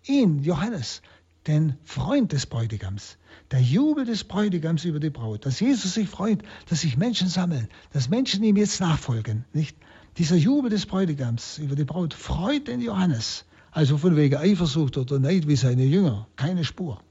ihn, 0.05 0.41
Johannes, 0.41 1.01
den 1.47 1.75
Freund 1.83 2.31
des 2.31 2.45
Bräutigams. 2.45 3.17
Der 3.51 3.59
Jubel 3.59 4.05
des 4.05 4.23
Bräutigams 4.23 4.85
über 4.85 5.01
die 5.01 5.09
Braut, 5.09 5.45
dass 5.45 5.59
Jesus 5.59 5.95
sich 5.95 6.07
freut, 6.07 6.43
dass 6.69 6.79
sich 6.79 6.95
Menschen 6.95 7.27
sammeln, 7.27 7.67
dass 7.91 8.07
Menschen 8.07 8.41
ihm 8.45 8.55
jetzt 8.55 8.79
nachfolgen. 8.79 9.43
Nicht? 9.51 9.75
Dieser 10.17 10.37
Jubel 10.37 10.69
des 10.69 10.85
Bräutigams 10.85 11.57
über 11.57 11.75
die 11.75 11.83
Braut 11.83 12.13
freut 12.13 12.69
den 12.69 12.79
Johannes. 12.79 13.43
Also 13.69 13.97
von 13.97 14.15
wegen 14.15 14.37
Eifersucht 14.37 14.97
oder 14.97 15.19
Neid 15.19 15.45
wie 15.49 15.57
seine 15.57 15.83
Jünger, 15.83 16.29
keine 16.37 16.63
Spur. 16.63 17.01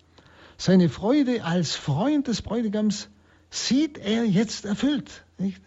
Seine 0.56 0.88
Freude 0.88 1.44
als 1.44 1.74
Freund 1.74 2.28
des 2.28 2.42
Bräutigams 2.42 3.08
sieht 3.50 3.98
er 3.98 4.24
jetzt 4.24 4.64
erfüllt. 4.64 5.24
Nicht? 5.38 5.62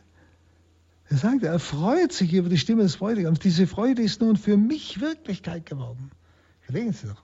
Er 1.10 1.18
sagt, 1.18 1.44
er 1.44 1.60
freut 1.60 2.12
sich 2.12 2.34
über 2.34 2.50
die 2.50 2.58
Stimme 2.58 2.84
des 2.84 2.98
Bräutigams. 2.98 3.40
Diese 3.40 3.68
Freude 3.68 4.02
ist 4.02 4.22
nun 4.22 4.36
für 4.36 4.58
mich 4.58 5.00
Wirklichkeit 5.00 5.66
geworden. 5.66 6.12
Überlegen 6.68 6.94
Sie 6.94 7.08
doch. 7.08 7.24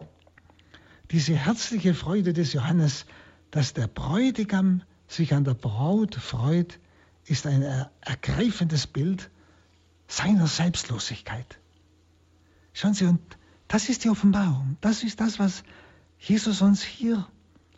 Diese 1.12 1.36
herzliche 1.36 1.94
Freude 1.94 2.34
des 2.34 2.54
Johannes 2.54 3.06
dass 3.54 3.74
der 3.74 3.86
Bräutigam 3.86 4.82
sich 5.08 5.36
an 5.36 5.44
der 5.44 5.54
Braut 5.54 6.16
freut, 6.16 6.80
ist 7.26 7.46
ein 7.46 7.62
ergreifendes 8.02 8.88
Bild 8.88 9.30
seiner 10.08 10.48
Selbstlosigkeit. 10.48 11.60
Schauen 12.74 12.96
Sie, 12.96 13.06
und 13.06 13.22
das 13.68 13.90
ist 13.90 14.06
die 14.06 14.10
Offenbarung. 14.10 14.78
Das 14.82 15.04
ist 15.04 15.20
das, 15.20 15.38
was 15.38 15.64
Jesus 16.18 16.64
uns 16.64 16.82
hier 16.82 17.28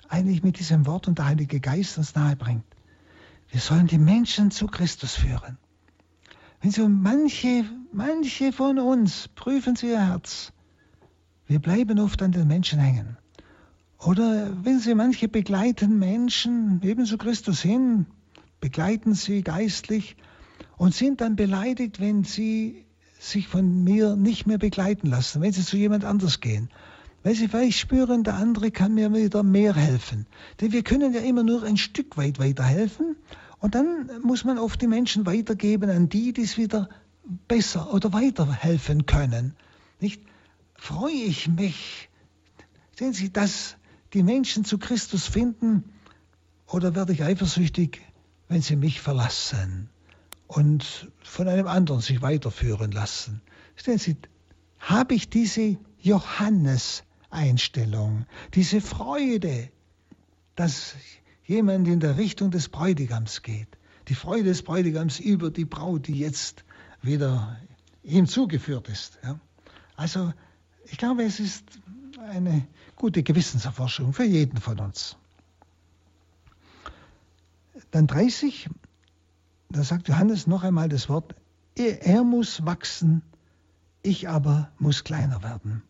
eigentlich 0.10 0.43
mit 0.43 0.60
diesem 0.60 0.86
Wort 0.86 1.08
und 1.08 1.18
der 1.18 1.26
Heilige 1.26 1.60
Geist 1.60 1.97
uns 1.97 2.16
nahe 2.16 2.36
bringt. 2.36 2.66
Wir 3.49 3.60
sollen 3.60 3.88
die 3.88 3.97
Menschen 3.97 4.51
zu 4.51 4.68
Christus 4.68 5.16
führen. 5.16 5.58
Wenn 6.62 6.72
so 6.72 6.88
manche, 6.89 7.66
manche 7.91 8.51
von 8.51 8.80
uns 8.80 9.28
prüfen 9.30 9.76
sie 9.76 9.89
ihr 9.89 10.08
Herz. 10.08 10.51
Wir 11.47 11.60
bleiben 11.60 11.99
oft 11.99 12.22
an 12.22 12.32
den 12.32 12.47
Menschen 12.47 12.80
hängen. 12.80 13.18
Oder 13.99 14.51
wenn 14.64 14.80
sie 14.80 14.95
manche 14.95 15.28
begleiten 15.28 15.99
Menschen 15.99 16.82
ebenso 16.84 17.18
Christus 17.18 17.62
hin, 17.62 18.08
begleiten 18.60 19.14
sie 19.14 19.43
geistlich 19.43 20.16
und 20.78 20.93
sind 20.93 21.22
dann 21.22 21.36
beleidigt, 21.36 21.99
wenn 21.99 22.24
sie 22.24 22.86
sich 23.20 23.47
von 23.47 23.84
mir 23.84 24.16
nicht 24.16 24.45
mehr 24.45 24.58
begleiten 24.58 25.08
lassen, 25.08 25.41
wenn 25.41 25.53
sie 25.53 25.64
zu 25.64 25.78
jemand 25.78 26.03
anders 26.03 26.39
gehen. 26.39 26.70
Weil 27.26 27.34
sie 27.34 27.47
vielleicht 27.47 27.80
spüren, 27.80 28.23
der 28.23 28.36
andere 28.36 28.69
kann 28.69 28.93
mir 28.93 29.11
wieder 29.11 29.41
mehr 29.41 29.73
helfen. 29.73 30.28
Denn 30.61 30.71
wir 30.71 30.84
können 30.84 31.11
ja 31.11 31.21
immer 31.21 31.41
nur 31.41 31.63
ein 31.63 31.76
Stück 31.76 32.17
weit 32.17 32.38
weiterhelfen 32.38 33.15
und 33.57 33.73
dann 33.73 34.21
muss 34.21 34.43
man 34.43 34.59
oft 34.59 34.80
die 34.80 34.86
Menschen 34.86 35.26
weitergeben 35.26 35.89
an 35.89 36.07
die, 36.07 36.34
die 36.34 36.43
es 36.43 36.55
wieder 36.55 36.88
besser 37.47 37.91
oder 37.91 38.13
weiterhelfen 38.13 39.07
können. 39.07 39.55
Nicht? 39.99 40.21
Freue 40.76 41.13
ich 41.13 41.47
mich, 41.47 42.09
sehen 42.95 43.13
Sie, 43.13 43.34
dass 43.34 43.78
die 44.13 44.21
Menschen 44.21 44.63
zu 44.63 44.78
Christus 44.78 45.26
finden 45.26 45.84
oder 46.67 46.93
werde 46.93 47.13
ich 47.13 47.23
eifersüchtig, 47.23 48.01
wenn 48.49 48.61
sie 48.61 48.76
mich 48.76 49.01
verlassen 49.01 49.89
und 50.45 51.09
von 51.23 51.47
einem 51.47 51.65
anderen 51.65 52.01
sich 52.01 52.21
weiterführen 52.21 52.91
lassen? 52.91 53.41
Sehen 53.76 53.97
Sie, 53.97 54.15
habe 54.78 55.15
ich 55.15 55.28
diese 55.28 55.78
Johannes-Einstellung, 57.36 58.25
diese 58.53 58.81
Freude, 58.81 59.69
dass 60.55 60.95
jemand 61.45 61.88
in 61.88 61.99
der 61.99 62.17
Richtung 62.17 62.51
des 62.51 62.69
Bräutigams 62.69 63.41
geht. 63.41 63.67
Die 64.07 64.15
Freude 64.15 64.45
des 64.45 64.63
Bräutigams 64.63 65.19
über 65.19 65.51
die 65.51 65.65
Braut, 65.65 66.07
die 66.07 66.17
jetzt 66.17 66.63
wieder 67.01 67.59
ihm 68.03 68.27
zugeführt 68.27 68.88
ist. 68.88 69.19
Ja. 69.23 69.39
Also 69.95 70.33
ich 70.86 70.97
glaube, 70.97 71.23
es 71.23 71.39
ist 71.39 71.63
eine 72.29 72.67
gute 72.95 73.23
Gewissenserforschung 73.23 74.13
für 74.13 74.23
jeden 74.23 74.59
von 74.59 74.79
uns. 74.79 75.17
Dann 77.91 78.07
30, 78.07 78.69
da 79.69 79.83
sagt 79.83 80.07
Johannes 80.07 80.47
noch 80.47 80.63
einmal 80.63 80.89
das 80.89 81.09
Wort, 81.09 81.36
er, 81.75 82.05
er 82.05 82.23
muss 82.23 82.65
wachsen, 82.65 83.21
ich 84.01 84.29
aber 84.29 84.71
muss 84.79 85.03
kleiner 85.03 85.43
werden. 85.43 85.83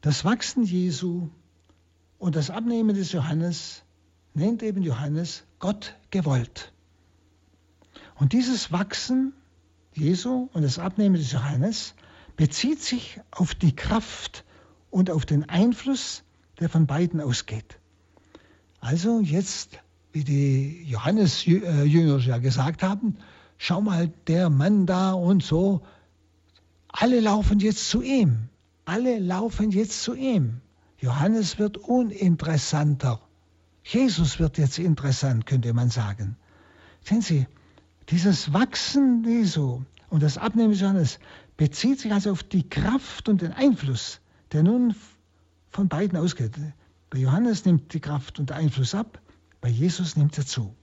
Das 0.00 0.24
Wachsen 0.24 0.62
Jesu 0.62 1.28
und 2.18 2.34
das 2.34 2.50
Abnehmen 2.50 2.94
des 2.94 3.12
Johannes 3.12 3.82
nennt 4.32 4.62
eben 4.62 4.82
Johannes 4.82 5.44
Gott 5.58 5.94
gewollt. 6.10 6.72
Und 8.14 8.32
dieses 8.32 8.72
Wachsen 8.72 9.34
Jesu 9.94 10.48
und 10.52 10.62
das 10.62 10.78
Abnehmen 10.78 11.16
des 11.16 11.32
Johannes 11.32 11.94
bezieht 12.36 12.80
sich 12.82 13.20
auf 13.30 13.54
die 13.54 13.74
Kraft 13.74 14.44
und 14.90 15.10
auf 15.10 15.26
den 15.26 15.48
Einfluss, 15.48 16.22
der 16.58 16.68
von 16.68 16.86
beiden 16.86 17.20
ausgeht. 17.20 17.78
Also 18.80 19.20
jetzt, 19.20 19.80
wie 20.12 20.24
die 20.24 20.84
Johannes-Jünger 20.84 22.18
ja 22.18 22.38
gesagt 22.38 22.82
haben, 22.82 23.16
schau 23.58 23.80
mal, 23.80 24.08
der 24.26 24.48
Mann 24.48 24.86
da 24.86 25.12
und 25.12 25.42
so, 25.42 25.82
alle 26.88 27.20
laufen 27.20 27.58
jetzt 27.60 27.88
zu 27.88 28.02
ihm. 28.02 28.49
Alle 28.90 29.20
laufen 29.20 29.70
jetzt 29.70 30.02
zu 30.02 30.16
ihm. 30.16 30.62
Johannes 30.98 31.60
wird 31.60 31.76
uninteressanter. 31.76 33.20
Jesus 33.84 34.40
wird 34.40 34.58
jetzt 34.58 34.80
interessant, 34.80 35.46
könnte 35.46 35.72
man 35.72 35.90
sagen. 35.90 36.36
Sehen 37.04 37.20
Sie, 37.20 37.46
dieses 38.08 38.52
Wachsen 38.52 39.22
Jesu 39.22 39.82
und 40.08 40.24
das 40.24 40.38
Abnehmen 40.38 40.72
Johannes 40.72 41.20
bezieht 41.56 42.00
sich 42.00 42.12
also 42.12 42.32
auf 42.32 42.42
die 42.42 42.68
Kraft 42.68 43.28
und 43.28 43.42
den 43.42 43.52
Einfluss, 43.52 44.20
der 44.50 44.64
nun 44.64 44.96
von 45.70 45.86
beiden 45.86 46.18
ausgeht. 46.18 46.56
Bei 47.10 47.18
Johannes 47.18 47.64
nimmt 47.64 47.94
die 47.94 48.00
Kraft 48.00 48.40
und 48.40 48.50
der 48.50 48.56
Einfluss 48.56 48.96
ab, 48.96 49.20
bei 49.60 49.68
Jesus 49.68 50.16
nimmt 50.16 50.36
er 50.36 50.46
zu. 50.46 50.74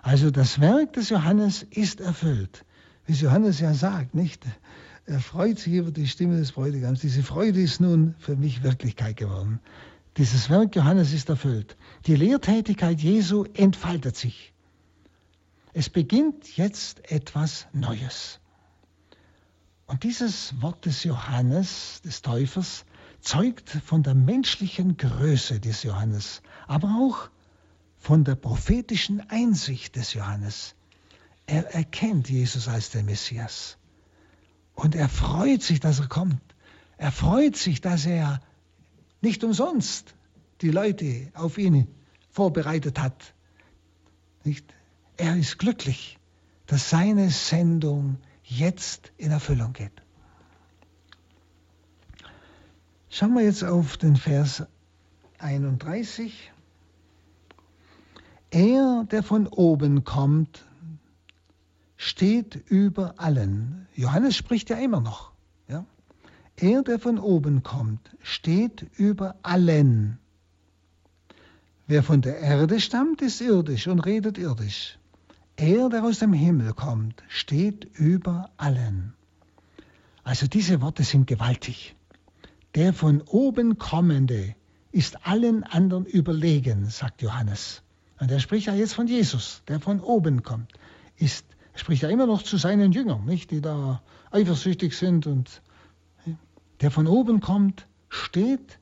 Also 0.00 0.30
das 0.30 0.60
Werk 0.60 0.92
des 0.92 1.08
Johannes 1.08 1.64
ist 1.64 2.00
erfüllt. 2.00 2.64
Wie 3.04 3.14
Johannes 3.14 3.58
ja 3.58 3.74
sagt, 3.74 4.14
nicht? 4.14 4.46
Er 5.06 5.20
freut 5.20 5.58
sich 5.58 5.74
über 5.74 5.90
die 5.90 6.06
Stimme 6.06 6.36
des 6.38 6.52
Bräutigams. 6.52 7.00
Diese 7.00 7.22
Freude 7.22 7.60
ist 7.60 7.80
nun 7.80 8.14
für 8.18 8.36
mich 8.36 8.62
Wirklichkeit 8.62 9.16
geworden. 9.16 9.60
Dieses 10.16 10.48
Werk 10.48 10.76
Johannes 10.76 11.12
ist 11.12 11.28
erfüllt. 11.28 11.76
Die 12.06 12.14
Lehrtätigkeit 12.14 13.00
Jesu 13.00 13.44
entfaltet 13.54 14.16
sich. 14.16 14.52
Es 15.72 15.88
beginnt 15.88 16.56
jetzt 16.56 17.10
etwas 17.10 17.66
Neues. 17.72 18.38
Und 19.86 20.04
dieses 20.04 20.60
Wort 20.60 20.86
des 20.86 21.02
Johannes, 21.04 22.00
des 22.04 22.22
Täufers, 22.22 22.84
zeugt 23.20 23.70
von 23.70 24.02
der 24.02 24.14
menschlichen 24.14 24.96
Größe 24.96 25.60
des 25.60 25.82
Johannes, 25.82 26.42
aber 26.66 26.88
auch 27.00 27.30
von 27.98 28.24
der 28.24 28.34
prophetischen 28.34 29.20
Einsicht 29.30 29.96
des 29.96 30.14
Johannes. 30.14 30.74
Er 31.46 31.74
erkennt 31.74 32.28
Jesus 32.28 32.68
als 32.68 32.90
den 32.90 33.06
Messias. 33.06 33.78
Und 34.74 34.94
er 34.94 35.08
freut 35.08 35.62
sich, 35.62 35.80
dass 35.80 36.00
er 36.00 36.08
kommt. 36.08 36.40
Er 36.96 37.12
freut 37.12 37.56
sich, 37.56 37.80
dass 37.80 38.06
er 38.06 38.40
nicht 39.20 39.44
umsonst 39.44 40.14
die 40.60 40.70
Leute 40.70 41.30
auf 41.34 41.58
ihn 41.58 41.88
vorbereitet 42.30 42.98
hat. 42.98 43.34
Nicht? 44.44 44.74
Er 45.16 45.36
ist 45.36 45.58
glücklich, 45.58 46.18
dass 46.66 46.90
seine 46.90 47.30
Sendung 47.30 48.18
jetzt 48.44 49.12
in 49.16 49.30
Erfüllung 49.30 49.72
geht. 49.72 49.92
Schauen 53.10 53.34
wir 53.34 53.42
jetzt 53.42 53.62
auf 53.62 53.98
den 53.98 54.16
Vers 54.16 54.64
31. 55.38 56.50
Er, 58.50 59.06
der 59.10 59.22
von 59.22 59.46
oben 59.46 60.04
kommt, 60.04 60.64
steht 62.02 62.56
über 62.68 63.14
allen. 63.18 63.86
Johannes 63.94 64.34
spricht 64.34 64.70
ja 64.70 64.76
immer 64.76 65.00
noch. 65.00 65.30
Er, 66.56 66.82
der 66.82 66.98
von 66.98 67.18
oben 67.18 67.62
kommt, 67.62 68.10
steht 68.20 68.90
über 68.96 69.36
allen. 69.42 70.18
Wer 71.86 72.02
von 72.02 72.20
der 72.20 72.38
Erde 72.38 72.80
stammt, 72.80 73.22
ist 73.22 73.40
irdisch 73.40 73.86
und 73.86 74.00
redet 74.00 74.36
irdisch. 74.36 74.98
Er, 75.56 75.88
der 75.88 76.04
aus 76.04 76.18
dem 76.18 76.32
Himmel 76.32 76.74
kommt, 76.74 77.22
steht 77.28 77.84
über 77.94 78.50
allen. 78.56 79.14
Also 80.24 80.46
diese 80.46 80.80
Worte 80.80 81.04
sind 81.04 81.26
gewaltig. 81.26 81.94
Der 82.74 82.92
von 82.92 83.22
oben 83.22 83.78
kommende 83.78 84.54
ist 84.90 85.26
allen 85.26 85.64
anderen 85.64 86.04
überlegen, 86.04 86.90
sagt 86.90 87.22
Johannes. 87.22 87.82
Und 88.18 88.30
er 88.30 88.40
spricht 88.40 88.66
ja 88.66 88.74
jetzt 88.74 88.94
von 88.94 89.06
Jesus, 89.06 89.62
der 89.68 89.80
von 89.80 90.00
oben 90.00 90.42
kommt. 90.42 90.72
Ist, 91.16 91.46
spricht 91.74 92.02
ja 92.02 92.08
immer 92.08 92.26
noch 92.26 92.42
zu 92.42 92.56
seinen 92.56 92.92
Jüngern, 92.92 93.24
nicht, 93.24 93.50
die 93.50 93.60
da 93.60 94.02
eifersüchtig 94.30 94.96
sind 94.96 95.26
und 95.26 95.62
der 96.80 96.90
von 96.90 97.06
oben 97.06 97.40
kommt, 97.40 97.86
steht 98.08 98.78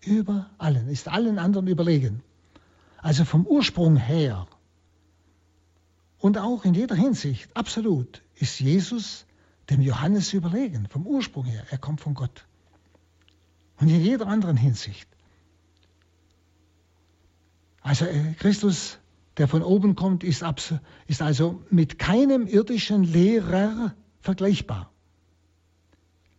über 0.00 0.50
allen, 0.58 0.88
ist 0.88 1.08
allen 1.08 1.38
anderen 1.38 1.66
überlegen. 1.66 2.22
Also 2.98 3.24
vom 3.24 3.46
Ursprung 3.46 3.96
her 3.96 4.46
und 6.18 6.38
auch 6.38 6.64
in 6.64 6.74
jeder 6.74 6.96
Hinsicht, 6.96 7.56
absolut, 7.56 8.22
ist 8.34 8.60
Jesus 8.60 9.24
dem 9.70 9.80
Johannes 9.80 10.32
überlegen, 10.32 10.86
vom 10.88 11.06
Ursprung 11.06 11.44
her. 11.44 11.64
Er 11.70 11.78
kommt 11.78 12.00
von 12.00 12.14
Gott. 12.14 12.46
Und 13.80 13.88
in 13.88 14.02
jeder 14.02 14.26
anderen 14.26 14.56
Hinsicht. 14.56 15.08
Also 17.82 18.06
äh, 18.06 18.34
Christus, 18.34 18.98
der 19.38 19.48
von 19.48 19.62
oben 19.62 19.94
kommt, 19.94 20.24
ist, 20.24 20.44
ist 21.06 21.22
also 21.22 21.62
mit 21.70 21.98
keinem 21.98 22.46
irdischen 22.46 23.04
Lehrer 23.04 23.94
vergleichbar. 24.20 24.90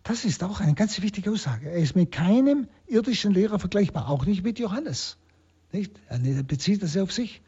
Das 0.03 0.25
ist 0.25 0.43
auch 0.43 0.59
eine 0.59 0.73
ganz 0.73 1.01
wichtige 1.01 1.31
Aussage. 1.31 1.69
Er 1.69 1.77
ist 1.77 1.95
mit 1.95 2.11
keinem 2.11 2.67
irdischen 2.87 3.33
Lehrer 3.33 3.59
vergleichbar, 3.59 4.09
auch 4.09 4.25
nicht 4.25 4.43
mit 4.43 4.59
Johannes. 4.59 5.17
Nicht? 5.71 5.91
Er 6.07 6.19
bezieht 6.43 6.83
das 6.83 6.95
ja 6.95 7.03
auf 7.03 7.11
sich. 7.11 7.41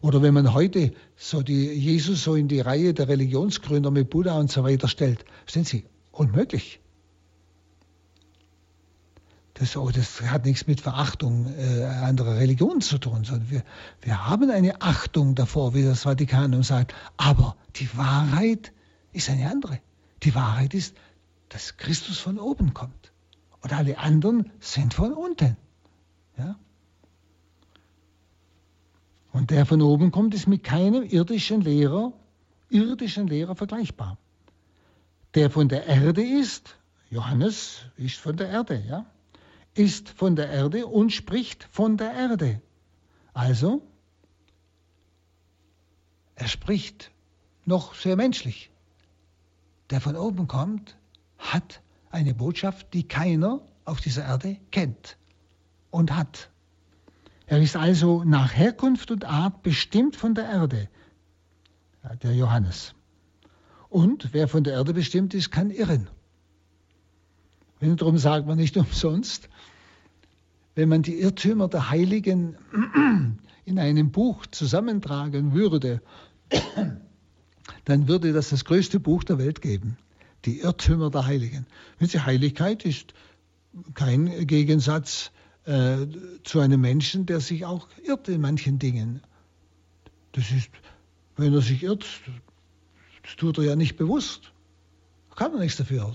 Oder 0.00 0.22
wenn 0.22 0.34
man 0.34 0.52
heute 0.52 0.92
so 1.16 1.42
die 1.42 1.66
Jesus 1.66 2.22
so 2.22 2.34
in 2.34 2.48
die 2.48 2.60
Reihe 2.60 2.94
der 2.94 3.08
Religionsgründer 3.08 3.90
mit 3.90 4.10
Buddha 4.10 4.38
und 4.38 4.50
so 4.50 4.64
weiter 4.64 4.88
stellt, 4.88 5.24
sind 5.46 5.66
sie 5.66 5.84
unmöglich. 6.12 6.80
Das, 9.58 9.74
oh, 9.74 9.90
das 9.90 10.20
hat 10.20 10.44
nichts 10.44 10.66
mit 10.66 10.82
Verachtung 10.82 11.46
äh, 11.56 11.84
anderer 11.84 12.36
Religionen 12.36 12.82
zu 12.82 12.98
tun, 12.98 13.24
sondern 13.24 13.50
wir, 13.50 13.62
wir 14.02 14.26
haben 14.26 14.50
eine 14.50 14.82
Achtung 14.82 15.34
davor, 15.34 15.72
wie 15.72 15.82
das 15.82 16.02
Vatikanum 16.02 16.62
sagt. 16.62 16.94
Aber 17.16 17.56
die 17.76 17.88
Wahrheit 17.96 18.72
ist 19.12 19.30
eine 19.30 19.50
andere. 19.50 19.80
Die 20.24 20.34
Wahrheit 20.34 20.74
ist, 20.74 20.94
dass 21.48 21.78
Christus 21.78 22.18
von 22.18 22.38
oben 22.38 22.74
kommt. 22.74 23.12
Und 23.62 23.72
alle 23.72 23.96
anderen 23.96 24.52
sind 24.60 24.92
von 24.92 25.14
unten. 25.14 25.56
Ja? 26.36 26.56
Und 29.32 29.50
der 29.50 29.64
von 29.64 29.80
oben 29.80 30.10
kommt, 30.10 30.34
ist 30.34 30.48
mit 30.48 30.64
keinem 30.64 31.02
irdischen 31.02 31.62
Lehrer, 31.62 32.12
irdischen 32.68 33.26
Lehrer 33.26 33.56
vergleichbar. 33.56 34.18
Der 35.34 35.48
von 35.48 35.70
der 35.70 35.86
Erde 35.86 36.22
ist, 36.22 36.76
Johannes 37.08 37.86
ist 37.96 38.18
von 38.18 38.36
der 38.36 38.48
Erde, 38.48 38.84
ja, 38.86 39.06
ist 39.76 40.08
von 40.08 40.36
der 40.36 40.50
Erde 40.50 40.86
und 40.86 41.12
spricht 41.12 41.64
von 41.64 41.96
der 41.96 42.12
Erde. 42.12 42.60
Also, 43.32 43.82
er 46.34 46.48
spricht 46.48 47.10
noch 47.64 47.94
sehr 47.94 48.16
menschlich. 48.16 48.70
Der 49.90 50.00
von 50.00 50.16
oben 50.16 50.48
kommt, 50.48 50.96
hat 51.38 51.82
eine 52.10 52.34
Botschaft, 52.34 52.92
die 52.94 53.06
keiner 53.06 53.60
auf 53.84 54.00
dieser 54.00 54.24
Erde 54.24 54.58
kennt 54.70 55.16
und 55.90 56.14
hat. 56.14 56.50
Er 57.46 57.60
ist 57.60 57.76
also 57.76 58.24
nach 58.24 58.54
Herkunft 58.54 59.10
und 59.10 59.24
Art 59.24 59.62
bestimmt 59.62 60.16
von 60.16 60.34
der 60.34 60.48
Erde, 60.48 60.88
der 62.22 62.34
Johannes. 62.34 62.94
Und 63.88 64.32
wer 64.32 64.48
von 64.48 64.64
der 64.64 64.74
Erde 64.74 64.94
bestimmt 64.94 65.32
ist, 65.34 65.50
kann 65.50 65.70
irren. 65.70 66.08
Darum 67.80 68.18
sagt 68.18 68.46
man 68.46 68.58
nicht 68.58 68.76
umsonst, 68.76 69.48
wenn 70.74 70.88
man 70.88 71.02
die 71.02 71.20
Irrtümer 71.20 71.68
der 71.68 71.90
Heiligen 71.90 72.56
in 73.64 73.78
einem 73.78 74.12
Buch 74.12 74.46
zusammentragen 74.46 75.54
würde, 75.54 76.02
dann 77.84 78.08
würde 78.08 78.32
das 78.32 78.50
das 78.50 78.64
größte 78.64 79.00
Buch 79.00 79.24
der 79.24 79.38
Welt 79.38 79.62
geben. 79.62 79.96
Die 80.44 80.60
Irrtümer 80.60 81.10
der 81.10 81.26
Heiligen. 81.26 81.66
Sie 82.00 82.20
Heiligkeit 82.20 82.84
ist 82.84 83.14
kein 83.94 84.46
Gegensatz 84.46 85.32
äh, 85.64 86.06
zu 86.44 86.60
einem 86.60 86.80
Menschen, 86.80 87.26
der 87.26 87.40
sich 87.40 87.64
auch 87.64 87.88
irrt 88.04 88.28
in 88.28 88.40
manchen 88.40 88.78
Dingen. 88.78 89.20
Das 90.32 90.50
ist, 90.50 90.70
wenn 91.36 91.52
er 91.52 91.62
sich 91.62 91.82
irrt, 91.82 92.06
das 93.22 93.36
tut 93.36 93.58
er 93.58 93.64
ja 93.64 93.76
nicht 93.76 93.96
bewusst. 93.96 94.52
Kann 95.34 95.52
er 95.52 95.58
nichts 95.58 95.76
dafür. 95.76 96.14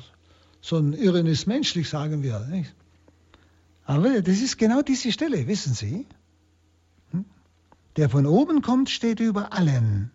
So 0.62 0.78
ein 0.78 0.94
Irren 0.94 1.28
ist 1.28 1.48
menschlich, 1.48 1.90
sagen 1.90 2.24
wir. 2.24 2.40
Nicht? 2.42 2.74
Aber 3.86 4.22
das 4.22 4.40
ist 4.40 4.58
genau 4.58 4.82
diese 4.82 5.12
Stelle, 5.12 5.48
wissen 5.48 5.74
Sie? 5.74 6.06
Hm? 7.12 7.26
Der 7.98 8.10
von 8.10 8.26
oben 8.26 8.62
kommt, 8.62 8.90
steht 8.90 9.20
über 9.20 9.54
allen. 9.54 10.12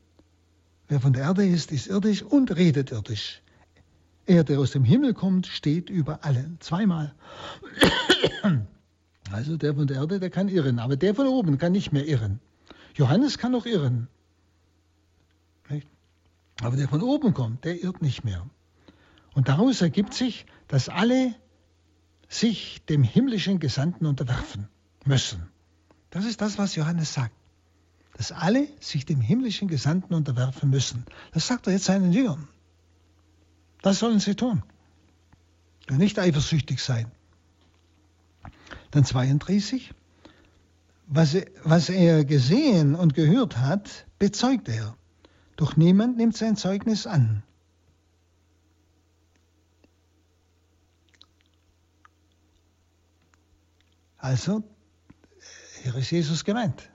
Wer 0.88 1.00
von 1.00 1.12
der 1.12 1.24
Erde 1.24 1.46
ist, 1.46 1.72
ist 1.72 1.88
irdisch 1.88 2.22
und 2.22 2.54
redet 2.56 2.92
irdisch. 2.92 3.42
Er, 4.24 4.44
der 4.44 4.60
aus 4.60 4.70
dem 4.70 4.84
Himmel 4.84 5.14
kommt, 5.14 5.46
steht 5.46 5.90
über 5.90 6.24
allen. 6.24 6.58
Zweimal. 6.60 7.14
Also 9.32 9.56
der 9.56 9.74
von 9.74 9.88
der 9.88 9.96
Erde, 9.96 10.20
der 10.20 10.30
kann 10.30 10.48
irren, 10.48 10.78
aber 10.78 10.96
der 10.96 11.12
von 11.12 11.26
oben 11.26 11.58
kann 11.58 11.72
nicht 11.72 11.90
mehr 11.90 12.06
irren. 12.06 12.38
Johannes 12.94 13.38
kann 13.38 13.50
noch 13.50 13.66
irren. 13.66 14.06
Aber 16.62 16.76
der 16.76 16.88
von 16.88 17.02
oben 17.02 17.34
kommt, 17.34 17.64
der 17.64 17.82
irrt 17.82 18.02
nicht 18.02 18.24
mehr. 18.24 18.46
Und 19.36 19.48
daraus 19.48 19.82
ergibt 19.82 20.14
sich, 20.14 20.46
dass 20.66 20.88
alle 20.88 21.34
sich 22.26 22.82
dem 22.86 23.02
himmlischen 23.02 23.60
Gesandten 23.60 24.06
unterwerfen 24.06 24.66
müssen. 25.04 25.46
Das 26.08 26.24
ist 26.24 26.40
das, 26.40 26.56
was 26.56 26.74
Johannes 26.74 27.12
sagt. 27.12 27.34
Dass 28.16 28.32
alle 28.32 28.66
sich 28.80 29.04
dem 29.04 29.20
himmlischen 29.20 29.68
Gesandten 29.68 30.14
unterwerfen 30.14 30.70
müssen. 30.70 31.04
Das 31.32 31.46
sagt 31.46 31.66
er 31.66 31.74
jetzt 31.74 31.84
seinen 31.84 32.12
Jüngern. 32.12 32.48
Das 33.82 33.98
sollen 33.98 34.20
sie 34.20 34.36
tun. 34.36 34.62
Und 35.90 35.98
nicht 35.98 36.18
eifersüchtig 36.18 36.80
sein. 36.80 37.12
Dann 38.90 39.04
32. 39.04 39.92
Was, 41.08 41.36
was 41.62 41.90
er 41.90 42.24
gesehen 42.24 42.94
und 42.94 43.12
gehört 43.12 43.58
hat, 43.58 44.06
bezeugt 44.18 44.70
er. 44.70 44.96
Doch 45.56 45.76
niemand 45.76 46.16
nimmt 46.16 46.38
sein 46.38 46.56
Zeugnis 46.56 47.06
an. 47.06 47.42
Also, 54.26 54.64
hier 55.84 55.94
ist 55.94 56.10
Jesus 56.10 56.42
gemeint. 56.42 56.90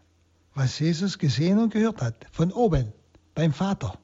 Was 0.53 0.79
Jesus 0.79 1.17
gesehen 1.17 1.59
und 1.59 1.71
gehört 1.71 2.01
hat, 2.01 2.25
von 2.29 2.51
oben, 2.51 2.91
beim 3.35 3.53
Vater. 3.53 3.97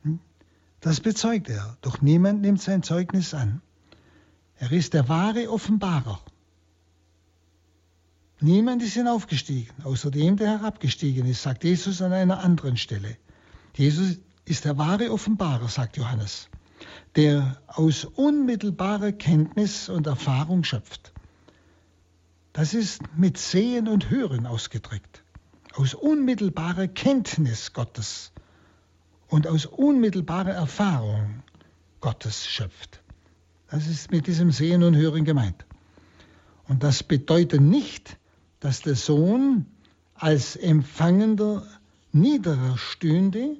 Hm? 0.00 0.18
Das 0.80 1.00
bezeugt 1.00 1.50
er, 1.50 1.76
doch 1.82 2.00
niemand 2.00 2.40
nimmt 2.40 2.62
sein 2.62 2.82
Zeugnis 2.82 3.34
an. 3.34 3.60
Er 4.56 4.72
ist 4.72 4.94
der 4.94 5.10
wahre 5.10 5.50
Offenbarer. 5.50 6.18
Niemand 8.40 8.82
ist 8.82 8.94
hinaufgestiegen, 8.94 9.84
außer 9.84 10.10
dem, 10.10 10.38
der 10.38 10.60
herabgestiegen 10.60 11.26
ist, 11.26 11.42
sagt 11.42 11.64
Jesus 11.64 12.00
an 12.00 12.14
einer 12.14 12.38
anderen 12.42 12.78
Stelle. 12.78 13.18
Jesus 13.74 14.16
ist 14.46 14.64
der 14.64 14.78
wahre 14.78 15.12
Offenbarer, 15.12 15.68
sagt 15.68 15.98
Johannes, 15.98 16.48
der 17.14 17.60
aus 17.66 18.06
unmittelbarer 18.06 19.12
Kenntnis 19.12 19.90
und 19.90 20.06
Erfahrung 20.06 20.64
schöpft. 20.64 21.12
Das 22.56 22.72
ist 22.72 23.02
mit 23.18 23.36
Sehen 23.36 23.86
und 23.86 24.08
Hören 24.08 24.46
ausgedrückt. 24.46 25.22
Aus 25.74 25.92
unmittelbarer 25.92 26.88
Kenntnis 26.88 27.74
Gottes 27.74 28.32
und 29.28 29.46
aus 29.46 29.66
unmittelbarer 29.66 30.52
Erfahrung 30.52 31.42
Gottes 32.00 32.46
schöpft. 32.46 33.02
Das 33.68 33.86
ist 33.86 34.10
mit 34.10 34.26
diesem 34.26 34.52
Sehen 34.52 34.84
und 34.84 34.96
Hören 34.96 35.26
gemeint. 35.26 35.66
Und 36.66 36.82
das 36.82 37.02
bedeutet 37.02 37.60
nicht, 37.60 38.16
dass 38.60 38.80
der 38.80 38.96
Sohn 38.96 39.66
als 40.14 40.56
Empfangender 40.56 41.62
niederer 42.12 42.78
stünde 42.78 43.58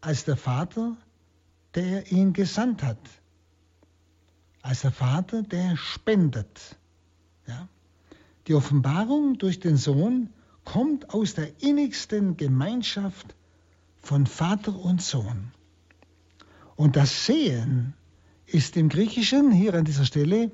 als 0.00 0.26
der 0.26 0.36
Vater, 0.36 0.96
der 1.74 2.12
ihn 2.12 2.32
gesandt 2.32 2.84
hat. 2.84 3.00
Als 4.60 4.82
der 4.82 4.92
Vater, 4.92 5.42
der 5.42 5.76
spendet. 5.76 6.76
Ja? 7.48 7.66
Die 8.46 8.54
Offenbarung 8.54 9.38
durch 9.38 9.60
den 9.60 9.76
Sohn 9.76 10.30
kommt 10.64 11.10
aus 11.10 11.34
der 11.34 11.62
innigsten 11.62 12.36
Gemeinschaft 12.36 13.34
von 14.00 14.26
Vater 14.26 14.76
und 14.76 15.00
Sohn. 15.00 15.52
Und 16.76 16.96
das 16.96 17.26
Sehen 17.26 17.94
ist 18.46 18.76
im 18.76 18.88
Griechischen 18.88 19.52
hier 19.52 19.74
an 19.74 19.84
dieser 19.84 20.04
Stelle 20.04 20.50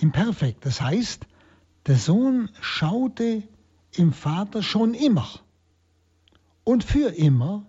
imperfekt. 0.00 0.64
Das 0.64 0.80
heißt, 0.80 1.26
der 1.86 1.96
Sohn 1.96 2.48
schaute 2.60 3.42
im 3.92 4.12
Vater 4.12 4.62
schon 4.62 4.94
immer 4.94 5.28
und 6.64 6.84
für 6.84 7.14
immer 7.14 7.66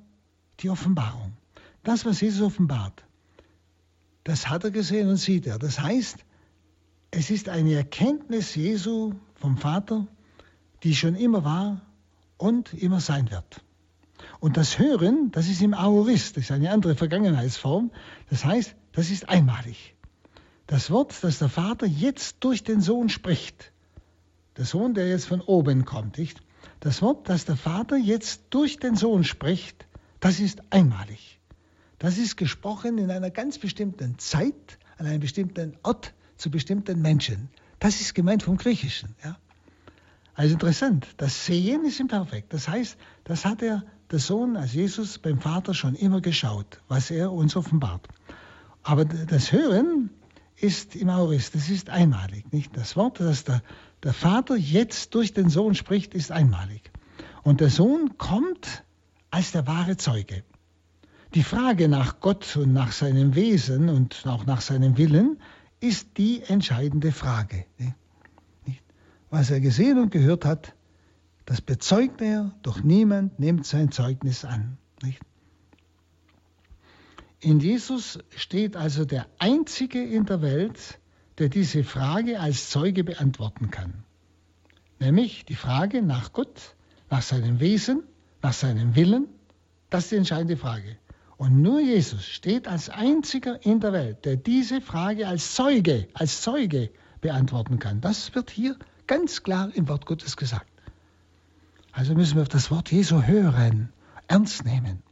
die 0.59 0.70
Offenbarung. 0.70 1.34
Das, 1.84 2.05
was 2.05 2.22
Jesus 2.22 2.41
offenbart, 2.41 3.03
das 4.24 4.49
hat 4.49 4.63
er 4.63 4.72
gesehen 4.72 5.07
und 5.09 5.18
sieht 5.18 5.45
er. 5.45 5.59
Das 5.59 5.80
heißt, 5.80 6.18
es 7.11 7.30
ist 7.30 7.47
eine 7.47 7.74
Erkenntnis 7.74 8.55
Jesu 8.55 9.13
vom 9.39 9.57
Vater, 9.57 10.07
die 10.83 10.95
schon 10.95 11.15
immer 11.15 11.43
war 11.43 11.81
und 12.38 12.73
immer 12.73 12.99
sein 12.99 13.31
wird. 13.31 13.63
Und 14.39 14.57
das 14.57 14.77
Hören, 14.79 15.31
das 15.31 15.47
ist 15.47 15.61
im 15.61 15.73
Aorist, 15.73 16.38
das 16.38 16.45
ist 16.45 16.51
eine 16.51 16.71
andere 16.71 16.95
Vergangenheitsform. 16.95 17.91
Das 18.29 18.45
heißt, 18.45 18.75
das 18.91 19.09
ist 19.09 19.29
einmalig. 19.29 19.95
Das 20.67 20.91
Wort, 20.91 21.15
das 21.21 21.39
der 21.39 21.49
Vater 21.49 21.85
jetzt 21.85 22.38
durch 22.41 22.63
den 22.63 22.81
Sohn 22.81 23.09
spricht, 23.09 23.71
der 24.57 24.65
Sohn, 24.65 24.93
der 24.93 25.07
jetzt 25.07 25.25
von 25.25 25.41
oben 25.41 25.85
kommt, 25.85 26.17
nicht? 26.17 26.41
Das 26.79 27.01
Wort, 27.01 27.29
das 27.29 27.45
der 27.45 27.55
Vater 27.55 27.95
jetzt 27.95 28.41
durch 28.49 28.77
den 28.77 28.95
Sohn 28.95 29.23
spricht, 29.23 29.88
das 30.19 30.39
ist 30.39 30.61
einmalig. 30.71 31.39
Das 31.99 32.17
ist 32.17 32.35
gesprochen 32.38 32.97
in 32.97 33.09
einer 33.09 33.29
ganz 33.29 33.57
bestimmten 33.57 34.19
Zeit, 34.19 34.77
an 34.97 35.07
einem 35.07 35.19
bestimmten 35.19 35.77
Ort, 35.83 36.13
zu 36.35 36.51
bestimmten 36.51 37.01
Menschen. 37.01 37.49
Das 37.80 38.01
ist 38.01 38.15
gemeint 38.15 38.43
vom 38.43 38.57
Griechischen. 38.57 39.15
Ja? 39.23 39.38
Also 40.34 40.53
interessant, 40.53 41.07
das 41.17 41.45
Sehen 41.45 41.84
ist 41.86 41.99
imperfekt. 41.99 42.53
Das 42.53 42.67
heißt, 42.67 42.97
das 43.23 43.45
hat 43.45 43.61
er, 43.61 43.84
der 44.11 44.19
Sohn 44.19 44.55
als 44.55 44.73
Jesus 44.73 45.17
beim 45.17 45.39
Vater 45.39 45.73
schon 45.73 45.95
immer 45.95 46.21
geschaut, 46.21 46.82
was 46.88 47.11
er 47.11 47.32
uns 47.32 47.55
offenbart. 47.55 48.07
Aber 48.84 49.03
das 49.03 49.51
Hören 49.51 50.11
ist 50.55 50.95
im 50.95 51.09
Aurist, 51.09 51.55
das 51.55 51.69
ist 51.69 51.89
einmalig. 51.89 52.51
Nicht? 52.53 52.75
Das 52.78 52.95
Wort, 52.95 53.19
das 53.19 53.43
der, 53.43 53.61
der 54.03 54.13
Vater 54.13 54.55
jetzt 54.55 55.13
durch 55.13 55.34
den 55.34 55.49
Sohn 55.49 55.75
spricht, 55.75 56.13
ist 56.13 56.32
einmalig. 56.32 56.91
Und 57.43 57.59
der 57.59 57.69
Sohn 57.69 58.17
kommt 58.17 58.84
als 59.30 59.51
der 59.51 59.67
wahre 59.67 59.97
Zeuge. 59.97 60.43
Die 61.34 61.43
Frage 61.43 61.89
nach 61.89 62.19
Gott 62.21 62.55
und 62.55 62.73
nach 62.73 62.91
seinem 62.91 63.36
Wesen 63.36 63.89
und 63.89 64.23
auch 64.25 64.45
nach 64.45 64.61
seinem 64.61 64.97
Willen 64.97 65.41
ist 65.80 66.17
die 66.17 66.41
entscheidende 66.43 67.11
Frage. 67.11 67.65
Was 69.30 69.51
er 69.51 69.59
gesehen 69.59 69.99
und 69.99 70.11
gehört 70.11 70.45
hat, 70.45 70.73
das 71.45 71.61
bezeugt 71.61 72.21
er, 72.21 72.53
doch 72.61 72.84
niemand 72.84 73.39
nimmt 73.39 73.65
sein 73.65 73.91
Zeugnis 73.91 74.45
an. 74.45 74.78
In 77.39 77.59
Jesus 77.59 78.19
steht 78.36 78.75
also 78.75 79.05
der 79.05 79.28
Einzige 79.38 80.03
in 80.03 80.25
der 80.25 80.41
Welt, 80.41 80.99
der 81.38 81.49
diese 81.49 81.84
Frage 81.84 82.39
als 82.39 82.69
Zeuge 82.69 83.03
beantworten 83.03 83.69
kann. 83.69 84.03
Nämlich 84.99 85.45
die 85.45 85.55
Frage 85.55 86.01
nach 86.01 86.34
Gott, 86.34 86.75
nach 87.11 87.21
seinem 87.21 87.59
Wesen, 87.59 88.01
nach 88.41 88.53
seinem 88.53 88.95
Willen? 88.95 89.28
Das 89.89 90.05
ist 90.05 90.11
die 90.11 90.15
entscheidende 90.15 90.57
Frage. 90.57 90.97
Und 91.38 91.61
nur 91.61 91.79
Jesus 91.79 92.25
steht 92.25 92.67
als 92.67 92.89
einziger 92.89 93.63
in 93.63 93.79
der 93.79 93.93
Welt, 93.93 94.25
der 94.25 94.38
diese 94.38 94.81
Frage 94.81 95.27
als 95.27 95.53
Zeuge, 95.53 96.07
als 96.13 96.41
Zeuge 96.41 96.89
beantworten 97.21 97.77
kann. 97.77 98.01
Das 98.01 98.33
wird 98.33 98.49
hier 98.49 98.75
ganz 99.05 99.43
klar 99.43 99.69
im 99.73 99.88
Wort 99.88 100.05
Gottes 100.07 100.35
gesagt. 100.35 100.67
Also 101.91 102.15
müssen 102.15 102.38
wir 102.38 102.43
das 102.45 102.71
Wort 102.71 102.91
Jesu 102.91 103.21
hören, 103.21 103.89
ernst 104.27 104.65
nehmen. 104.65 105.03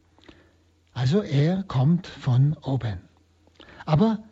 Also 0.94 1.22
er 1.22 1.64
kommt 1.64 2.08
von 2.08 2.56
oben. 2.62 3.00
Aber 3.86 4.24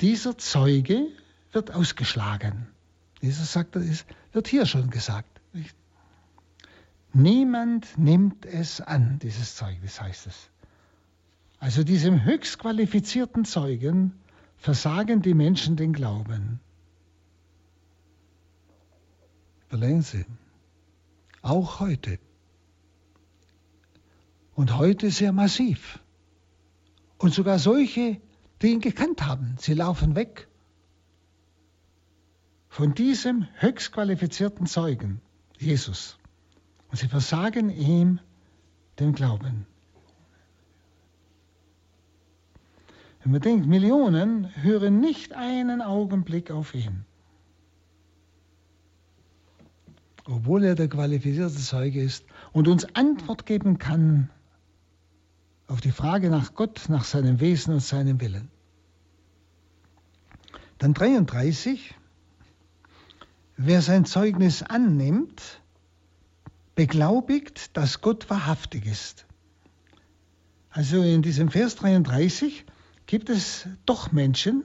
dieser 0.00 0.36
Zeuge 0.36 1.08
wird 1.52 1.70
ausgeschlagen. 1.70 2.68
Jesus 3.20 3.52
sagt, 3.52 3.76
das 3.76 4.04
wird 4.32 4.48
hier 4.48 4.66
schon 4.66 4.90
gesagt. 4.90 5.40
Niemand 7.12 7.98
nimmt 7.98 8.44
es 8.46 8.80
an, 8.80 9.18
dieses 9.22 9.54
Zeugnis 9.56 10.00
heißt 10.00 10.26
es. 10.26 10.51
Also 11.62 11.84
diesem 11.84 12.24
höchst 12.24 12.58
qualifizierten 12.58 13.44
Zeugen 13.44 14.18
versagen 14.56 15.22
die 15.22 15.32
Menschen 15.32 15.76
den 15.76 15.92
Glauben. 15.92 16.58
Überlegen 19.68 20.02
Sie, 20.02 20.24
auch 21.40 21.78
heute. 21.78 22.18
Und 24.56 24.76
heute 24.76 25.12
sehr 25.12 25.30
massiv. 25.30 26.00
Und 27.16 27.32
sogar 27.32 27.60
solche, 27.60 28.20
die 28.60 28.72
ihn 28.72 28.80
gekannt 28.80 29.24
haben, 29.24 29.54
sie 29.60 29.74
laufen 29.74 30.16
weg 30.16 30.48
von 32.70 32.92
diesem 32.92 33.46
höchst 33.60 33.92
qualifizierten 33.92 34.66
Zeugen, 34.66 35.20
Jesus. 35.58 36.18
Und 36.90 36.98
sie 36.98 37.06
versagen 37.06 37.70
ihm 37.70 38.18
den 38.98 39.12
Glauben. 39.12 39.68
Wenn 43.22 43.32
man 43.32 43.40
denkt, 43.40 43.66
Millionen 43.66 44.50
hören 44.62 45.00
nicht 45.00 45.32
einen 45.32 45.80
Augenblick 45.80 46.50
auf 46.50 46.74
ihn. 46.74 47.04
Obwohl 50.24 50.64
er 50.64 50.74
der 50.74 50.88
qualifizierte 50.88 51.54
Zeuge 51.54 52.02
ist 52.02 52.24
und 52.52 52.68
uns 52.68 52.84
Antwort 52.94 53.46
geben 53.46 53.78
kann 53.78 54.30
auf 55.68 55.80
die 55.80 55.92
Frage 55.92 56.30
nach 56.30 56.54
Gott, 56.54 56.86
nach 56.88 57.04
seinem 57.04 57.40
Wesen 57.40 57.74
und 57.74 57.80
seinem 57.80 58.20
Willen. 58.20 58.50
Dann 60.78 60.94
33. 60.94 61.94
Wer 63.56 63.82
sein 63.82 64.04
Zeugnis 64.04 64.62
annimmt, 64.62 65.62
beglaubigt, 66.74 67.76
dass 67.76 68.00
Gott 68.00 68.28
wahrhaftig 68.30 68.86
ist. 68.86 69.26
Also 70.70 71.02
in 71.02 71.22
diesem 71.22 71.50
Vers 71.50 71.76
33 71.76 72.64
gibt 73.12 73.28
es 73.28 73.68
doch 73.84 74.10
Menschen, 74.10 74.64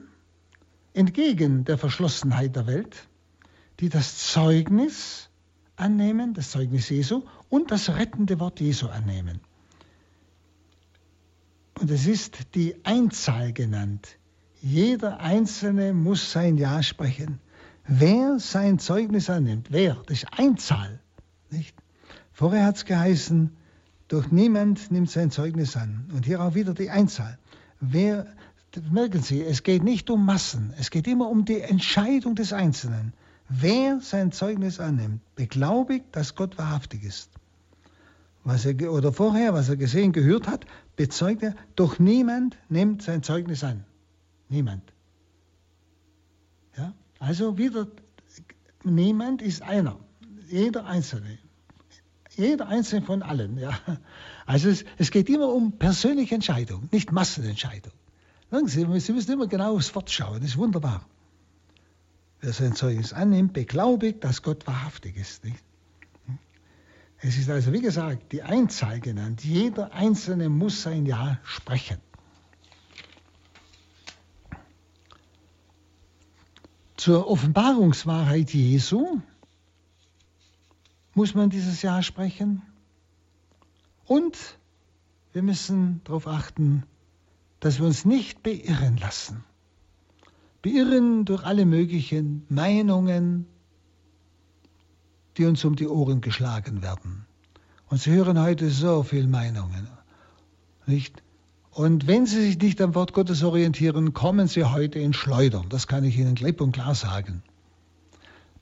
entgegen 0.94 1.66
der 1.66 1.76
Verschlossenheit 1.76 2.56
der 2.56 2.66
Welt, 2.66 3.06
die 3.78 3.90
das 3.90 4.16
Zeugnis 4.16 5.28
annehmen, 5.76 6.32
das 6.32 6.52
Zeugnis 6.52 6.88
Jesu 6.88 7.24
und 7.50 7.70
das 7.70 7.90
rettende 7.90 8.40
Wort 8.40 8.58
Jesu 8.60 8.86
annehmen. 8.86 9.40
Und 11.78 11.90
es 11.90 12.06
ist 12.06 12.54
die 12.54 12.74
Einzahl 12.86 13.52
genannt. 13.52 14.16
Jeder 14.62 15.20
Einzelne 15.20 15.92
muss 15.92 16.32
sein 16.32 16.56
Ja 16.56 16.82
sprechen. 16.82 17.40
Wer 17.86 18.38
sein 18.38 18.78
Zeugnis 18.78 19.28
annimmt, 19.28 19.66
wer, 19.70 19.96
das 20.06 20.22
ist 20.22 20.38
Einzahl. 20.38 21.00
Nicht? 21.50 21.76
Vorher 22.32 22.64
hat 22.64 22.76
es 22.76 22.86
geheißen, 22.86 23.54
durch 24.08 24.32
niemand 24.32 24.90
nimmt 24.90 25.10
sein 25.10 25.30
Zeugnis 25.30 25.76
an. 25.76 26.08
Und 26.14 26.24
hier 26.24 26.40
auch 26.40 26.54
wieder 26.54 26.72
die 26.72 26.88
Einzahl. 26.88 27.38
Wer, 27.80 28.26
merken 28.90 29.22
Sie, 29.22 29.42
es 29.42 29.62
geht 29.62 29.82
nicht 29.82 30.10
um 30.10 30.24
Massen, 30.24 30.74
es 30.78 30.90
geht 30.90 31.06
immer 31.06 31.28
um 31.28 31.44
die 31.44 31.60
Entscheidung 31.60 32.34
des 32.34 32.52
Einzelnen. 32.52 33.12
Wer 33.48 34.00
sein 34.00 34.32
Zeugnis 34.32 34.78
annimmt, 34.78 35.20
beglaubigt, 35.34 36.04
dass 36.12 36.34
Gott 36.34 36.58
wahrhaftig 36.58 37.02
ist. 37.04 37.30
Was 38.44 38.64
er, 38.64 38.92
oder 38.92 39.12
vorher, 39.12 39.54
was 39.54 39.68
er 39.68 39.76
gesehen, 39.76 40.12
gehört 40.12 40.48
hat, 40.48 40.66
bezeugt 40.96 41.42
er, 41.42 41.54
doch 41.76 41.98
niemand 41.98 42.56
nimmt 42.68 43.02
sein 43.02 43.22
Zeugnis 43.22 43.64
an. 43.64 43.84
Niemand. 44.48 44.82
Ja? 46.76 46.94
Also 47.18 47.58
wieder, 47.58 47.88
niemand 48.84 49.42
ist 49.42 49.62
einer. 49.62 49.98
Jeder 50.48 50.86
Einzelne. 50.86 51.38
Jeder 52.36 52.68
Einzelne 52.68 53.04
von 53.04 53.22
allen. 53.22 53.58
Ja. 53.58 53.78
Also 54.46 54.70
es, 54.70 54.84
es 54.96 55.10
geht 55.10 55.28
immer 55.28 55.48
um 55.48 55.72
persönliche 55.72 56.34
Entscheidung, 56.34 56.88
nicht 56.90 57.12
Massenentscheidung. 57.12 57.92
Sie, 58.50 59.00
Sie 59.00 59.12
müssen 59.12 59.32
immer 59.32 59.46
genau 59.46 59.76
aufs 59.76 59.94
Wort 59.94 60.10
schauen, 60.10 60.40
das 60.40 60.50
ist 60.50 60.56
wunderbar. 60.56 61.04
Wer 62.40 62.52
sein 62.52 62.74
Zeugnis 62.74 63.12
annimmt, 63.12 63.52
beglaubigt, 63.52 64.24
dass 64.24 64.42
Gott 64.42 64.66
wahrhaftig 64.66 65.16
ist. 65.16 65.44
Nicht? 65.44 65.62
Es 67.20 67.36
ist 67.36 67.50
also, 67.50 67.72
wie 67.72 67.80
gesagt, 67.80 68.32
die 68.32 68.42
Einzahl 68.42 69.00
genannt. 69.00 69.44
Jeder 69.44 69.92
Einzelne 69.92 70.48
muss 70.48 70.82
sein 70.82 71.04
Ja 71.04 71.40
sprechen. 71.42 71.98
Zur 76.96 77.28
Offenbarungswahrheit 77.28 78.54
Jesu 78.54 79.20
muss 81.14 81.34
man 81.34 81.50
dieses 81.50 81.82
Ja 81.82 82.02
sprechen. 82.02 82.62
Und 84.04 84.36
wir 85.32 85.42
müssen 85.42 86.00
darauf 86.04 86.26
achten, 86.26 86.84
dass 87.60 87.78
wir 87.78 87.86
uns 87.86 88.04
nicht 88.04 88.42
beirren 88.42 88.96
lassen. 88.96 89.44
Beirren 90.62 91.24
durch 91.24 91.44
alle 91.44 91.66
möglichen 91.66 92.44
Meinungen, 92.48 93.46
die 95.36 95.44
uns 95.44 95.64
um 95.64 95.76
die 95.76 95.86
Ohren 95.86 96.20
geschlagen 96.20 96.82
werden. 96.82 97.26
Und 97.88 98.00
Sie 98.00 98.10
hören 98.10 98.40
heute 98.40 98.70
so 98.70 99.02
viele 99.02 99.28
Meinungen. 99.28 99.88
Nicht? 100.86 101.22
Und 101.70 102.06
wenn 102.06 102.26
Sie 102.26 102.42
sich 102.42 102.58
nicht 102.58 102.80
am 102.80 102.94
Wort 102.94 103.12
Gottes 103.12 103.42
orientieren, 103.44 104.12
kommen 104.12 104.48
Sie 104.48 104.64
heute 104.64 104.98
in 104.98 105.12
Schleudern. 105.12 105.68
Das 105.68 105.86
kann 105.86 106.04
ich 106.04 106.18
Ihnen 106.18 106.34
klipp 106.34 106.60
und 106.60 106.72
klar 106.72 106.94
sagen. 106.94 107.42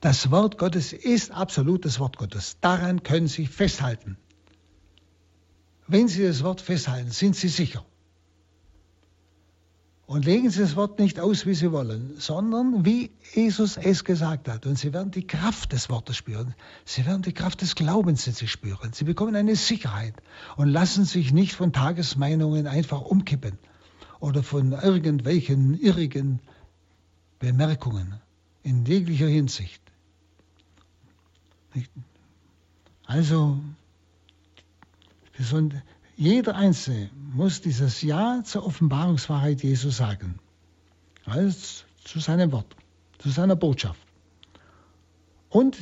Das 0.01 0.29
Wort 0.29 0.59
Gottes 0.59 0.93
ist 0.93 1.31
absolut 1.31 1.83
das 1.83 1.99
Wort 1.99 2.17
Gottes. 2.17 2.57
Daran 2.61 3.01
können 3.01 3.27
Sie 3.27 3.47
festhalten. 3.47 4.17
Wenn 5.87 6.07
Sie 6.07 6.23
das 6.23 6.43
Wort 6.43 6.61
festhalten, 6.61 7.09
sind 7.09 7.35
Sie 7.35 7.47
sicher. 7.47 7.83
Und 10.07 10.23
legen 10.23 10.49
Sie 10.49 10.61
das 10.61 10.77
Wort 10.77 10.99
nicht 10.99 11.19
aus, 11.19 11.45
wie 11.45 11.53
Sie 11.53 11.73
wollen, 11.73 12.13
sondern 12.17 12.85
wie 12.85 13.11
Jesus 13.33 13.75
es 13.75 14.05
gesagt 14.05 14.47
hat. 14.47 14.65
Und 14.65 14.79
Sie 14.79 14.93
werden 14.93 15.11
die 15.11 15.27
Kraft 15.27 15.73
des 15.73 15.89
Wortes 15.89 16.15
spüren. 16.15 16.55
Sie 16.85 17.05
werden 17.05 17.23
die 17.23 17.33
Kraft 17.33 17.61
des 17.61 17.75
Glaubens 17.75 18.25
in 18.25 18.31
sich 18.31 18.49
spüren. 18.49 18.93
Sie 18.93 19.03
bekommen 19.03 19.35
eine 19.35 19.57
Sicherheit 19.57 20.13
und 20.55 20.69
lassen 20.69 21.03
sich 21.03 21.33
nicht 21.33 21.53
von 21.53 21.73
Tagesmeinungen 21.73 22.67
einfach 22.67 23.01
umkippen 23.01 23.59
oder 24.21 24.43
von 24.43 24.71
irgendwelchen 24.71 25.77
irrigen 25.77 26.39
Bemerkungen 27.39 28.15
in 28.63 28.85
jeglicher 28.85 29.27
Hinsicht. 29.27 29.81
Also, 33.05 33.59
jeder 36.17 36.55
Einzelne 36.55 37.11
muss 37.13 37.61
dieses 37.61 38.01
Ja 38.01 38.41
zur 38.43 38.65
Offenbarungswahrheit 38.65 39.61
Jesu 39.61 39.91
sagen. 39.91 40.39
Also 41.25 41.75
zu 42.03 42.19
seinem 42.19 42.51
Wort, 42.51 42.75
zu 43.19 43.29
seiner 43.29 43.55
Botschaft. 43.55 44.01
Und 45.49 45.77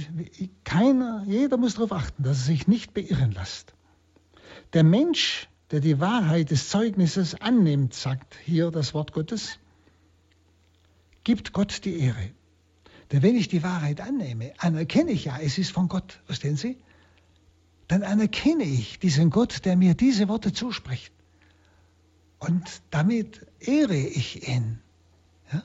keiner, 0.66 1.24
jeder 1.26 1.56
muss 1.58 1.76
darauf 1.76 1.94
achten, 1.94 2.24
dass 2.24 2.40
er 2.40 2.44
sich 2.46 2.68
nicht 2.68 2.94
beirren 2.94 3.32
lässt. 3.32 3.74
Der 4.74 4.84
Mensch, 4.84 5.48
der 5.72 5.80
die 5.80 6.02
Wahrheit 6.02 6.52
des 6.52 6.70
Zeugnisses 6.70 7.40
annimmt, 7.40 7.94
sagt 7.94 8.36
hier 8.44 8.72
das 8.72 8.94
Wort 8.94 9.14
Gottes, 9.14 9.58
gibt 11.24 11.54
Gott 11.54 11.86
die 11.86 11.98
Ehre. 11.98 12.32
Denn 13.12 13.24
wenn 13.24 13.36
ich 13.36 13.48
die 13.48 13.64
Wahrheit 13.64 14.02
annehme, 14.02 14.54
anerkenne 14.58 15.12
ich 15.12 15.26
ja, 15.26 15.38
es 15.40 15.58
ist 15.58 15.72
von 15.72 15.88
Gott. 15.88 16.20
Verstehen 16.26 16.58
Sie? 16.58 16.78
Dann 17.88 18.04
anerkenne 18.04 18.64
ich 18.64 19.00
diesen 19.00 19.30
Gott, 19.30 19.66
der 19.66 19.76
mir 19.76 19.94
diese 19.94 20.28
Worte 20.28 20.54
zuspricht. 20.54 21.14
Und 22.40 22.64
damit 22.90 23.46
ehre 23.60 23.96
ich 23.96 24.48
ihn. 24.48 24.80
Ja? 25.52 25.64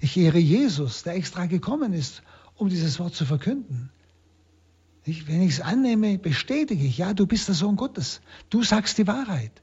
Ich 0.00 0.16
ehre 0.16 0.38
Jesus, 0.38 1.02
der 1.02 1.14
extra 1.14 1.46
gekommen 1.46 1.92
ist, 1.92 2.22
um 2.56 2.68
dieses 2.68 2.98
Wort 2.98 3.14
zu 3.14 3.24
verkünden. 3.24 3.90
Ich, 5.04 5.26
wenn 5.26 5.42
ich 5.42 5.54
es 5.54 5.60
annehme, 5.60 6.18
bestätige 6.18 6.84
ich, 6.84 6.98
ja, 6.98 7.12
du 7.12 7.26
bist 7.26 7.48
der 7.48 7.54
Sohn 7.54 7.76
Gottes. 7.76 8.20
Du 8.50 8.62
sagst 8.62 8.98
die 8.98 9.06
Wahrheit. 9.06 9.62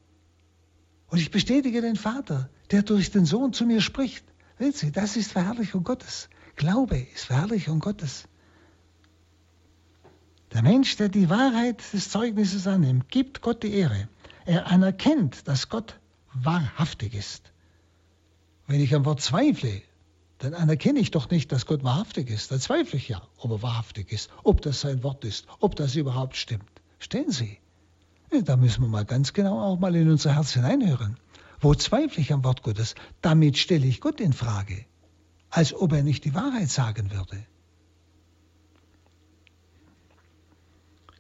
Und 1.08 1.20
ich 1.20 1.32
bestätige 1.32 1.82
den 1.82 1.96
Vater, 1.96 2.50
der 2.72 2.84
durch 2.84 3.12
den 3.12 3.26
Sohn 3.26 3.54
zu 3.54 3.66
mir 3.66 3.82
spricht. 3.82 4.26
Sehen 4.58 4.74
Sie, 4.74 4.92
das 4.92 5.16
ist 5.16 5.32
Verherrlichung 5.32 5.84
Gottes. 5.84 6.30
Glaube 6.56 6.98
ist 6.98 7.26
Verherrlichung 7.26 7.80
Gottes. 7.80 8.29
Der 10.54 10.64
Mensch, 10.64 10.96
der 10.98 11.10
die 11.10 11.30
Wahrheit 11.30 11.82
des 11.94 12.10
Zeugnisses 12.10 12.66
annimmt, 12.66 13.10
gibt 13.10 13.42
Gott 13.42 13.62
die 13.62 13.74
Ehre. 13.74 14.10
Er 14.46 14.68
anerkennt, 14.68 15.48
dass 15.48 15.70
Gott 15.70 16.00
wahrhaftig 16.34 17.14
ist. 17.14 17.52
Wenn 18.66 18.82
ich 18.82 18.96
am 18.96 19.06
Wort 19.06 19.22
zweifle, 19.22 19.82
dann 20.40 20.54
anerkenne 20.54 21.00
ich 21.00 21.12
doch 21.12 21.30
nicht, 21.30 21.52
dass 21.52 21.66
Gott 21.66 21.84
wahrhaftig 21.84 22.30
ist. 22.30 22.52
Dann 22.52 22.60
zweifle 22.60 22.98
ich 22.98 23.10
ja, 23.10 23.22
ob 23.38 23.52
er 23.52 23.62
wahrhaftig 23.62 24.12
ist, 24.12 24.30
ob 24.44 24.62
das 24.62 24.82
sein 24.82 25.04
Wort 25.04 25.24
ist, 25.26 25.46
ob 25.60 25.76
das 25.76 25.96
überhaupt 25.96 26.36
stimmt. 26.36 26.70
Stehen 26.98 27.32
Sie? 27.32 27.60
Da 28.44 28.58
müssen 28.58 28.82
wir 28.82 28.90
mal 28.90 29.06
ganz 29.06 29.34
genau 29.34 29.60
auch 29.60 29.80
mal 29.80 29.96
in 29.96 30.10
unser 30.10 30.36
Herz 30.36 30.54
hineinhören. 30.54 31.18
Wo 31.60 31.76
zweifle 31.76 32.22
ich 32.22 32.32
am 32.32 32.44
Wort 32.44 32.64
Gottes? 32.64 32.96
Damit 33.22 33.58
stelle 33.58 33.86
ich 33.86 34.02
Gott 34.02 34.20
in 34.20 34.34
Frage, 34.34 34.86
als 35.50 35.74
ob 35.74 35.94
er 35.94 36.04
nicht 36.04 36.26
die 36.26 36.34
Wahrheit 36.34 36.70
sagen 36.70 37.12
würde. 37.12 37.46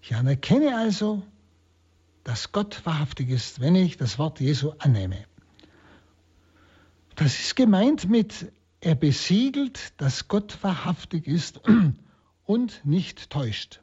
Ich 0.01 0.15
anerkenne 0.15 0.77
also, 0.77 1.23
dass 2.23 2.51
Gott 2.51 2.85
wahrhaftig 2.85 3.29
ist, 3.29 3.59
wenn 3.59 3.75
ich 3.75 3.97
das 3.97 4.17
Wort 4.19 4.39
Jesu 4.39 4.73
annehme. 4.79 5.25
Das 7.15 7.39
ist 7.39 7.55
gemeint 7.55 8.09
mit, 8.09 8.51
er 8.81 8.95
besiegelt, 8.95 9.93
dass 9.97 10.27
Gott 10.27 10.63
wahrhaftig 10.63 11.27
ist 11.27 11.59
und 12.45 12.85
nicht 12.85 13.29
täuscht. 13.29 13.81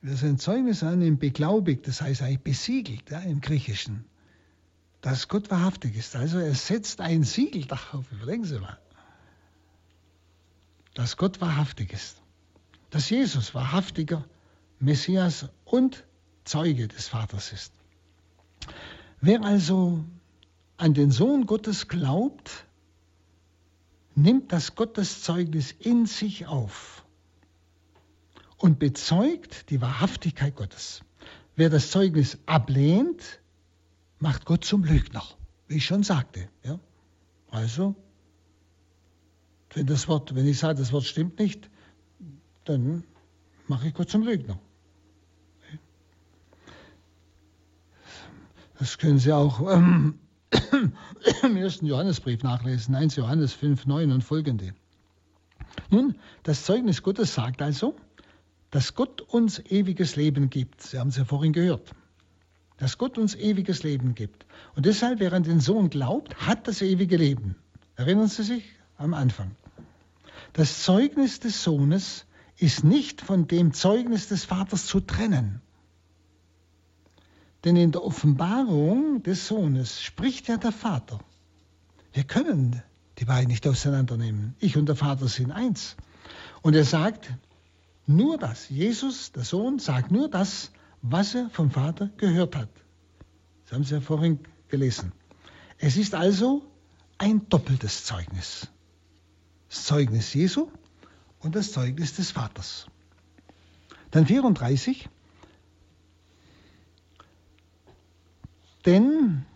Wer 0.00 0.16
sein 0.16 0.38
Zeugnis 0.38 0.82
annimmt, 0.82 1.20
beglaubigt, 1.20 1.88
das 1.88 2.00
heißt 2.00 2.22
eigentlich 2.22 2.42
besiegelt 2.42 3.10
ja, 3.10 3.20
im 3.20 3.40
Griechischen, 3.40 4.04
dass 5.00 5.28
Gott 5.28 5.50
wahrhaftig 5.50 5.96
ist. 5.96 6.16
Also 6.16 6.38
er 6.38 6.54
setzt 6.54 7.00
ein 7.00 7.22
Siegel 7.22 7.64
darauf, 7.64 8.10
überlegen 8.12 8.44
Sie 8.44 8.58
mal, 8.58 8.78
dass 10.94 11.16
Gott 11.16 11.40
wahrhaftig 11.40 11.92
ist. 11.92 12.20
Dass 12.90 13.10
Jesus 13.10 13.54
wahrhaftiger 13.54 14.24
Messias 14.84 15.48
und 15.64 16.04
Zeuge 16.44 16.88
des 16.88 17.08
Vaters 17.08 17.52
ist. 17.52 17.72
Wer 19.20 19.42
also 19.42 20.04
an 20.76 20.94
den 20.94 21.10
Sohn 21.10 21.46
Gottes 21.46 21.88
glaubt, 21.88 22.66
nimmt 24.14 24.52
das 24.52 24.74
Gotteszeugnis 24.74 25.72
in 25.72 26.06
sich 26.06 26.46
auf 26.46 27.04
und 28.58 28.78
bezeugt 28.78 29.70
die 29.70 29.80
Wahrhaftigkeit 29.80 30.54
Gottes. 30.54 31.02
Wer 31.56 31.70
das 31.70 31.90
Zeugnis 31.90 32.38
ablehnt, 32.46 33.40
macht 34.18 34.44
Gott 34.44 34.64
zum 34.64 34.84
Lügner, 34.84 35.24
wie 35.68 35.76
ich 35.76 35.84
schon 35.86 36.02
sagte. 36.02 36.48
Ja? 36.62 36.78
Also, 37.50 37.94
wenn 39.72 39.86
das 39.86 40.08
Wort, 40.08 40.34
wenn 40.34 40.46
ich 40.46 40.58
sage, 40.58 40.78
das 40.78 40.92
Wort 40.92 41.04
stimmt 41.04 41.38
nicht, 41.38 41.70
dann 42.64 43.04
mache 43.66 43.88
ich 43.88 43.94
Gott 43.94 44.10
zum 44.10 44.22
Lügner. 44.22 44.58
Das 48.78 48.98
können 48.98 49.18
Sie 49.18 49.32
auch 49.32 49.60
ähm, 49.72 50.18
im 51.42 51.56
ersten 51.56 51.86
Johannesbrief 51.86 52.42
nachlesen, 52.42 52.94
1 52.94 53.16
Johannes 53.16 53.52
5, 53.52 53.86
9 53.86 54.12
und 54.12 54.22
folgende. 54.22 54.74
Nun, 55.90 56.16
das 56.42 56.64
Zeugnis 56.64 57.02
Gottes 57.02 57.34
sagt 57.34 57.62
also, 57.62 57.94
dass 58.70 58.94
Gott 58.94 59.20
uns 59.20 59.60
ewiges 59.60 60.16
Leben 60.16 60.50
gibt. 60.50 60.82
Sie 60.82 60.98
haben 60.98 61.08
es 61.08 61.16
ja 61.16 61.24
vorhin 61.24 61.52
gehört. 61.52 61.92
Dass 62.76 62.98
Gott 62.98 63.18
uns 63.18 63.36
ewiges 63.36 63.84
Leben 63.84 64.14
gibt. 64.14 64.46
Und 64.74 64.86
deshalb, 64.86 65.20
wer 65.20 65.32
an 65.32 65.44
den 65.44 65.60
Sohn 65.60 65.90
glaubt, 65.90 66.34
hat 66.46 66.66
das 66.66 66.82
ewige 66.82 67.16
Leben. 67.16 67.54
Erinnern 67.94 68.26
Sie 68.26 68.42
sich 68.42 68.64
am 68.98 69.14
Anfang. 69.14 69.52
Das 70.52 70.82
Zeugnis 70.82 71.38
des 71.38 71.62
Sohnes 71.62 72.26
ist 72.56 72.84
nicht 72.84 73.20
von 73.20 73.46
dem 73.46 73.72
Zeugnis 73.72 74.28
des 74.28 74.44
Vaters 74.44 74.86
zu 74.86 75.00
trennen. 75.00 75.60
Denn 77.64 77.76
in 77.76 77.92
der 77.92 78.04
Offenbarung 78.04 79.22
des 79.22 79.46
Sohnes 79.46 80.02
spricht 80.02 80.48
ja 80.48 80.58
der 80.58 80.72
Vater. 80.72 81.18
Wir 82.12 82.24
können 82.24 82.82
die 83.18 83.24
beiden 83.24 83.48
nicht 83.48 83.66
auseinandernehmen. 83.66 84.54
Ich 84.60 84.76
und 84.76 84.86
der 84.86 84.96
Vater 84.96 85.28
sind 85.28 85.50
eins. 85.50 85.96
Und 86.62 86.74
er 86.74 86.84
sagt 86.84 87.32
nur 88.06 88.36
das. 88.38 88.68
Jesus, 88.68 89.32
der 89.32 89.44
Sohn, 89.44 89.78
sagt 89.78 90.10
nur 90.10 90.28
das, 90.28 90.72
was 91.00 91.34
er 91.34 91.48
vom 91.50 91.70
Vater 91.70 92.10
gehört 92.18 92.54
hat. 92.54 92.68
Das 93.64 93.72
haben 93.72 93.84
Sie 93.84 93.94
ja 93.94 94.00
vorhin 94.00 94.40
gelesen. 94.68 95.12
Es 95.78 95.96
ist 95.96 96.14
also 96.14 96.62
ein 97.18 97.48
doppeltes 97.48 98.04
Zeugnis. 98.04 98.68
Das 99.68 99.84
Zeugnis 99.84 100.34
Jesu 100.34 100.68
und 101.38 101.54
das 101.54 101.72
Zeugnis 101.72 102.14
des 102.14 102.30
Vaters. 102.30 102.86
Dann 104.10 104.26
34. 104.26 105.08
Denn 108.86 109.46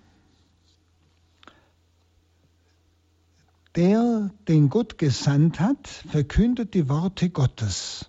der, 3.75 4.31
den 4.49 4.71
Gott 4.71 4.99
gesandt 4.99 5.61
hat, 5.61 5.87
verkündet 5.87 6.75
die 6.75 6.89
Worte 6.89 7.31
Gottes, 7.31 8.09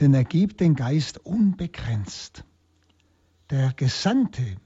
denn 0.00 0.14
er 0.14 0.24
gibt 0.24 0.60
den 0.60 0.74
Geist 0.74 1.24
unbegrenzt. 1.24 2.44
Der 3.50 3.72
Gesandte 3.74 4.56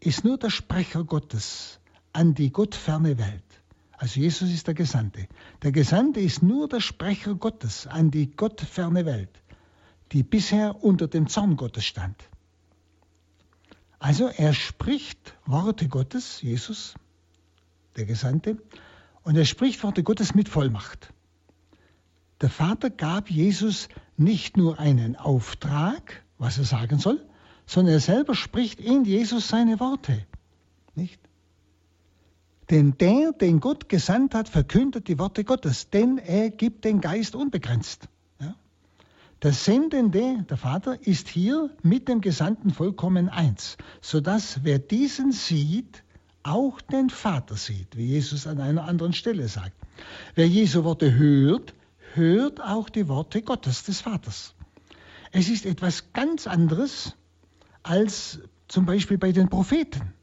ist 0.00 0.24
nur 0.24 0.38
der 0.38 0.50
Sprecher 0.50 1.04
Gottes 1.04 1.80
an 2.12 2.34
die 2.34 2.52
gottferne 2.52 3.18
Welt. 3.18 3.42
Also 3.92 4.20
Jesus 4.20 4.50
ist 4.50 4.66
der 4.66 4.74
Gesandte. 4.74 5.26
Der 5.62 5.72
Gesandte 5.72 6.20
ist 6.20 6.42
nur 6.42 6.68
der 6.68 6.80
Sprecher 6.80 7.34
Gottes 7.34 7.86
an 7.86 8.10
die 8.10 8.30
gottferne 8.30 9.06
Welt, 9.06 9.42
die 10.12 10.22
bisher 10.22 10.84
unter 10.84 11.08
dem 11.08 11.28
Zorn 11.28 11.56
Gottes 11.56 11.86
stand. 11.86 12.28
Also 13.98 14.28
er 14.28 14.52
spricht 14.52 15.34
Worte 15.46 15.88
Gottes, 15.88 16.42
Jesus, 16.42 16.94
der 17.96 18.04
Gesandte, 18.04 18.58
und 19.22 19.36
er 19.36 19.44
spricht 19.44 19.82
Worte 19.82 20.02
Gottes 20.02 20.34
mit 20.34 20.48
Vollmacht. 20.48 21.12
Der 22.40 22.50
Vater 22.50 22.90
gab 22.90 23.30
Jesus 23.30 23.88
nicht 24.16 24.56
nur 24.56 24.78
einen 24.78 25.16
Auftrag, 25.16 26.22
was 26.38 26.58
er 26.58 26.64
sagen 26.64 26.98
soll, 26.98 27.24
sondern 27.66 27.94
er 27.94 28.00
selber 28.00 28.34
spricht 28.34 28.80
in 28.80 29.04
Jesus 29.04 29.48
seine 29.48 29.80
Worte. 29.80 30.26
Nicht? 30.94 31.20
Denn 32.70 32.98
der, 32.98 33.32
den 33.32 33.60
Gott 33.60 33.88
gesandt 33.88 34.34
hat, 34.34 34.48
verkündet 34.48 35.08
die 35.08 35.18
Worte 35.18 35.44
Gottes, 35.44 35.90
denn 35.90 36.18
er 36.18 36.50
gibt 36.50 36.84
den 36.84 37.00
Geist 37.00 37.34
unbegrenzt. 37.34 38.08
Der 39.42 39.52
Sendende, 39.52 40.44
der 40.48 40.56
Vater, 40.56 41.06
ist 41.06 41.28
hier 41.28 41.70
mit 41.82 42.08
dem 42.08 42.20
Gesandten 42.22 42.70
vollkommen 42.70 43.28
eins, 43.28 43.76
sodass 44.00 44.60
wer 44.64 44.78
diesen 44.78 45.32
sieht, 45.32 46.02
auch 46.42 46.80
den 46.80 47.10
Vater 47.10 47.56
sieht, 47.56 47.96
wie 47.96 48.06
Jesus 48.06 48.46
an 48.46 48.60
einer 48.60 48.84
anderen 48.84 49.12
Stelle 49.12 49.48
sagt. 49.48 49.76
Wer 50.34 50.48
Jesu 50.48 50.84
Worte 50.84 51.14
hört, 51.14 51.74
hört 52.14 52.62
auch 52.62 52.88
die 52.88 53.08
Worte 53.08 53.42
Gottes, 53.42 53.84
des 53.84 54.00
Vaters. 54.00 54.54
Es 55.32 55.48
ist 55.48 55.66
etwas 55.66 56.12
ganz 56.12 56.46
anderes 56.46 57.14
als 57.82 58.40
zum 58.68 58.86
Beispiel 58.86 59.18
bei 59.18 59.32
den 59.32 59.48
Propheten. 59.48 60.14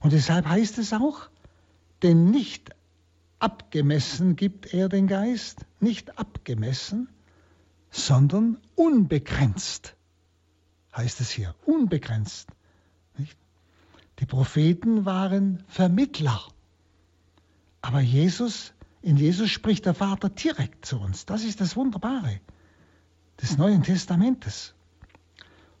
Und 0.00 0.12
deshalb 0.12 0.46
heißt 0.46 0.78
es 0.78 0.92
auch, 0.92 1.28
denn 2.02 2.30
nicht 2.30 2.70
abgemessen 3.38 4.36
gibt 4.36 4.74
er 4.74 4.88
den 4.88 5.06
Geist, 5.06 5.64
nicht 5.80 6.18
abgemessen, 6.18 7.08
sondern 7.92 8.58
unbegrenzt, 8.74 9.94
heißt 10.96 11.20
es 11.20 11.30
hier, 11.30 11.54
unbegrenzt. 11.66 12.48
Nicht? 13.16 13.36
Die 14.18 14.26
Propheten 14.26 15.04
waren 15.04 15.62
Vermittler, 15.68 16.42
aber 17.82 18.00
Jesus, 18.00 18.72
in 19.02 19.16
Jesus 19.16 19.50
spricht 19.50 19.86
der 19.86 19.94
Vater 19.94 20.30
direkt 20.30 20.86
zu 20.86 20.98
uns. 20.98 21.26
Das 21.26 21.44
ist 21.44 21.60
das 21.60 21.76
Wunderbare 21.76 22.40
des 23.40 23.58
Neuen 23.58 23.82
Testamentes. 23.82 24.74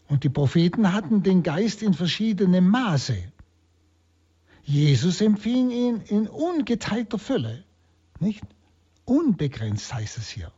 Und 0.08 0.24
die 0.24 0.28
Propheten 0.28 0.92
hatten 0.92 1.22
den 1.22 1.42
Geist 1.42 1.82
in 1.82 1.94
verschiedenem 1.94 2.68
Maße. 2.68 3.32
Jesus 4.64 5.20
empfing 5.20 5.70
ihn 5.70 6.00
in 6.02 6.28
ungeteilter 6.28 7.18
Fülle, 7.18 7.64
nicht? 8.20 8.42
Unbegrenzt 9.04 9.92
heißt 9.92 10.18
es 10.18 10.28
hier. 10.28 10.52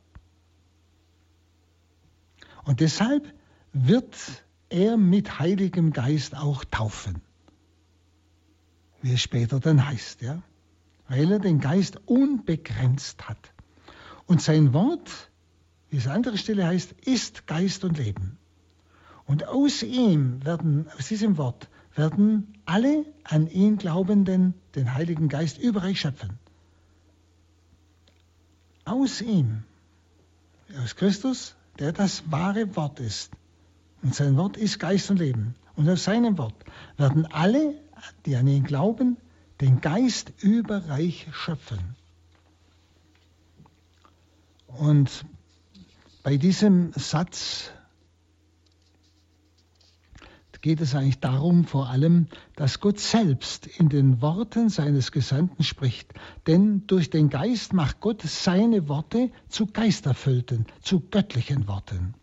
Und 2.64 2.80
deshalb 2.80 3.32
wird 3.72 4.16
er 4.68 4.96
mit 4.96 5.38
Heiligem 5.38 5.92
Geist 5.92 6.36
auch 6.36 6.64
taufen. 6.64 7.20
Wie 9.02 9.12
es 9.12 9.20
später 9.20 9.60
dann 9.60 9.86
heißt, 9.86 10.22
ja. 10.22 10.42
Weil 11.08 11.32
er 11.32 11.38
den 11.38 11.60
Geist 11.60 12.00
unbegrenzt 12.06 13.28
hat. 13.28 13.52
Und 14.26 14.40
sein 14.40 14.72
Wort, 14.72 15.30
wie 15.90 15.98
es 15.98 16.06
an 16.06 16.14
anderer 16.14 16.38
Stelle 16.38 16.66
heißt, 16.66 16.92
ist 17.04 17.46
Geist 17.46 17.84
und 17.84 17.98
Leben. 17.98 18.38
Und 19.26 19.46
aus 19.46 19.82
ihm 19.82 20.44
werden, 20.44 20.88
aus 20.98 21.08
diesem 21.08 21.36
Wort, 21.36 21.68
werden 21.94 22.58
alle 22.64 23.04
an 23.24 23.48
ihn 23.48 23.76
Glaubenden 23.76 24.54
den 24.74 24.94
Heiligen 24.94 25.28
Geist 25.28 25.58
überreich 25.58 26.00
schöpfen. 26.00 26.38
Aus 28.84 29.20
ihm 29.20 29.64
aus 30.82 30.96
Christus, 30.96 31.54
der 31.78 31.92
das 31.92 32.30
wahre 32.30 32.76
Wort 32.76 33.00
ist. 33.00 33.30
Und 34.02 34.14
sein 34.14 34.36
Wort 34.36 34.56
ist 34.56 34.78
Geist 34.78 35.10
und 35.10 35.18
Leben. 35.18 35.54
Und 35.76 35.88
aus 35.88 36.04
seinem 36.04 36.38
Wort 36.38 36.54
werden 36.96 37.26
alle, 37.26 37.74
die 38.26 38.36
an 38.36 38.46
ihn 38.46 38.64
glauben, 38.64 39.16
den 39.60 39.80
Geist 39.80 40.32
überreich 40.40 41.26
schöpfen. 41.32 41.96
Und 44.66 45.24
bei 46.22 46.36
diesem 46.36 46.92
Satz 46.94 47.70
geht 50.64 50.80
es 50.80 50.94
eigentlich 50.94 51.20
darum, 51.20 51.66
vor 51.66 51.90
allem, 51.90 52.26
dass 52.56 52.80
Gott 52.80 52.98
selbst 52.98 53.66
in 53.66 53.90
den 53.90 54.22
Worten 54.22 54.70
seines 54.70 55.12
Gesandten 55.12 55.62
spricht. 55.62 56.14
Denn 56.46 56.86
durch 56.86 57.10
den 57.10 57.28
Geist 57.28 57.74
macht 57.74 58.00
Gott 58.00 58.22
seine 58.22 58.88
Worte 58.88 59.30
zu 59.50 59.66
geisterfüllten, 59.66 60.64
zu 60.80 61.00
göttlichen 61.00 61.68
Worten. 61.68 62.14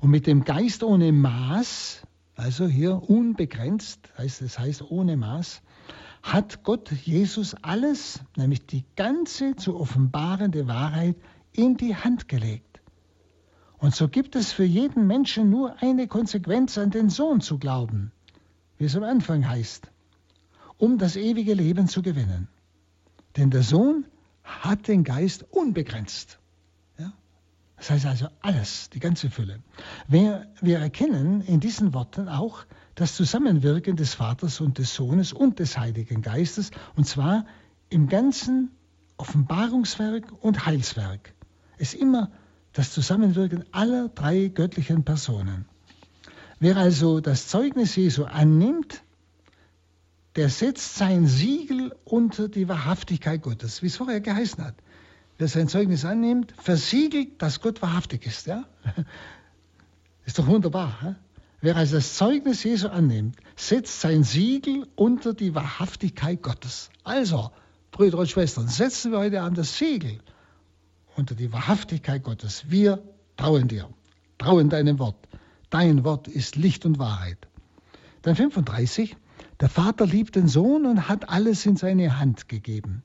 Und 0.00 0.08
mit 0.08 0.26
dem 0.26 0.44
Geist 0.44 0.82
ohne 0.82 1.12
Maß, 1.12 2.06
also 2.34 2.66
hier 2.66 3.10
unbegrenzt, 3.10 4.08
heißt 4.16 4.40
es 4.40 4.58
heißt 4.58 4.90
ohne 4.90 5.18
Maß, 5.18 5.60
hat 6.22 6.62
Gott 6.62 6.90
Jesus 6.92 7.54
alles, 7.60 8.20
nämlich 8.36 8.64
die 8.64 8.86
ganze 8.96 9.54
zu 9.56 9.78
offenbarende 9.78 10.66
Wahrheit, 10.66 11.16
in 11.52 11.76
die 11.76 11.94
Hand 11.94 12.26
gelegt. 12.26 12.71
Und 13.82 13.96
so 13.96 14.08
gibt 14.08 14.36
es 14.36 14.52
für 14.52 14.62
jeden 14.62 15.08
Menschen 15.08 15.50
nur 15.50 15.82
eine 15.82 16.06
Konsequenz, 16.06 16.78
an 16.78 16.90
den 16.90 17.10
Sohn 17.10 17.40
zu 17.40 17.58
glauben, 17.58 18.12
wie 18.78 18.84
es 18.84 18.94
am 18.94 19.02
Anfang 19.02 19.48
heißt, 19.48 19.90
um 20.78 20.98
das 20.98 21.16
ewige 21.16 21.52
Leben 21.54 21.88
zu 21.88 22.00
gewinnen. 22.00 22.46
Denn 23.36 23.50
der 23.50 23.64
Sohn 23.64 24.04
hat 24.44 24.86
den 24.86 25.02
Geist 25.02 25.44
unbegrenzt. 25.50 26.38
Ja? 26.96 27.12
Das 27.76 27.90
heißt 27.90 28.06
also 28.06 28.28
alles, 28.40 28.88
die 28.90 29.00
ganze 29.00 29.30
Fülle. 29.30 29.58
Wir, 30.06 30.46
wir 30.60 30.78
erkennen 30.78 31.40
in 31.40 31.58
diesen 31.58 31.92
Worten 31.92 32.28
auch 32.28 32.64
das 32.94 33.16
Zusammenwirken 33.16 33.96
des 33.96 34.14
Vaters 34.14 34.60
und 34.60 34.78
des 34.78 34.94
Sohnes 34.94 35.32
und 35.32 35.58
des 35.58 35.76
Heiligen 35.76 36.22
Geistes, 36.22 36.70
und 36.94 37.08
zwar 37.08 37.46
im 37.88 38.06
ganzen 38.06 38.70
Offenbarungswerk 39.16 40.32
und 40.40 40.66
Heilswerk. 40.66 41.34
Es 41.78 41.94
immer 41.94 42.30
das 42.72 42.92
Zusammenwirken 42.92 43.64
aller 43.72 44.08
drei 44.08 44.48
göttlichen 44.48 45.04
Personen. 45.04 45.66
Wer 46.58 46.76
also 46.76 47.20
das 47.20 47.48
Zeugnis 47.48 47.96
Jesu 47.96 48.24
annimmt, 48.24 49.02
der 50.36 50.48
setzt 50.48 50.96
sein 50.96 51.26
Siegel 51.26 51.94
unter 52.04 52.48
die 52.48 52.68
Wahrhaftigkeit 52.68 53.42
Gottes, 53.42 53.82
wie 53.82 53.86
es 53.86 53.96
vorher 53.96 54.20
geheißen 54.20 54.64
hat. 54.64 54.74
Wer 55.38 55.48
sein 55.48 55.68
Zeugnis 55.68 56.04
annimmt, 56.04 56.54
versiegelt, 56.56 57.42
dass 57.42 57.60
Gott 57.60 57.82
wahrhaftig 57.82 58.26
ist. 58.26 58.46
Ja? 58.46 58.64
Ist 60.24 60.38
doch 60.38 60.46
wunderbar. 60.46 60.98
Ja? 61.02 61.16
Wer 61.60 61.76
also 61.76 61.96
das 61.96 62.14
Zeugnis 62.14 62.64
Jesu 62.64 62.88
annimmt, 62.88 63.36
setzt 63.56 64.00
sein 64.00 64.24
Siegel 64.24 64.86
unter 64.94 65.34
die 65.34 65.54
Wahrhaftigkeit 65.54 66.42
Gottes. 66.42 66.90
Also, 67.04 67.50
Brüder 67.90 68.18
und 68.18 68.30
Schwestern, 68.30 68.68
setzen 68.68 69.12
wir 69.12 69.18
heute 69.18 69.42
an 69.42 69.54
das 69.54 69.76
Siegel 69.76 70.20
unter 71.16 71.34
die 71.34 71.52
Wahrhaftigkeit 71.52 72.22
Gottes. 72.22 72.70
Wir 72.70 73.02
trauen 73.36 73.68
dir, 73.68 73.88
trauen 74.38 74.68
deinem 74.68 74.98
Wort. 74.98 75.28
Dein 75.70 76.04
Wort 76.04 76.28
ist 76.28 76.56
Licht 76.56 76.84
und 76.84 76.98
Wahrheit. 76.98 77.48
Dann 78.22 78.36
35. 78.36 79.16
Der 79.60 79.68
Vater 79.68 80.06
liebt 80.06 80.36
den 80.36 80.48
Sohn 80.48 80.86
und 80.86 81.08
hat 81.08 81.28
alles 81.28 81.64
in 81.66 81.76
seine 81.76 82.18
Hand 82.18 82.48
gegeben. 82.48 83.02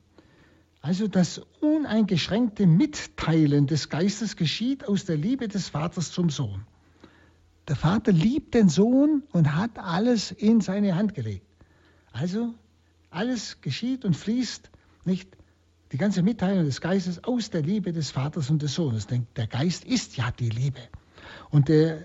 Also 0.80 1.08
das 1.08 1.40
uneingeschränkte 1.60 2.66
Mitteilen 2.66 3.66
des 3.66 3.88
Geistes 3.88 4.36
geschieht 4.36 4.86
aus 4.86 5.04
der 5.04 5.16
Liebe 5.16 5.48
des 5.48 5.68
Vaters 5.68 6.12
zum 6.12 6.30
Sohn. 6.30 6.64
Der 7.68 7.76
Vater 7.76 8.12
liebt 8.12 8.54
den 8.54 8.68
Sohn 8.68 9.22
und 9.32 9.54
hat 9.54 9.78
alles 9.78 10.30
in 10.30 10.60
seine 10.60 10.94
Hand 10.94 11.14
gelegt. 11.14 11.46
Also 12.12 12.54
alles 13.10 13.60
geschieht 13.60 14.04
und 14.04 14.16
fließt 14.16 14.70
nicht 15.04 15.37
die 15.92 15.96
ganze 15.96 16.22
Mitteilung 16.22 16.64
des 16.64 16.80
Geistes 16.80 17.24
aus 17.24 17.50
der 17.50 17.62
Liebe 17.62 17.92
des 17.92 18.10
Vaters 18.10 18.50
und 18.50 18.62
des 18.62 18.74
Sohnes. 18.74 19.06
Denn 19.06 19.26
der 19.36 19.46
Geist 19.46 19.84
ist 19.84 20.16
ja 20.16 20.30
die 20.30 20.50
Liebe. 20.50 20.80
Und 21.50 21.68
der, 21.68 21.98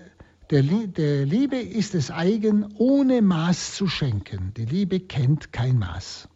der, 0.50 0.62
der 0.62 1.26
Liebe 1.26 1.56
ist 1.56 1.94
es 1.94 2.10
eigen, 2.10 2.66
ohne 2.78 3.22
Maß 3.22 3.74
zu 3.74 3.86
schenken. 3.86 4.52
Die 4.56 4.64
Liebe 4.64 5.00
kennt 5.00 5.52
kein 5.52 5.78
Maß. 5.78 6.28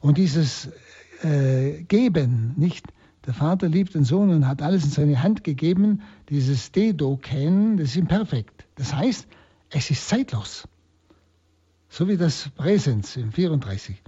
Und 0.00 0.18
dieses 0.18 0.68
äh, 1.22 1.82
Geben, 1.82 2.54
nicht? 2.56 2.86
Der 3.26 3.34
Vater 3.34 3.68
liebt 3.68 3.94
den 3.94 4.04
Sohn 4.04 4.30
und 4.30 4.48
hat 4.48 4.62
alles 4.62 4.84
in 4.84 4.90
seine 4.90 5.22
Hand 5.22 5.44
gegeben. 5.44 6.00
Dieses 6.30 6.72
Dedo-Kennen, 6.72 7.76
das 7.76 7.90
ist 7.90 7.96
imperfekt. 7.96 8.66
Das 8.76 8.94
heißt, 8.94 9.26
es 9.70 9.90
ist 9.90 10.08
zeitlos. 10.08 10.66
So 11.90 12.08
wie 12.08 12.16
das 12.16 12.48
Präsens 12.56 13.16
im 13.16 13.32
34. 13.32 14.02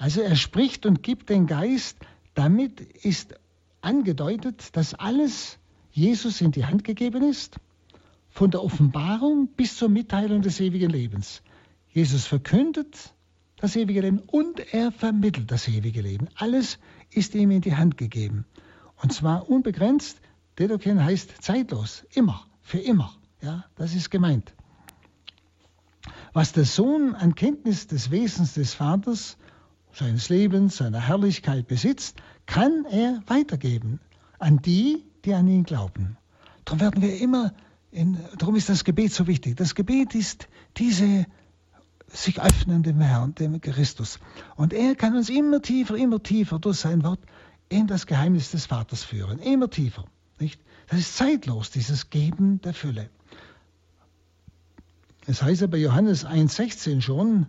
Also 0.00 0.22
er 0.22 0.34
spricht 0.34 0.86
und 0.86 1.02
gibt 1.02 1.28
den 1.28 1.46
Geist. 1.46 1.98
Damit 2.32 2.80
ist 2.80 3.34
angedeutet, 3.82 4.74
dass 4.74 4.94
alles 4.94 5.58
Jesus 5.92 6.40
in 6.40 6.52
die 6.52 6.64
Hand 6.64 6.84
gegeben 6.84 7.22
ist, 7.22 7.56
von 8.30 8.50
der 8.50 8.64
Offenbarung 8.64 9.48
bis 9.48 9.76
zur 9.76 9.90
Mitteilung 9.90 10.40
des 10.40 10.58
ewigen 10.58 10.88
Lebens. 10.88 11.42
Jesus 11.90 12.24
verkündet 12.24 13.12
das 13.56 13.76
ewige 13.76 14.00
Leben 14.00 14.20
und 14.20 14.72
er 14.72 14.90
vermittelt 14.90 15.50
das 15.50 15.68
ewige 15.68 16.00
Leben. 16.00 16.28
Alles 16.34 16.78
ist 17.10 17.34
ihm 17.34 17.50
in 17.50 17.60
die 17.60 17.76
Hand 17.76 17.98
gegeben. 17.98 18.46
Und 19.02 19.12
zwar 19.12 19.50
unbegrenzt. 19.50 20.22
Dedoken 20.58 21.04
heißt 21.04 21.42
zeitlos, 21.42 22.06
immer, 22.14 22.46
für 22.62 22.78
immer. 22.78 23.12
Ja, 23.42 23.66
das 23.74 23.94
ist 23.94 24.08
gemeint. 24.08 24.54
Was 26.32 26.54
der 26.54 26.64
Sohn 26.64 27.14
an 27.14 27.34
Kenntnis 27.34 27.86
des 27.86 28.10
Wesens 28.10 28.54
des 28.54 28.72
Vaters 28.72 29.36
seines 29.92 30.28
Lebens, 30.28 30.76
seiner 30.76 31.00
Herrlichkeit 31.00 31.66
besitzt, 31.66 32.16
kann 32.46 32.84
er 32.90 33.22
weitergeben 33.26 34.00
an 34.38 34.58
die, 34.58 35.04
die 35.24 35.34
an 35.34 35.48
ihn 35.48 35.64
glauben. 35.64 36.16
Darum 36.64 36.80
werden 36.80 37.02
wir 37.02 37.20
immer, 37.20 37.52
in, 37.90 38.18
darum 38.38 38.56
ist 38.56 38.68
das 38.68 38.84
Gebet 38.84 39.12
so 39.12 39.26
wichtig. 39.26 39.56
Das 39.56 39.74
Gebet 39.74 40.14
ist 40.14 40.48
diese 40.76 41.26
sich 42.12 42.40
öffnen 42.40 42.82
dem 42.82 43.00
Herrn, 43.00 43.34
dem 43.34 43.60
Christus. 43.60 44.18
Und 44.56 44.72
er 44.72 44.94
kann 44.94 45.16
uns 45.16 45.28
immer 45.28 45.62
tiefer, 45.62 45.96
immer 45.96 46.22
tiefer 46.22 46.58
durch 46.58 46.78
sein 46.78 47.04
Wort 47.04 47.20
in 47.68 47.86
das 47.86 48.06
Geheimnis 48.06 48.50
des 48.50 48.66
Vaters 48.66 49.04
führen. 49.04 49.38
Immer 49.38 49.70
tiefer. 49.70 50.04
Nicht? 50.38 50.60
Das 50.88 50.98
ist 50.98 51.16
zeitlos, 51.16 51.70
dieses 51.70 52.10
Geben 52.10 52.60
der 52.62 52.74
Fülle. 52.74 53.10
Es 55.26 55.42
heißt 55.42 55.60
ja 55.60 55.66
bei 55.68 55.78
Johannes 55.78 56.26
1,16 56.26 57.00
schon, 57.00 57.46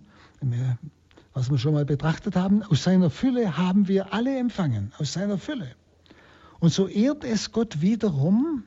was 1.34 1.50
wir 1.50 1.58
schon 1.58 1.74
mal 1.74 1.86
betrachtet 1.86 2.36
haben, 2.36 2.64
aus 2.64 2.84
seiner 2.84 3.10
Fülle 3.10 3.58
haben 3.58 3.88
wir 3.88 4.14
alle 4.14 4.38
empfangen, 4.38 4.92
aus 4.98 5.14
seiner 5.14 5.38
Fülle. 5.38 5.76
Und 6.60 6.72
so 6.72 6.88
ehrt 6.88 7.24
es 7.24 7.52
Gott 7.52 7.82
wiederum, 7.82 8.64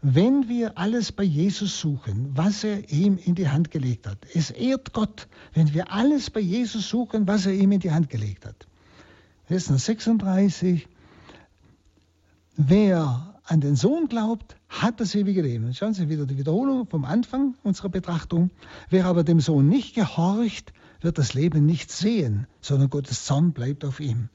wenn 0.00 0.48
wir 0.48 0.78
alles 0.78 1.10
bei 1.10 1.24
Jesus 1.24 1.80
suchen, 1.80 2.30
was 2.34 2.62
er 2.62 2.90
ihm 2.90 3.18
in 3.18 3.34
die 3.34 3.48
Hand 3.48 3.70
gelegt 3.70 4.06
hat. 4.06 4.18
Es 4.32 4.50
ehrt 4.50 4.92
Gott, 4.92 5.26
wenn 5.54 5.74
wir 5.74 5.92
alles 5.92 6.30
bei 6.30 6.40
Jesus 6.40 6.88
suchen, 6.88 7.26
was 7.26 7.46
er 7.46 7.52
ihm 7.52 7.72
in 7.72 7.80
die 7.80 7.90
Hand 7.90 8.08
gelegt 8.08 8.46
hat. 8.46 8.66
Vers 9.46 9.66
36. 9.66 10.86
Wer 12.56 13.34
an 13.44 13.60
den 13.60 13.76
Sohn 13.76 14.08
glaubt, 14.08 14.56
hat 14.68 15.00
das 15.00 15.14
ewige 15.14 15.42
Leben. 15.42 15.74
Schauen 15.74 15.94
Sie 15.94 16.08
wieder 16.08 16.26
die 16.26 16.36
Wiederholung 16.36 16.86
vom 16.86 17.04
Anfang 17.04 17.54
unserer 17.62 17.88
Betrachtung. 17.88 18.50
Wer 18.90 19.06
aber 19.06 19.24
dem 19.24 19.40
Sohn 19.40 19.68
nicht 19.68 19.94
gehorcht, 19.94 20.72
wird 21.00 21.18
das 21.18 21.34
Leben 21.34 21.64
nicht 21.66 21.90
sehen, 21.90 22.46
sondern 22.60 22.90
Gottes 22.90 23.24
Zorn 23.24 23.52
bleibt 23.52 23.84
auf 23.84 24.00
ihm. 24.00 24.28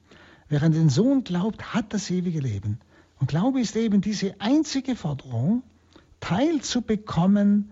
Wer 0.48 0.62
an 0.62 0.72
den 0.72 0.88
Sohn 0.88 1.24
glaubt, 1.24 1.74
hat 1.74 1.92
das 1.92 2.10
ewige 2.10 2.40
Leben. 2.40 2.78
Und 3.18 3.28
Glaube 3.28 3.60
ist 3.60 3.76
eben 3.76 4.00
diese 4.00 4.40
einzige 4.40 4.96
Forderung, 4.96 5.62
teilzubekommen 6.20 7.70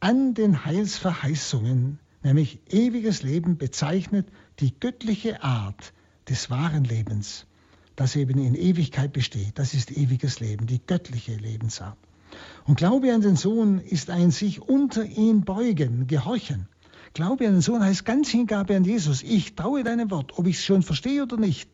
an 0.00 0.34
den 0.34 0.64
Heilsverheißungen, 0.64 1.98
nämlich 2.22 2.60
ewiges 2.70 3.22
Leben 3.22 3.58
bezeichnet 3.58 4.28
die 4.58 4.78
göttliche 4.78 5.42
Art 5.42 5.92
des 6.28 6.50
wahren 6.50 6.84
Lebens, 6.84 7.46
das 7.96 8.16
eben 8.16 8.38
in 8.38 8.54
Ewigkeit 8.54 9.12
besteht. 9.12 9.58
Das 9.58 9.74
ist 9.74 9.90
ewiges 9.90 10.40
Leben, 10.40 10.66
die 10.66 10.80
göttliche 10.86 11.34
Lebensart. 11.34 11.98
Und 12.64 12.76
Glaube 12.76 13.12
an 13.12 13.20
den 13.20 13.36
Sohn 13.36 13.80
ist 13.80 14.10
ein 14.10 14.30
sich 14.30 14.60
unter 14.60 15.04
ihn 15.04 15.42
beugen, 15.42 16.06
gehorchen. 16.06 16.68
Glaube 17.14 17.46
an 17.46 17.54
den 17.54 17.60
Sohn 17.60 17.82
heißt 17.82 18.04
ganz 18.04 18.28
Hingabe 18.28 18.76
an 18.76 18.84
Jesus. 18.84 19.22
Ich 19.22 19.54
traue 19.56 19.82
deinem 19.82 20.10
Wort, 20.10 20.38
ob 20.38 20.46
ich 20.46 20.56
es 20.56 20.64
schon 20.64 20.82
verstehe 20.82 21.22
oder 21.22 21.36
nicht. 21.36 21.68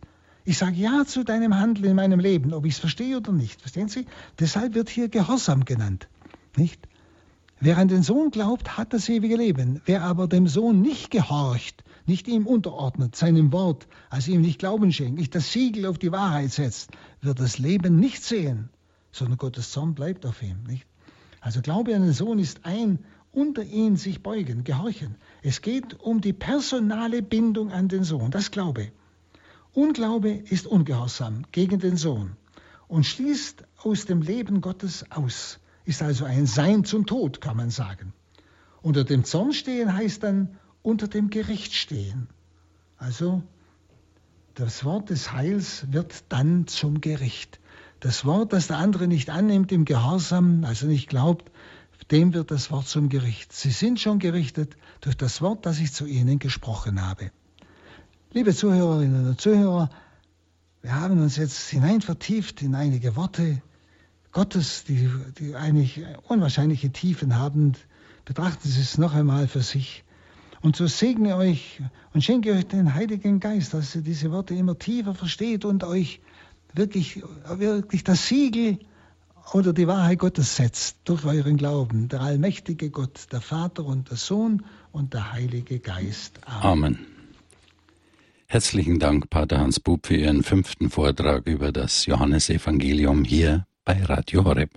Ich 0.45 0.59
sage 0.59 0.76
Ja 0.76 1.05
zu 1.05 1.24
deinem 1.24 1.57
Handeln 1.57 1.91
in 1.91 1.97
meinem 1.97 2.20
Leben, 2.20 2.55
ob 2.55 2.64
ich 2.64 2.74
es 2.74 2.78
verstehe 2.78 3.16
oder 3.16 3.32
nicht. 3.32 3.61
Verstehen 3.61 3.89
Sie? 3.89 4.07
Deshalb 4.39 4.74
wird 4.74 4.89
hier 4.89 5.09
Gehorsam 5.09 5.64
genannt. 5.64 6.09
Nicht? 6.57 6.89
Wer 7.59 7.78
an 7.78 7.89
den 7.89 8.03
Sohn 8.03 8.30
glaubt, 8.30 8.76
hat 8.78 8.93
das 8.93 9.09
ewige 9.09 9.37
Leben. 9.37 9.80
Wer 9.87 10.03
aber 10.03 10.28
dem 10.28 10.47
Sohn 10.47 10.82
nicht 10.82 11.11
gehorcht, 11.11 11.84
nicht 12.07 12.28
ihm 12.28 12.47
unterordnet, 12.47 13.16
seinem 13.16 13.51
Wort, 13.53 13.89
also 14.11 14.30
ihm 14.30 14.43
nicht 14.43 14.59
Glauben 14.59 14.93
schenkt, 14.93 15.18
nicht 15.18 15.34
das 15.34 15.53
Siegel 15.53 15.87
auf 15.87 15.99
die 15.99 16.12
Wahrheit 16.12 16.53
setzt, 16.53 16.91
wird 17.22 17.41
das 17.41 17.59
Leben 17.59 17.99
nicht 17.99 18.22
sehen, 18.22 18.68
sondern 19.11 19.39
Gottes 19.39 19.70
Zorn 19.70 19.95
bleibt 19.95 20.26
auf 20.26 20.43
ihm. 20.43 20.64
Nicht? 20.68 20.87
Also 21.41 21.61
Glaube 21.61 21.95
an 21.95 22.03
den 22.03 22.12
Sohn 22.12 22.39
ist 22.39 22.61
ein 22.64 23.01
unter 23.32 23.62
ihn 23.62 23.97
sich 23.97 24.22
beugen, 24.22 24.64
gehorchen. 24.64 25.16
Es 25.49 25.62
geht 25.62 26.01
um 26.01 26.20
die 26.20 26.32
personale 26.32 27.22
Bindung 27.22 27.70
an 27.70 27.86
den 27.86 28.03
Sohn, 28.03 28.32
das 28.32 28.51
Glaube. 28.51 28.90
Unglaube 29.74 30.30
ist 30.30 30.66
Ungehorsam 30.66 31.44
gegen 31.53 31.78
den 31.78 31.97
Sohn 31.97 32.36
und 32.88 33.07
schließt 33.07 33.62
aus 33.84 34.07
dem 34.07 34.22
Leben 34.22 34.61
Gottes 34.61 35.09
aus, 35.09 35.61
ist 35.84 36.03
also 36.03 36.24
ein 36.24 36.47
Sein 36.47 36.84
zum 36.84 37.07
Tod, 37.07 37.40
kann 37.40 37.57
man 37.57 37.70
sagen. 37.70 38.12
Unter 38.82 39.05
dem 39.05 39.22
Zorn 39.22 39.53
stehen 39.53 39.94
heißt 39.94 40.24
dann 40.24 40.59
unter 40.82 41.07
dem 41.07 41.30
Gericht 41.30 41.74
stehen. 41.74 42.26
Also 42.99 43.40
das 44.57 44.84
Wort 44.84 45.11
des 45.11 45.30
Heils 45.30 45.86
wird 45.92 46.24
dann 46.28 46.66
zum 46.66 47.01
Gericht. 47.01 47.61
Das 48.01 48.24
Wort, 48.24 48.53
das 48.53 48.66
der 48.66 48.78
andere 48.78 49.07
nicht 49.07 49.30
annimmt 49.30 49.70
im 49.70 49.84
Gehorsam, 49.84 50.64
also 50.64 50.88
nicht 50.88 51.09
glaubt, 51.09 51.53
dem 52.11 52.34
wird 52.34 52.50
das 52.50 52.70
Wort 52.70 52.86
zum 52.88 53.09
Gericht. 53.09 53.52
Sie 53.52 53.70
sind 53.70 54.00
schon 54.00 54.18
gerichtet 54.18 54.76
durch 55.00 55.16
das 55.16 55.42
Wort, 55.42 55.66
das 55.66 55.80
ich 55.80 55.92
zu 55.92 56.07
ihnen 56.07 56.38
gesprochen 56.38 57.02
habe. 57.02 57.30
Liebe 58.32 58.54
Zuhörerinnen 58.54 59.28
und 59.28 59.40
Zuhörer, 59.40 59.90
wir 60.82 60.94
haben 60.94 61.20
uns 61.20 61.36
jetzt 61.36 61.68
hinein 61.70 62.00
vertieft 62.00 62.62
in 62.62 62.74
einige 62.74 63.16
Worte 63.16 63.61
Gottes, 64.30 64.84
die, 64.84 65.11
die 65.38 65.57
eigentlich 65.57 66.02
unwahrscheinliche 66.28 66.92
Tiefen 66.92 67.36
haben. 67.36 67.72
Betrachten 68.24 68.68
Sie 68.68 68.80
es 68.80 68.98
noch 68.98 69.14
einmal 69.14 69.48
für 69.48 69.62
sich. 69.62 70.04
Und 70.61 70.76
so 70.76 70.86
segne 70.86 71.36
euch 71.36 71.80
und 72.12 72.22
schenke 72.22 72.52
euch 72.52 72.66
den 72.66 72.94
Heiligen 72.94 73.40
Geist, 73.40 73.74
dass 73.74 73.94
ihr 73.94 74.02
diese 74.02 74.30
Worte 74.32 74.54
immer 74.54 74.78
tiefer 74.78 75.14
versteht 75.14 75.64
und 75.64 75.84
euch 75.84 76.20
wirklich, 76.74 77.22
wirklich 77.48 78.04
das 78.04 78.28
Siegel 78.28 78.78
oder 79.53 79.72
die 79.72 79.86
Wahrheit 79.86 80.18
Gottes 80.18 80.57
setzt 80.57 80.99
durch 81.05 81.24
euren 81.24 81.57
Glauben. 81.57 82.09
Der 82.09 82.20
allmächtige 82.20 82.90
Gott, 82.90 83.26
der 83.32 83.40
Vater 83.40 83.84
und 83.84 84.11
der 84.11 84.16
Sohn 84.16 84.64
und 84.92 85.14
der 85.14 85.32
Heilige 85.32 85.78
Geist. 85.78 86.40
Amen. 86.47 86.64
Amen. 86.64 87.07
Herzlichen 88.49 89.01
Dank, 89.01 89.28
Pater 89.28 89.59
Hans 89.59 89.80
Bub, 89.80 90.07
für 90.07 90.16
Ihren 90.16 90.44
fünften 90.44 90.88
Vortrag 90.88 91.47
über 91.47 91.72
das 91.72 92.07
Johannesevangelium 92.07 93.24
hier 93.24 93.66
bei 93.84 94.03
Radio 94.05 94.44
Horeb. 94.44 94.70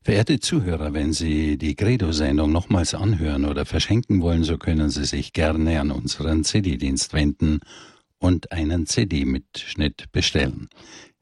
Verehrte 0.00 0.40
Zuhörer, 0.40 0.94
wenn 0.94 1.12
Sie 1.12 1.58
die 1.58 1.74
Credo-Sendung 1.74 2.52
nochmals 2.52 2.94
anhören 2.94 3.44
oder 3.44 3.66
verschenken 3.66 4.22
wollen, 4.22 4.44
so 4.44 4.56
können 4.56 4.88
Sie 4.88 5.04
sich 5.04 5.32
gerne 5.32 5.78
an 5.78 5.90
unseren 5.90 6.42
CD-Dienst 6.42 7.12
wenden 7.12 7.60
und 8.18 8.50
einen 8.50 8.86
CD-Mitschnitt 8.86 10.10
bestellen. 10.12 10.68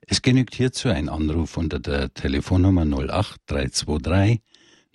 Es 0.06 0.20
genügt 0.20 0.56
hierzu 0.56 0.88
ein 0.88 1.08
Anruf 1.08 1.56
unter 1.56 1.78
der 1.78 2.12
Telefonnummer 2.12 2.82
08323 2.82 4.40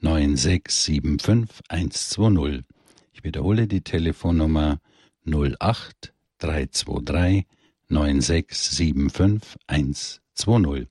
9675 0.01 1.61
120. 1.69 2.65
Ich 3.13 3.23
wiederhole 3.23 3.67
die 3.67 3.79
Telefonnummer 3.81 4.79
08323 5.25 7.45
9675 7.87 9.57
120. 9.67 10.87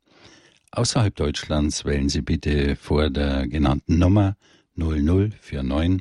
Außerhalb 0.71 1.15
Deutschlands 1.15 1.85
wählen 1.85 2.09
Sie 2.09 2.23
bitte 2.23 2.77
vor 2.77 3.11
der 3.11 3.47
genannten 3.47 3.99
Nummer 3.99 4.37
0049 4.77 6.01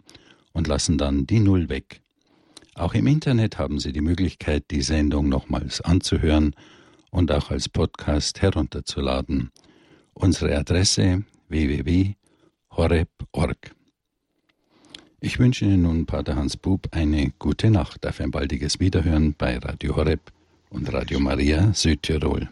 und 0.53 0.68
lassen 0.68 0.97
dann 0.97 1.28
die 1.28 1.41
Null 1.41 1.68
weg. 1.68 2.01
Auch 2.76 2.93
im 2.93 3.07
Internet 3.07 3.57
haben 3.57 3.80
Sie 3.80 3.91
die 3.91 4.01
Möglichkeit, 4.01 4.72
die 4.72 4.82
Sendung 4.82 5.28
nochmals 5.28 5.82
anzuhören 5.82 6.55
und 7.16 7.32
auch 7.32 7.49
als 7.49 7.70
Podcast 7.70 8.41
herunterzuladen. 8.41 9.49
Unsere 10.13 10.57
Adresse 10.57 11.24
www.horeb.org. 11.47 12.16
Ich 15.22 15.39
wünsche 15.39 15.63
Ihnen 15.66 15.84
nun, 15.84 16.05
Pater 16.05 16.36
Hans 16.36 16.57
Bub, 16.57 16.89
eine 16.91 17.32
gute 17.39 17.72
Nacht 17.72 18.05
auf 18.05 18.20
ein 18.20 18.32
baldiges 18.32 18.82
Wiederhören 18.82 19.34
bei 19.34 19.57
Radio 19.57 19.95
Horeb 19.95 20.34
und 20.70 20.91
Radio 20.91 21.22
Maria 21.22 21.74
Südtirol. 21.74 22.49